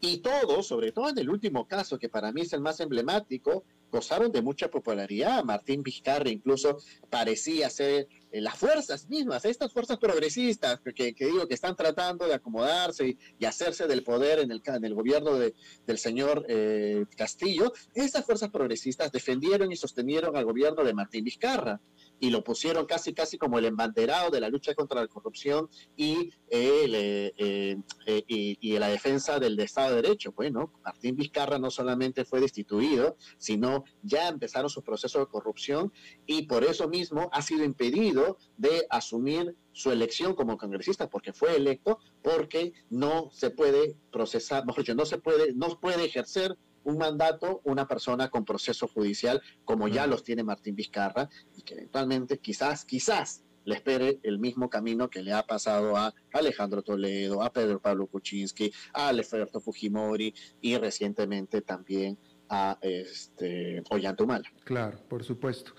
y 0.00 0.18
todo, 0.18 0.62
sobre 0.62 0.92
todo 0.92 1.08
en 1.08 1.18
el 1.18 1.28
último 1.28 1.66
caso, 1.66 1.98
que 1.98 2.08
para 2.08 2.32
mí 2.32 2.42
es 2.42 2.52
el 2.52 2.60
más 2.60 2.80
emblemático, 2.80 3.64
gozaron 3.90 4.30
de 4.30 4.42
mucha 4.42 4.68
popularidad. 4.68 5.42
Martín 5.44 5.82
Vizcarra 5.82 6.28
incluso 6.28 6.78
parecía 7.10 7.68
ser 7.70 8.08
las 8.32 8.56
fuerzas 8.56 9.08
mismas, 9.08 9.44
estas 9.44 9.72
fuerzas 9.72 9.98
progresistas 9.98 10.80
que, 10.94 11.14
digo 11.18 11.46
que 11.46 11.54
están 11.54 11.74
tratando 11.76 12.26
de 12.26 12.34
acomodarse 12.34 13.16
y, 13.38 13.44
hacerse 13.44 13.86
del 13.86 14.02
poder 14.02 14.40
en 14.40 14.50
el, 14.50 14.62
en 14.64 14.84
el 14.84 14.94
gobierno 14.94 15.38
de, 15.38 15.54
del 15.86 15.98
señor 15.98 16.44
eh, 16.48 17.06
Castillo, 17.16 17.72
esas 17.94 18.24
fuerzas 18.24 18.50
progresistas 18.50 19.10
defendieron 19.10 19.72
y 19.72 19.76
sostenieron 19.76 20.36
al 20.36 20.44
gobierno 20.44 20.84
de 20.84 20.92
Martín 20.92 21.24
Vizcarra. 21.24 21.80
Y 22.20 22.30
lo 22.30 22.42
pusieron 22.42 22.86
casi, 22.86 23.14
casi 23.14 23.38
como 23.38 23.58
el 23.58 23.66
embanderado 23.66 24.30
de 24.30 24.40
la 24.40 24.48
lucha 24.48 24.74
contra 24.74 25.00
la 25.00 25.08
corrupción 25.08 25.68
y, 25.96 26.30
eh, 26.50 27.32
eh, 27.36 28.24
y, 28.26 28.78
la 28.78 28.88
defensa 28.88 29.38
del 29.40 29.58
Estado 29.58 29.96
de 29.96 30.02
Derecho. 30.02 30.32
Bueno, 30.32 30.72
Martín 30.84 31.16
Vizcarra 31.16 31.58
no 31.58 31.70
solamente 31.70 32.24
fue 32.24 32.40
destituido, 32.40 33.16
sino 33.38 33.84
ya 34.02 34.28
empezaron 34.28 34.70
sus 34.70 34.84
procesos 34.84 35.20
de 35.22 35.26
corrupción 35.26 35.92
y 36.26 36.42
por 36.42 36.64
eso 36.64 36.88
mismo 36.88 37.28
ha 37.32 37.42
sido 37.42 37.64
impedido 37.64 38.38
de 38.56 38.86
asumir 38.90 39.56
su 39.72 39.90
elección 39.90 40.34
como 40.34 40.56
congresista 40.56 41.08
porque 41.08 41.32
fue 41.32 41.56
electo 41.56 41.98
porque 42.22 42.72
no 42.90 43.30
se 43.32 43.50
puede 43.50 43.96
procesar, 44.10 44.66
mejor 44.66 44.82
dicho, 44.82 44.94
no 44.94 45.06
se 45.06 45.18
puede, 45.18 45.54
no 45.54 45.78
puede 45.80 46.04
ejercer 46.04 46.56
un 46.88 46.96
mandato 46.96 47.60
una 47.64 47.86
persona 47.86 48.30
con 48.30 48.44
proceso 48.44 48.88
judicial 48.88 49.42
como 49.64 49.88
ya 49.88 50.06
los 50.06 50.24
tiene 50.24 50.42
Martín 50.42 50.74
Vizcarra 50.74 51.28
y 51.54 51.62
que 51.62 51.74
eventualmente 51.74 52.38
quizás, 52.38 52.84
quizás 52.86 53.44
le 53.64 53.74
espere 53.74 54.18
el 54.22 54.38
mismo 54.38 54.70
camino 54.70 55.10
que 55.10 55.22
le 55.22 55.34
ha 55.34 55.42
pasado 55.46 55.94
a 55.98 56.14
Alejandro 56.32 56.82
Toledo, 56.82 57.42
a 57.42 57.52
Pedro 57.52 57.80
Pablo 57.80 58.06
Kuczynski, 58.06 58.72
a 58.94 59.08
Alberto 59.08 59.60
Fujimori 59.60 60.34
y 60.62 60.78
recientemente 60.78 61.60
también 61.60 62.18
a 62.48 62.78
este, 62.80 63.82
Ollantumala. 63.90 64.48
Claro, 64.64 64.98
por 65.06 65.22
supuesto. 65.22 65.72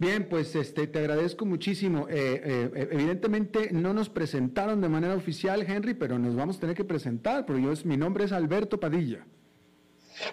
Bien, 0.00 0.28
pues 0.28 0.56
este, 0.56 0.88
te 0.88 0.98
agradezco 0.98 1.46
muchísimo. 1.46 2.08
Eh, 2.08 2.40
eh, 2.42 2.88
evidentemente 2.90 3.70
no 3.70 3.94
nos 3.94 4.08
presentaron 4.08 4.80
de 4.80 4.88
manera 4.88 5.14
oficial, 5.14 5.62
Henry, 5.62 5.94
pero 5.94 6.18
nos 6.18 6.34
vamos 6.34 6.56
a 6.56 6.60
tener 6.60 6.74
que 6.74 6.84
presentar, 6.84 7.46
porque 7.46 7.62
yo, 7.62 7.72
mi 7.84 7.96
nombre 7.96 8.24
es 8.24 8.32
Alberto 8.32 8.80
Padilla. 8.80 9.24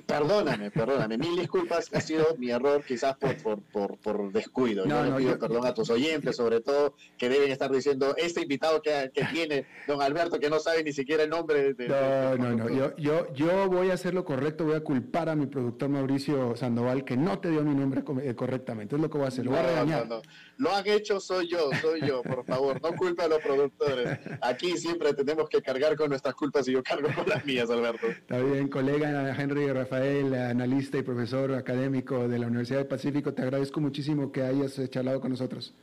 Perdóname, 0.06 0.72
perdóname. 0.72 1.18
Mil 1.18 1.36
disculpas, 1.38 1.90
ha 1.94 2.02
sido 2.02 2.36
mi 2.38 2.50
error 2.50 2.84
quizás 2.84 3.16
por, 3.18 3.62
por, 3.62 3.98
por, 3.98 4.32
descuido. 4.32 4.86
yo 4.86 5.04
le 5.04 5.12
pido 5.12 5.40
perdón 5.40 5.66
a 5.66 5.74
tus 5.74 5.90
oyentes, 5.90 6.36
sobre 6.36 6.62
todo, 6.62 6.96
que 7.18 7.30
deben 7.30 7.52
estar 7.52 7.72
diciendo, 7.72 8.16
este 8.18 8.42
invitado 8.42 8.82
que, 8.82 9.12
que 9.14 9.26
tiene 9.26 9.66
don 9.88 10.02
Alberto, 10.02 10.40
que 10.40 10.50
no 10.50 10.60
sabe 10.60 10.84
ni 10.84 10.92
siquiera 10.92 11.24
el 11.24 11.30
nombre 11.30 11.74
de... 11.74 11.88
No, 11.88 12.38
no, 12.38 12.56
no. 12.56 12.70
Yo, 12.70 12.96
yo, 12.98 13.34
yo 13.34 13.70
voy 13.70 13.92
a 13.92 13.94
hacer 13.94 14.14
lo 14.14 14.26
correcto, 14.26 14.66
voy 14.66 14.76
a 14.76 14.82
culpar 14.82 15.30
a 15.30 15.36
mi 15.36 15.46
productor 15.46 15.90
Mauricio 15.90 16.56
Sandoval, 16.56 17.04
que 17.04 17.18
no 17.18 17.40
te 17.40 17.50
dio 17.50 17.64
mi 17.64 17.76
nombre 17.76 18.04
eh, 18.24 18.36
correctamente. 18.36 18.96
Es 18.96 19.02
lo 19.02 19.10
que 19.10 19.18
voy 19.18 19.26
a 19.26 19.30
hacer, 19.30 19.46
lo 19.46 19.52
voy 19.52 19.60
a 19.60 19.64
regañar. 19.64 20.08
No, 20.08 20.16
no. 20.18 20.22
Lo 20.58 20.76
han 20.76 20.88
hecho, 20.88 21.20
soy 21.20 21.47
yo, 21.47 21.70
soy 21.82 22.01
yo, 22.01 22.24
por 22.24 22.43
favor. 22.45 22.82
No 22.82 22.95
culpe 22.95 23.24
a 23.24 23.28
los 23.28 23.39
productores. 23.39 24.20
Aquí 24.41 24.78
siempre 24.78 25.14
tenemos 25.14 25.49
que 25.49 25.62
cargar 25.62 25.95
con 25.95 26.10
nuestras 26.10 26.34
culpas 26.36 26.68
y 26.68 26.74
yo 26.74 26.84
cargo 26.84 27.10
con 27.16 27.30
las 27.30 27.45
mías, 27.45 27.70
Alberto. 27.70 28.08
Está 28.08 28.39
bien, 28.39 28.68
colega 28.68 29.36
Henry 29.39 29.72
Rafael, 29.72 30.34
analista 30.34 30.97
y 30.97 31.03
profesor 31.03 31.53
académico 31.53 32.28
de 32.28 32.39
la 32.39 32.47
Universidad 32.47 32.80
del 32.80 32.88
Pacífico, 32.88 33.34
te 33.34 33.43
agradezco 33.43 33.80
muchísimo 33.80 34.32
que 34.32 34.41
hayas 34.41 34.78
eh, 34.80 34.89
charlado 34.89 35.22
con 35.22 35.32
nosotros. 35.32 35.74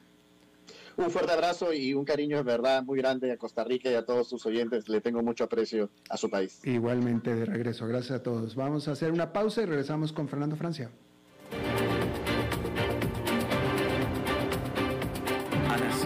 Un 0.96 1.10
fuerte 1.10 1.32
abrazo 1.32 1.72
y 1.72 1.92
un 1.92 2.04
cariño 2.04 2.36
de 2.36 2.44
verdad 2.44 2.82
muy 2.84 2.98
grande 2.98 3.32
a 3.32 3.36
Costa 3.36 3.64
Rica 3.64 3.90
y 3.90 3.94
a 3.94 4.04
todos 4.04 4.28
sus 4.28 4.46
oyentes. 4.46 4.88
Le 4.88 5.00
tengo 5.00 5.22
mucho 5.22 5.44
aprecio 5.44 5.90
a 6.08 6.16
su 6.16 6.30
país. 6.30 6.60
Igualmente 6.64 7.34
de 7.34 7.44
regreso. 7.44 7.86
Gracias 7.88 8.20
a 8.20 8.22
todos. 8.22 8.54
Vamos 8.54 8.86
a 8.86 8.92
hacer 8.92 9.10
una 9.10 9.32
pausa 9.32 9.62
y 9.62 9.66
regresamos 9.66 10.12
con 10.12 10.28
Fernando 10.28 10.54
Francia. 10.54 10.90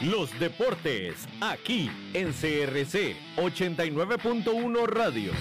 Los 0.00 0.36
deportes, 0.40 1.28
aquí 1.40 1.88
en 2.14 2.32
CRC 2.32 3.14
89.1 3.36 4.86
Radio. 4.86 5.32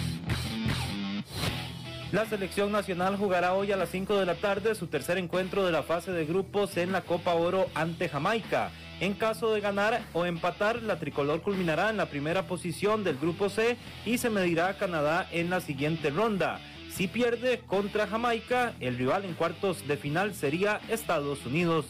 La 2.12 2.26
selección 2.26 2.72
nacional 2.72 3.18
jugará 3.18 3.56
hoy 3.56 3.72
a 3.72 3.78
las 3.78 3.90
5 3.90 4.20
de 4.20 4.28
la 4.28 4.36
tarde 4.36 4.76
su 4.76 4.86
tercer 4.86 5.18
encuentro 5.18 5.66
de 5.66 5.72
la 5.72 5.82
fase 5.82 6.12
de 6.12 6.28
grupos 6.28 6.78
en 6.78 6.92
la 6.92 7.02
Copa 7.02 7.34
Oro 7.34 7.66
ante 7.74 8.08
Jamaica. 8.08 8.70
En 9.00 9.16
caso 9.16 9.52
de 9.52 9.60
ganar 9.60 10.04
o 10.14 10.26
empatar, 10.26 10.84
la 10.84 11.00
tricolor 11.00 11.42
culminará 11.42 11.90
en 11.90 11.98
la 11.98 12.06
primera 12.06 12.44
posición 12.46 13.04
del 13.04 13.18
grupo 13.18 13.50
C 13.50 13.76
y 14.06 14.20
se 14.20 14.30
medirá 14.30 14.68
a 14.68 14.78
Canadá 14.78 15.28
en 15.32 15.50
la 15.50 15.62
siguiente 15.62 16.12
ronda. 16.12 16.60
Si 16.96 17.08
pierde 17.08 17.60
contra 17.66 18.06
Jamaica, 18.06 18.74
el 18.80 19.00
rival 19.00 19.26
en 19.26 19.34
cuartos 19.34 19.88
de 19.88 19.98
final 19.98 20.36
sería 20.36 20.80
Estados 20.90 21.44
Unidos. 21.44 21.88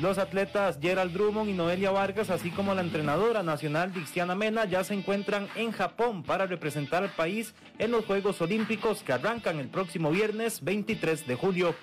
Los 0.00 0.18
atletas 0.18 0.80
Gerald 0.82 1.12
Drummond 1.12 1.50
y 1.50 1.52
Noelia 1.52 1.92
Vargas, 1.92 2.28
así 2.30 2.50
como 2.50 2.74
la 2.74 2.80
entrenadora 2.80 3.44
nacional 3.44 3.92
Dixiana 3.92 4.34
Mena, 4.34 4.64
ya 4.64 4.82
se 4.82 4.94
encuentran 4.94 5.46
en 5.54 5.70
Japón 5.70 6.24
para 6.24 6.46
representar 6.46 7.04
al 7.04 7.10
país 7.10 7.54
en 7.78 7.92
los 7.92 8.04
Juegos 8.04 8.40
Olímpicos 8.40 9.04
que 9.04 9.12
arrancan 9.12 9.60
el 9.60 9.68
próximo 9.68 10.10
viernes 10.10 10.64
23 10.64 11.24
de 11.24 11.34
julio. 11.36 11.76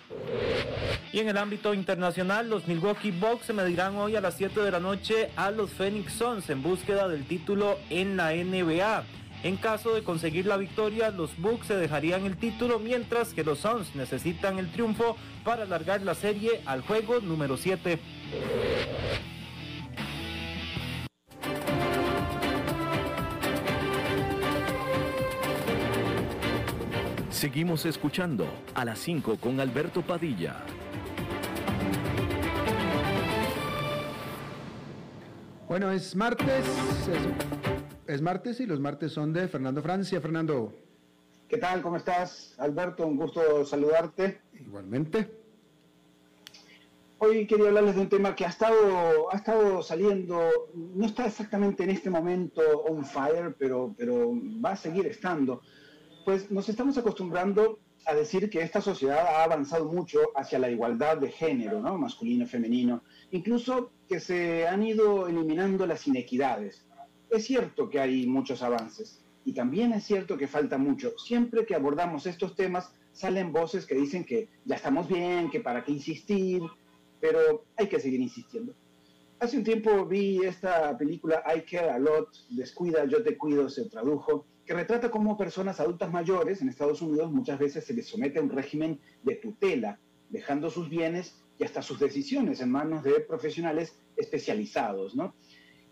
Y 1.14 1.20
en 1.20 1.30
el 1.30 1.38
ámbito 1.38 1.74
internacional, 1.74 2.50
los 2.50 2.68
Milwaukee 2.68 3.12
Bucks 3.12 3.46
se 3.46 3.54
medirán 3.54 3.96
hoy 3.96 4.18
a 4.18 4.22
las 4.22 4.34
7 4.34 4.60
de 4.60 4.72
la 4.72 4.82
noche 4.82 5.30
a 5.38 5.52
los 5.52 5.72
Phoenix 5.72 6.12
Suns 6.12 6.50
en 6.50 6.62
búsqueda 6.62 7.08
del 7.08 7.24
título 7.26 7.80
en 7.90 8.18
la 8.18 8.34
NBA. 8.34 9.06
En 9.44 9.58
caso 9.58 9.94
de 9.94 10.04
conseguir 10.04 10.46
la 10.46 10.56
victoria, 10.56 11.12
los 11.12 11.38
Bucks 11.38 11.68
se 11.68 11.76
dejarían 11.76 12.26
el 12.26 12.38
título, 12.38 12.80
mientras 12.80 13.34
que 13.34 13.44
los 13.44 13.60
Suns 13.60 13.94
necesitan 13.94 14.58
el 14.58 14.72
triunfo 14.72 15.18
para 15.44 15.64
alargar 15.64 16.02
la 16.02 16.16
serie 16.16 16.62
al 16.66 16.82
juego 16.82 17.20
número 17.20 17.58
7. 17.58 18.00
Seguimos 27.30 27.86
escuchando 27.86 28.48
a 28.74 28.86
las 28.86 29.00
5 29.00 29.36
con 29.42 29.60
Alberto 29.60 30.02
Padilla. 30.02 30.64
Bueno, 35.68 35.92
es 35.92 36.16
martes. 36.16 36.66
Es 36.66 37.83
martes 38.22 38.60
y 38.60 38.66
los 38.66 38.80
martes 38.80 39.12
son 39.12 39.34
de 39.34 39.48
Fernando 39.48 39.82
Francia. 39.82 40.20
Fernando. 40.22 40.74
¿Qué 41.48 41.58
tal? 41.58 41.82
¿Cómo 41.82 41.98
estás? 41.98 42.56
Alberto, 42.58 43.06
un 43.06 43.18
gusto 43.18 43.66
saludarte. 43.66 44.42
Igualmente. 44.54 45.40
Hoy 47.20 47.48
quería 47.48 47.68
hablarles 47.68 47.96
de 47.96 48.02
un 48.02 48.10
tema 48.10 48.36
que 48.36 48.46
ha 48.46 48.50
estado, 48.50 49.32
ha 49.32 49.36
estado 49.38 49.82
saliendo, 49.82 50.50
no 50.74 51.06
está 51.06 51.26
exactamente 51.26 51.84
en 51.84 51.92
este 51.92 52.10
momento 52.10 52.62
on 52.84 53.06
fire, 53.06 53.56
pero, 53.58 53.96
pero 53.98 54.34
va 54.64 54.72
a 54.72 54.76
seguir 54.76 55.08
estando. 55.08 55.62
Pues 56.26 56.52
nos 56.52 56.68
estamos 56.68 56.98
acostumbrando 56.98 57.80
a 58.06 58.14
decir 58.14 58.50
que 58.50 58.62
esta 58.62 58.82
sociedad 58.82 59.26
ha 59.26 59.44
avanzado 59.46 59.86
mucho 59.86 60.20
hacia 60.36 60.60
la 60.60 60.70
igualdad 60.70 61.18
de 61.18 61.32
género, 61.32 61.80
¿no? 61.80 61.98
masculino, 61.98 62.46
femenino, 62.46 63.04
incluso 63.32 63.92
que 64.10 64.20
se 64.20 64.68
han 64.68 64.84
ido 64.84 65.30
eliminando 65.30 65.88
las 65.88 66.06
inequidades 66.06 66.86
es 67.34 67.46
cierto 67.46 67.90
que 67.90 68.00
hay 68.00 68.28
muchos 68.28 68.62
avances 68.62 69.24
y 69.46 69.54
también 69.54 69.92
es 69.94 70.04
cierto 70.04 70.38
que 70.38 70.48
falta 70.48 70.78
mucho. 70.78 71.14
Siempre 71.18 71.66
que 71.66 71.76
abordamos 71.76 72.26
estos 72.26 72.56
temas 72.56 72.94
salen 73.12 73.52
voces 73.52 73.86
que 73.86 73.96
dicen 73.96 74.24
que 74.24 74.50
ya 74.66 74.76
estamos 74.76 75.08
bien, 75.08 75.50
que 75.50 75.60
para 75.60 75.84
qué 75.84 75.92
insistir, 75.92 76.62
pero 77.20 77.66
hay 77.76 77.88
que 77.88 78.00
seguir 78.00 78.22
insistiendo. 78.22 78.74
Hace 79.40 79.58
un 79.58 79.64
tiempo 79.64 80.06
vi 80.06 80.40
esta 80.44 80.98
película 80.98 81.44
I 81.54 81.62
Care 81.62 81.90
a 81.90 82.00
Lot, 82.00 82.30
Descuida, 82.50 83.06
yo 83.06 83.24
te 83.24 83.38
cuido, 83.38 83.68
se 83.68 83.90
tradujo, 83.90 84.46
que 84.66 84.74
retrata 84.74 85.12
cómo 85.12 85.38
personas 85.38 85.80
adultas 85.80 86.12
mayores 86.12 86.62
en 86.62 86.70
Estados 86.70 87.02
Unidos 87.02 87.32
muchas 87.32 87.60
veces 87.60 87.86
se 87.86 87.94
les 87.94 88.08
somete 88.08 88.40
a 88.40 88.42
un 88.42 88.50
régimen 88.50 89.00
de 89.24 89.36
tutela, 89.36 90.00
dejando 90.30 90.70
sus 90.70 90.90
bienes 90.90 91.44
y 91.60 91.66
hasta 91.66 91.82
sus 91.82 92.00
decisiones 92.00 92.62
en 92.62 92.72
manos 92.72 93.04
de 93.04 93.20
profesionales 93.20 94.00
especializados, 94.16 95.16
¿no? 95.16 95.36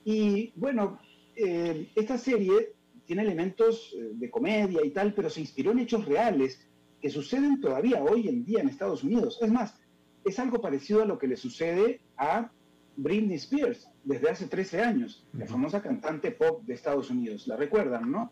Y 0.05 0.53
bueno, 0.55 0.99
eh, 1.35 1.89
esta 1.95 2.17
serie 2.17 2.73
tiene 3.05 3.23
elementos 3.23 3.93
eh, 3.93 4.11
de 4.13 4.29
comedia 4.29 4.85
y 4.85 4.91
tal, 4.91 5.13
pero 5.13 5.29
se 5.29 5.41
inspiró 5.41 5.71
en 5.71 5.79
hechos 5.79 6.05
reales 6.05 6.67
que 7.01 7.09
suceden 7.09 7.59
todavía 7.59 8.03
hoy 8.03 8.27
en 8.27 8.45
día 8.45 8.61
en 8.61 8.69
Estados 8.69 9.03
Unidos. 9.03 9.39
Es 9.41 9.51
más, 9.51 9.75
es 10.23 10.39
algo 10.39 10.61
parecido 10.61 11.01
a 11.01 11.05
lo 11.05 11.17
que 11.17 11.27
le 11.27 11.35
sucede 11.35 12.01
a 12.17 12.51
Britney 12.95 13.35
Spears 13.35 13.89
desde 14.03 14.29
hace 14.29 14.47
13 14.47 14.81
años, 14.81 15.25
la 15.33 15.47
famosa 15.47 15.81
cantante 15.81 16.31
pop 16.31 16.63
de 16.63 16.73
Estados 16.73 17.09
Unidos. 17.09 17.47
¿La 17.47 17.55
recuerdan, 17.55 18.11
no? 18.11 18.31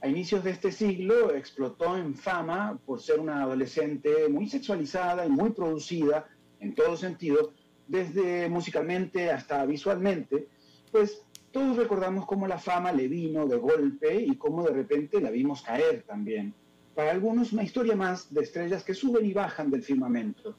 A 0.00 0.08
inicios 0.08 0.42
de 0.44 0.50
este 0.50 0.72
siglo 0.72 1.34
explotó 1.34 1.96
en 1.96 2.14
fama 2.14 2.78
por 2.86 3.00
ser 3.00 3.20
una 3.20 3.42
adolescente 3.42 4.28
muy 4.28 4.48
sexualizada 4.48 5.26
y 5.26 5.28
muy 5.28 5.50
producida 5.50 6.28
en 6.58 6.74
todo 6.74 6.96
sentido, 6.96 7.52
desde 7.86 8.48
musicalmente 8.48 9.30
hasta 9.30 9.64
visualmente, 9.66 10.48
pues 10.90 11.22
todos 11.52 11.76
recordamos 11.76 12.26
cómo 12.26 12.46
la 12.46 12.58
fama 12.58 12.92
le 12.92 13.08
vino 13.08 13.46
de 13.46 13.56
golpe 13.56 14.22
y 14.22 14.36
cómo 14.36 14.64
de 14.64 14.72
repente 14.72 15.20
la 15.20 15.30
vimos 15.30 15.62
caer 15.62 16.04
también. 16.04 16.54
Para 16.94 17.10
algunos 17.10 17.52
una 17.52 17.64
historia 17.64 17.96
más 17.96 18.32
de 18.32 18.42
estrellas 18.42 18.84
que 18.84 18.94
suben 18.94 19.26
y 19.26 19.32
bajan 19.32 19.70
del 19.70 19.82
firmamento. 19.82 20.56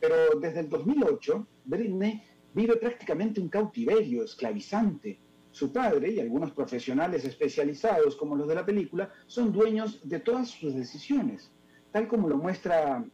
Pero 0.00 0.38
desde 0.40 0.60
el 0.60 0.68
2008, 0.68 1.46
Britney 1.64 2.22
vive 2.54 2.76
prácticamente 2.76 3.40
un 3.40 3.48
cautiverio 3.48 4.22
esclavizante. 4.22 5.18
Su 5.50 5.72
padre 5.72 6.12
y 6.12 6.20
algunos 6.20 6.52
profesionales 6.52 7.24
especializados 7.24 8.14
como 8.14 8.36
los 8.36 8.46
de 8.46 8.54
la 8.54 8.66
película 8.66 9.10
son 9.26 9.52
dueños 9.52 10.00
de 10.08 10.20
todas 10.20 10.50
sus 10.50 10.74
decisiones, 10.74 11.50
tal 11.90 12.06
como 12.06 12.28
lo 12.28 12.36
muestra 12.36 13.04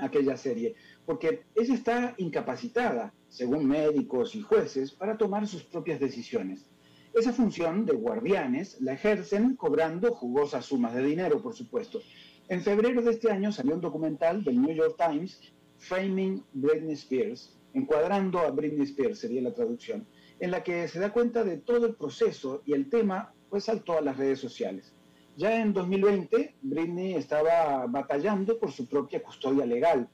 aquella 0.00 0.36
serie, 0.36 0.76
porque 1.06 1.42
ella 1.54 1.74
está 1.74 2.14
incapacitada, 2.18 3.12
según 3.28 3.66
médicos 3.66 4.34
y 4.34 4.42
jueces, 4.42 4.92
para 4.92 5.16
tomar 5.16 5.46
sus 5.46 5.64
propias 5.64 6.00
decisiones. 6.00 6.66
Esa 7.14 7.32
función 7.32 7.86
de 7.86 7.94
guardianes 7.94 8.80
la 8.80 8.94
ejercen 8.94 9.54
cobrando 9.56 10.14
jugosas 10.14 10.64
sumas 10.66 10.94
de 10.94 11.04
dinero, 11.04 11.40
por 11.40 11.54
supuesto. 11.54 12.00
En 12.48 12.60
febrero 12.62 13.02
de 13.02 13.12
este 13.12 13.30
año 13.30 13.52
salió 13.52 13.74
un 13.74 13.80
documental 13.80 14.42
del 14.42 14.60
New 14.60 14.74
York 14.74 14.96
Times, 14.98 15.40
Framing 15.78 16.44
Britney 16.52 16.94
Spears, 16.94 17.56
encuadrando 17.72 18.40
a 18.40 18.50
Britney 18.50 18.84
Spears 18.84 19.18
sería 19.18 19.42
la 19.42 19.54
traducción, 19.54 20.06
en 20.40 20.50
la 20.50 20.62
que 20.62 20.88
se 20.88 20.98
da 20.98 21.12
cuenta 21.12 21.44
de 21.44 21.58
todo 21.58 21.86
el 21.86 21.94
proceso 21.94 22.62
y 22.66 22.72
el 22.72 22.88
tema 22.88 23.32
pues 23.48 23.64
saltó 23.64 23.98
a 23.98 24.00
las 24.00 24.16
redes 24.16 24.40
sociales. 24.40 24.92
Ya 25.36 25.60
en 25.60 25.72
2020, 25.72 26.56
Britney 26.62 27.14
estaba 27.14 27.86
batallando 27.86 28.58
por 28.58 28.70
su 28.72 28.88
propia 28.88 29.22
custodia 29.22 29.66
legal, 29.66 30.08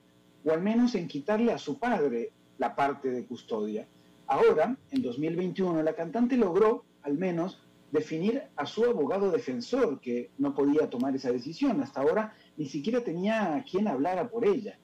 o 0.45 0.53
al 0.53 0.63
menos 0.63 0.95
en 0.95 1.09
quitarle 1.09 1.53
a 1.53 1.59
su 1.59 1.79
padre 1.79 2.33
la 2.59 2.75
parte 2.75 3.11
de 3.11 3.25
custodia. 3.27 3.87
Ahora, 4.27 4.77
en 4.91 5.03
2021, 5.03 5.83
la 5.83 5.95
cantante 5.95 6.37
logró, 6.37 6.85
al 7.03 7.19
menos, 7.19 7.63
definir 7.91 8.43
a 8.57 8.67
su 8.67 8.85
abogado 8.85 9.31
defensor, 9.31 10.01
que 10.01 10.31
no 10.39 10.55
podía 10.55 10.89
tomar 10.89 11.15
esa 11.15 11.33
decisión. 11.33 11.83
Hasta 11.83 12.01
ahora 12.01 12.35
ni 12.57 12.67
siquiera 12.67 13.03
tenía 13.03 13.57
a 13.57 13.65
quien 13.65 13.89
hablara 13.89 14.29
por 14.29 14.47
ella, 14.47 14.79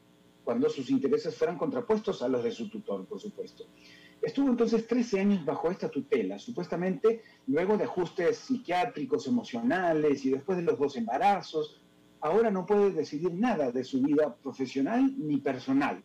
cuando 0.44 0.68
sus 0.68 0.90
intereses 0.90 1.36
fueran 1.36 1.58
contrapuestos 1.58 2.22
a 2.22 2.28
los 2.28 2.42
de 2.42 2.50
su 2.50 2.68
tutor, 2.68 3.06
por 3.06 3.20
supuesto. 3.20 3.66
Estuvo 4.22 4.48
entonces 4.48 4.86
13 4.86 5.20
años 5.20 5.44
bajo 5.44 5.70
esta 5.70 5.88
tutela, 5.88 6.38
supuestamente 6.38 7.22
luego 7.46 7.76
de 7.76 7.84
ajustes 7.84 8.38
psiquiátricos, 8.38 9.26
emocionales 9.26 10.24
y 10.24 10.30
después 10.30 10.58
de 10.58 10.64
los 10.64 10.78
dos 10.78 10.96
embarazos. 10.96 11.82
Ahora 12.20 12.50
no 12.50 12.66
puede 12.66 12.90
decidir 12.92 13.32
nada 13.34 13.70
de 13.70 13.84
su 13.84 14.00
vida 14.02 14.34
profesional 14.36 15.14
ni 15.18 15.38
personal. 15.38 16.02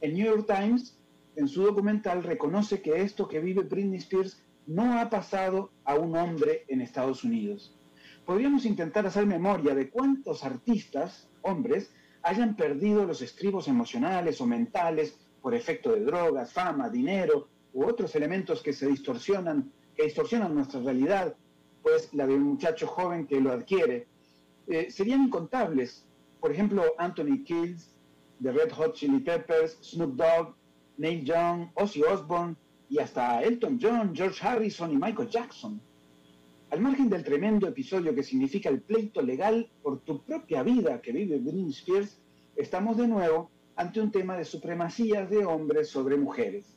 El 0.00 0.14
New 0.14 0.26
York 0.26 0.46
Times, 0.46 0.98
en 1.36 1.48
su 1.48 1.62
documental, 1.62 2.22
reconoce 2.22 2.80
que 2.82 3.02
esto 3.02 3.28
que 3.28 3.40
vive 3.40 3.62
Britney 3.62 3.98
Spears 3.98 4.42
no 4.66 4.98
ha 5.00 5.08
pasado 5.08 5.70
a 5.84 5.94
un 5.94 6.16
hombre 6.16 6.64
en 6.68 6.80
Estados 6.80 7.24
Unidos. 7.24 7.74
Podríamos 8.26 8.64
intentar 8.66 9.06
hacer 9.06 9.26
memoria 9.26 9.74
de 9.74 9.88
cuántos 9.88 10.44
artistas, 10.44 11.28
hombres, 11.42 11.90
hayan 12.22 12.56
perdido 12.56 13.06
los 13.06 13.22
estribos 13.22 13.68
emocionales 13.68 14.40
o 14.40 14.46
mentales 14.46 15.18
por 15.40 15.54
efecto 15.54 15.92
de 15.92 16.04
drogas, 16.04 16.52
fama, 16.52 16.90
dinero 16.90 17.48
u 17.72 17.84
otros 17.84 18.14
elementos 18.16 18.62
que 18.62 18.72
se 18.72 18.86
distorsionan, 18.86 19.72
que 19.96 20.04
distorsionan 20.04 20.54
nuestra 20.54 20.80
realidad, 20.80 21.34
pues 21.82 22.12
la 22.12 22.26
de 22.26 22.34
un 22.34 22.42
muchacho 22.42 22.86
joven 22.86 23.26
que 23.26 23.40
lo 23.40 23.52
adquiere, 23.52 24.06
eh, 24.68 24.90
serían 24.90 25.24
incontables. 25.24 26.06
Por 26.40 26.52
ejemplo, 26.52 26.82
Anthony 26.98 27.42
Kills, 27.44 27.94
The 28.42 28.52
Red 28.52 28.72
Hot 28.72 28.94
Chili 28.94 29.20
Peppers, 29.20 29.78
Snoop 29.82 30.14
Dogg, 30.14 30.54
Neil 30.98 31.24
Young, 31.24 31.70
Ozzy 31.74 32.02
Osbourne 32.02 32.56
y 32.88 32.98
hasta 32.98 33.42
Elton 33.42 33.78
John, 33.80 34.14
George 34.14 34.46
Harrison 34.46 34.92
y 34.92 34.96
Michael 34.96 35.28
Jackson. 35.28 35.80
Al 36.70 36.80
margen 36.80 37.08
del 37.08 37.24
tremendo 37.24 37.66
episodio 37.66 38.14
que 38.14 38.22
significa 38.22 38.68
el 38.68 38.82
pleito 38.82 39.22
legal 39.22 39.70
por 39.82 40.00
tu 40.00 40.22
propia 40.22 40.62
vida 40.62 41.00
que 41.00 41.12
vive 41.12 41.38
Britney 41.38 41.70
Spears, 41.70 42.20
estamos 42.56 42.96
de 42.98 43.08
nuevo 43.08 43.50
ante 43.76 44.00
un 44.00 44.10
tema 44.10 44.36
de 44.36 44.44
supremacías 44.44 45.30
de 45.30 45.46
hombres 45.46 45.88
sobre 45.88 46.16
mujeres. 46.16 46.76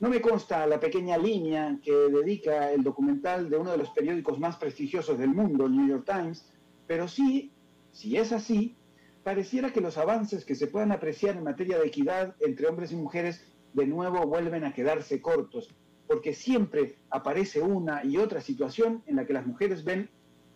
No 0.00 0.08
me 0.08 0.20
consta 0.20 0.66
la 0.66 0.78
pequeña 0.78 1.18
línea 1.18 1.76
que 1.82 1.90
dedica 1.90 2.70
el 2.70 2.84
documental 2.84 3.50
de 3.50 3.56
uno 3.56 3.72
de 3.72 3.78
los 3.78 3.90
periódicos 3.90 4.38
más 4.38 4.56
prestigiosos 4.56 5.18
del 5.18 5.30
mundo, 5.30 5.66
el 5.66 5.76
New 5.76 5.88
York 5.88 6.04
Times, 6.06 6.48
pero 6.88 7.06
sí, 7.06 7.52
si 7.92 8.16
es 8.16 8.32
así, 8.32 8.76
pareciera 9.22 9.72
que 9.72 9.82
los 9.82 9.98
avances 9.98 10.44
que 10.44 10.56
se 10.56 10.66
puedan 10.66 10.90
apreciar 10.90 11.36
en 11.36 11.44
materia 11.44 11.78
de 11.78 11.86
equidad 11.86 12.34
entre 12.40 12.66
hombres 12.66 12.90
y 12.90 12.96
mujeres 12.96 13.44
de 13.74 13.86
nuevo 13.86 14.26
vuelven 14.26 14.64
a 14.64 14.72
quedarse 14.72 15.20
cortos, 15.20 15.72
porque 16.08 16.32
siempre 16.32 16.96
aparece 17.10 17.60
una 17.60 18.02
y 18.04 18.16
otra 18.16 18.40
situación 18.40 19.04
en 19.06 19.16
la 19.16 19.26
que 19.26 19.34
las 19.34 19.46
mujeres 19.46 19.84
ven, 19.84 20.10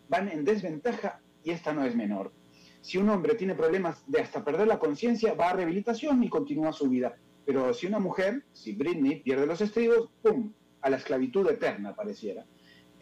van 0.08 0.28
en 0.28 0.44
desventaja 0.44 1.20
y 1.44 1.50
esta 1.50 1.74
no 1.74 1.84
es 1.84 1.94
menor. 1.94 2.32
Si 2.80 2.96
un 2.96 3.10
hombre 3.10 3.34
tiene 3.34 3.54
problemas 3.54 4.02
de 4.10 4.20
hasta 4.20 4.42
perder 4.42 4.66
la 4.66 4.78
conciencia, 4.78 5.34
va 5.34 5.50
a 5.50 5.52
rehabilitación 5.52 6.24
y 6.24 6.30
continúa 6.30 6.72
su 6.72 6.88
vida. 6.88 7.14
Pero 7.44 7.74
si 7.74 7.86
una 7.86 7.98
mujer, 7.98 8.44
si 8.52 8.72
Britney 8.72 9.20
pierde 9.20 9.46
los 9.46 9.60
estribos, 9.60 10.10
¡pum!, 10.22 10.52
a 10.80 10.90
la 10.90 10.96
esclavitud 10.96 11.48
eterna 11.48 11.94
pareciera. 11.94 12.44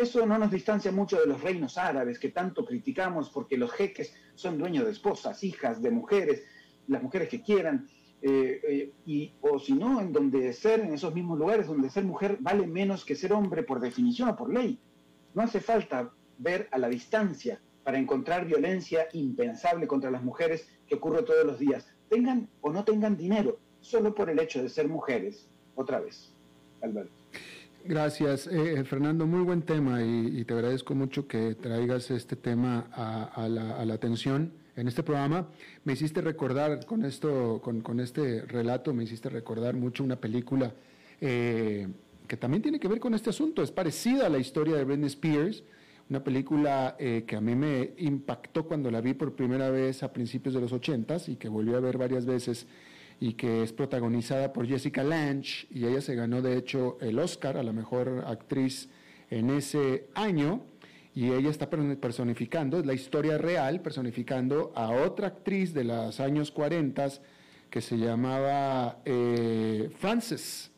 Eso 0.00 0.24
no 0.24 0.38
nos 0.38 0.50
distancia 0.50 0.90
mucho 0.90 1.20
de 1.20 1.26
los 1.26 1.42
reinos 1.42 1.76
árabes 1.76 2.18
que 2.18 2.30
tanto 2.30 2.64
criticamos 2.64 3.28
porque 3.28 3.58
los 3.58 3.70
jeques 3.70 4.14
son 4.34 4.56
dueños 4.56 4.86
de 4.86 4.92
esposas, 4.92 5.44
hijas, 5.44 5.82
de 5.82 5.90
mujeres, 5.90 6.42
las 6.86 7.02
mujeres 7.02 7.28
que 7.28 7.42
quieran, 7.42 7.86
eh, 8.22 8.62
eh, 8.66 8.92
y, 9.04 9.34
o 9.42 9.58
si 9.58 9.74
no, 9.74 10.00
en 10.00 10.10
donde 10.10 10.54
ser, 10.54 10.80
en 10.80 10.94
esos 10.94 11.14
mismos 11.14 11.38
lugares 11.38 11.66
donde 11.66 11.90
ser 11.90 12.04
mujer 12.04 12.38
vale 12.40 12.66
menos 12.66 13.04
que 13.04 13.14
ser 13.14 13.34
hombre 13.34 13.62
por 13.62 13.78
definición 13.78 14.30
o 14.30 14.36
por 14.36 14.50
ley. 14.50 14.80
No 15.34 15.42
hace 15.42 15.60
falta 15.60 16.10
ver 16.38 16.66
a 16.72 16.78
la 16.78 16.88
distancia 16.88 17.60
para 17.84 17.98
encontrar 17.98 18.46
violencia 18.46 19.06
impensable 19.12 19.86
contra 19.86 20.10
las 20.10 20.22
mujeres 20.22 20.66
que 20.86 20.94
ocurre 20.94 21.24
todos 21.24 21.44
los 21.44 21.58
días, 21.58 21.86
tengan 22.08 22.48
o 22.62 22.72
no 22.72 22.84
tengan 22.84 23.18
dinero, 23.18 23.58
solo 23.82 24.14
por 24.14 24.30
el 24.30 24.38
hecho 24.38 24.62
de 24.62 24.70
ser 24.70 24.88
mujeres. 24.88 25.46
Otra 25.74 26.00
vez, 26.00 26.32
Alberto. 26.80 27.19
Gracias, 27.84 28.46
eh, 28.46 28.80
eh, 28.80 28.84
Fernando. 28.84 29.26
Muy 29.26 29.40
buen 29.42 29.62
tema 29.62 30.02
y, 30.02 30.44
te 30.44 30.54
agradezco 30.54 30.94
mucho 30.94 31.26
que 31.26 31.54
traigas 31.54 32.10
este 32.10 32.36
tema 32.36 32.88
a, 32.92 33.48
la, 33.48 33.92
atención 33.92 34.52
en 34.76 34.86
este 34.86 35.02
programa. 35.02 35.48
Me 35.84 35.94
hiciste 35.94 36.20
recordar 36.20 36.84
con 36.84 37.04
esto, 37.04 37.60
con, 37.62 38.00
este 38.00 38.42
relato, 38.42 38.92
me 38.92 39.04
hiciste 39.04 39.30
recordar 39.30 39.74
mucho 39.74 40.04
una 40.04 40.16
película 40.16 40.74
eh, 41.20 41.88
que 42.28 42.36
también 42.36 42.62
tiene 42.62 42.78
que 42.78 42.88
ver 42.88 43.00
con 43.00 43.14
este 43.14 43.30
asunto. 43.30 43.62
Es 43.62 43.70
parecida 43.70 44.26
a 44.26 44.28
la 44.28 44.38
historia 44.38 44.76
de 44.76 44.84
Britney 44.84 45.06
Spears 45.08 45.64
una 46.10 46.24
película 46.24 46.96
eh, 46.98 47.24
que 47.24 47.36
a 47.36 47.40
mí 47.40 47.54
me 47.54 47.92
impactó 47.98 48.66
cuando 48.66 48.90
la 48.90 49.00
vi 49.00 49.14
por 49.14 49.34
primera 49.34 49.70
vez 49.70 50.02
a 50.02 50.12
principios 50.12 50.54
de 50.54 50.60
los 50.60 50.72
ochentas 50.72 51.28
y 51.28 51.36
que 51.36 51.48
volví 51.48 51.72
a 51.72 51.78
ver 51.78 51.98
varias 51.98 52.26
veces 52.26 52.66
y 53.20 53.34
que 53.34 53.62
es 53.62 53.72
protagonizada 53.72 54.52
por 54.52 54.66
Jessica 54.66 55.04
Lange 55.04 55.66
y 55.70 55.84
ella 55.84 56.00
se 56.00 56.14
ganó 56.14 56.40
de 56.40 56.56
hecho 56.56 56.96
el 57.02 57.18
Oscar 57.18 57.58
a 57.58 57.62
la 57.62 57.72
mejor 57.72 58.24
actriz 58.26 58.88
en 59.28 59.50
ese 59.50 60.06
año 60.14 60.62
y 61.14 61.32
ella 61.32 61.50
está 61.50 61.68
personificando, 61.68 62.82
la 62.82 62.94
historia 62.94 63.36
real, 63.36 63.82
personificando 63.82 64.72
a 64.74 64.90
otra 64.90 65.26
actriz 65.26 65.74
de 65.74 65.84
los 65.84 66.18
años 66.18 66.50
40 66.50 67.08
que 67.68 67.80
se 67.82 67.98
llamaba 67.98 69.00
eh, 69.04 69.90
Frances 69.98 70.70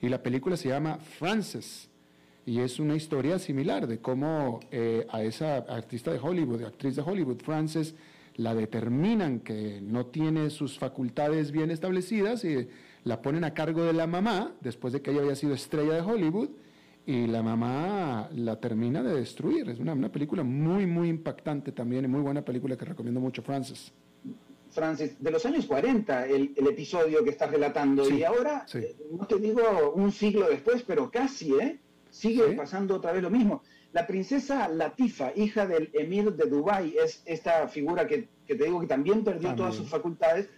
y 0.00 0.08
la 0.08 0.22
película 0.22 0.56
se 0.56 0.68
llama 0.68 0.98
Frances 0.98 1.90
y 2.46 2.60
es 2.60 2.78
una 2.78 2.94
historia 2.94 3.38
similar 3.38 3.86
de 3.86 3.98
cómo 3.98 4.60
eh, 4.70 5.06
a 5.10 5.22
esa 5.22 5.56
artista 5.56 6.12
de 6.12 6.18
Hollywood, 6.18 6.62
actriz 6.62 6.96
de 6.96 7.02
Hollywood, 7.02 7.42
Frances, 7.42 7.94
la 8.38 8.54
determinan 8.54 9.40
que 9.40 9.80
no 9.82 10.06
tiene 10.06 10.48
sus 10.50 10.78
facultades 10.78 11.50
bien 11.50 11.70
establecidas 11.70 12.44
y 12.44 12.68
la 13.04 13.20
ponen 13.20 13.42
a 13.44 13.52
cargo 13.52 13.84
de 13.84 13.92
la 13.92 14.06
mamá, 14.06 14.54
después 14.60 14.92
de 14.92 15.02
que 15.02 15.10
ella 15.10 15.20
había 15.20 15.34
sido 15.34 15.54
estrella 15.54 15.94
de 15.94 16.00
Hollywood, 16.00 16.48
y 17.04 17.26
la 17.26 17.42
mamá 17.42 18.28
la 18.32 18.60
termina 18.60 19.02
de 19.02 19.14
destruir. 19.14 19.68
Es 19.68 19.80
una, 19.80 19.96
película 20.12 20.44
muy, 20.44 20.86
muy 20.86 21.08
impactante 21.08 21.72
también 21.72 22.04
y 22.04 22.08
muy 22.08 22.20
buena 22.20 22.44
película 22.44 22.76
que 22.76 22.84
recomiendo 22.84 23.18
mucho, 23.20 23.42
Frances. 23.42 23.92
Francis, 24.70 25.16
de 25.18 25.30
los 25.32 25.44
años 25.44 25.66
40, 25.66 26.26
el, 26.26 26.52
episodio 26.56 27.24
que 27.24 27.30
estás 27.30 27.50
relatando, 27.50 28.08
y 28.08 28.22
ahora, 28.22 28.66
eh, 28.74 28.94
no 29.10 29.26
te 29.26 29.38
digo 29.38 29.94
un 29.96 30.12
siglo 30.12 30.48
después, 30.48 30.84
pero 30.86 31.10
casi, 31.10 31.54
¿eh? 31.54 31.80
Sigue 32.10 32.52
pasando 32.52 32.94
otra 32.96 33.12
vez 33.12 33.22
lo 33.22 33.30
mismo. 33.30 33.62
La 33.98 34.06
princesa 34.06 34.68
Latifa, 34.68 35.32
hija 35.34 35.66
del 35.66 35.90
emir 35.92 36.32
de 36.32 36.48
Dubái, 36.48 36.94
es 37.04 37.20
esta 37.26 37.66
figura 37.66 38.06
que, 38.06 38.28
te 38.46 38.54
digo 38.54 38.78
que 38.78 38.86
también 38.86 39.24
perdió 39.24 39.56
todas 39.56 39.74
sus 39.74 39.88
facultades, 39.88 40.48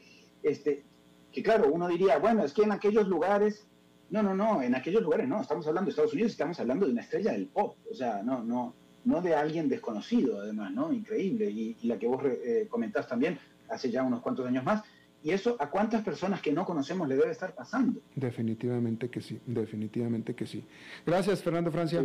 este, 0.43 0.85
que 1.33 1.43
claro, 1.43 1.71
uno 1.73 1.89
diría, 1.89 2.19
bueno, 2.19 2.45
es 2.45 2.53
que 2.53 2.65
en 2.65 2.73
aquellos 2.73 3.09
lugares, 3.09 3.67
no, 4.11 4.23
no, 4.23 4.35
no, 4.35 4.61
en 4.61 4.75
aquellos 4.75 5.01
lugares 5.03 5.27
no, 5.27 5.41
estamos 5.41 5.67
hablando 5.67 5.87
de 5.87 5.93
Estados 5.93 6.13
Unidos, 6.13 6.33
estamos 6.33 6.61
hablando 6.61 6.85
de 6.85 6.93
una 6.93 7.01
estrella 7.01 7.33
del 7.33 7.47
pop, 7.47 7.79
o 7.91 7.95
sea, 7.95 8.23
no, 8.23 8.45
no, 8.45 8.75
no 9.07 9.23
de 9.23 9.35
alguien 9.35 9.71
desconocido, 9.71 10.39
además, 10.43 10.71
¿no? 10.75 10.93
Increíble. 10.93 11.51
Y, 11.51 11.79
la 11.85 11.99
que 11.99 12.09
vos 12.09 12.23
eh, 12.27 12.67
comentás 12.69 13.09
también, 13.09 13.39
hace 13.71 13.91
ya 13.91 14.03
unos 14.03 14.21
cuantos 14.21 14.47
años 14.47 14.65
más. 14.65 14.83
Y 15.23 15.31
eso 15.31 15.57
a 15.61 15.71
cuántas 15.71 16.03
personas 16.03 16.43
que 16.43 16.53
no 16.53 16.67
conocemos 16.67 17.09
le 17.09 17.17
debe 17.17 17.31
estar 17.31 17.55
pasando. 17.55 18.03
Definitivamente 18.15 19.09
que 19.09 19.23
sí, 19.23 19.41
definitivamente 19.47 20.35
que 20.35 20.47
sí. 20.47 20.63
Gracias, 21.07 21.43
Fernando 21.43 21.71
Francia. 21.71 22.05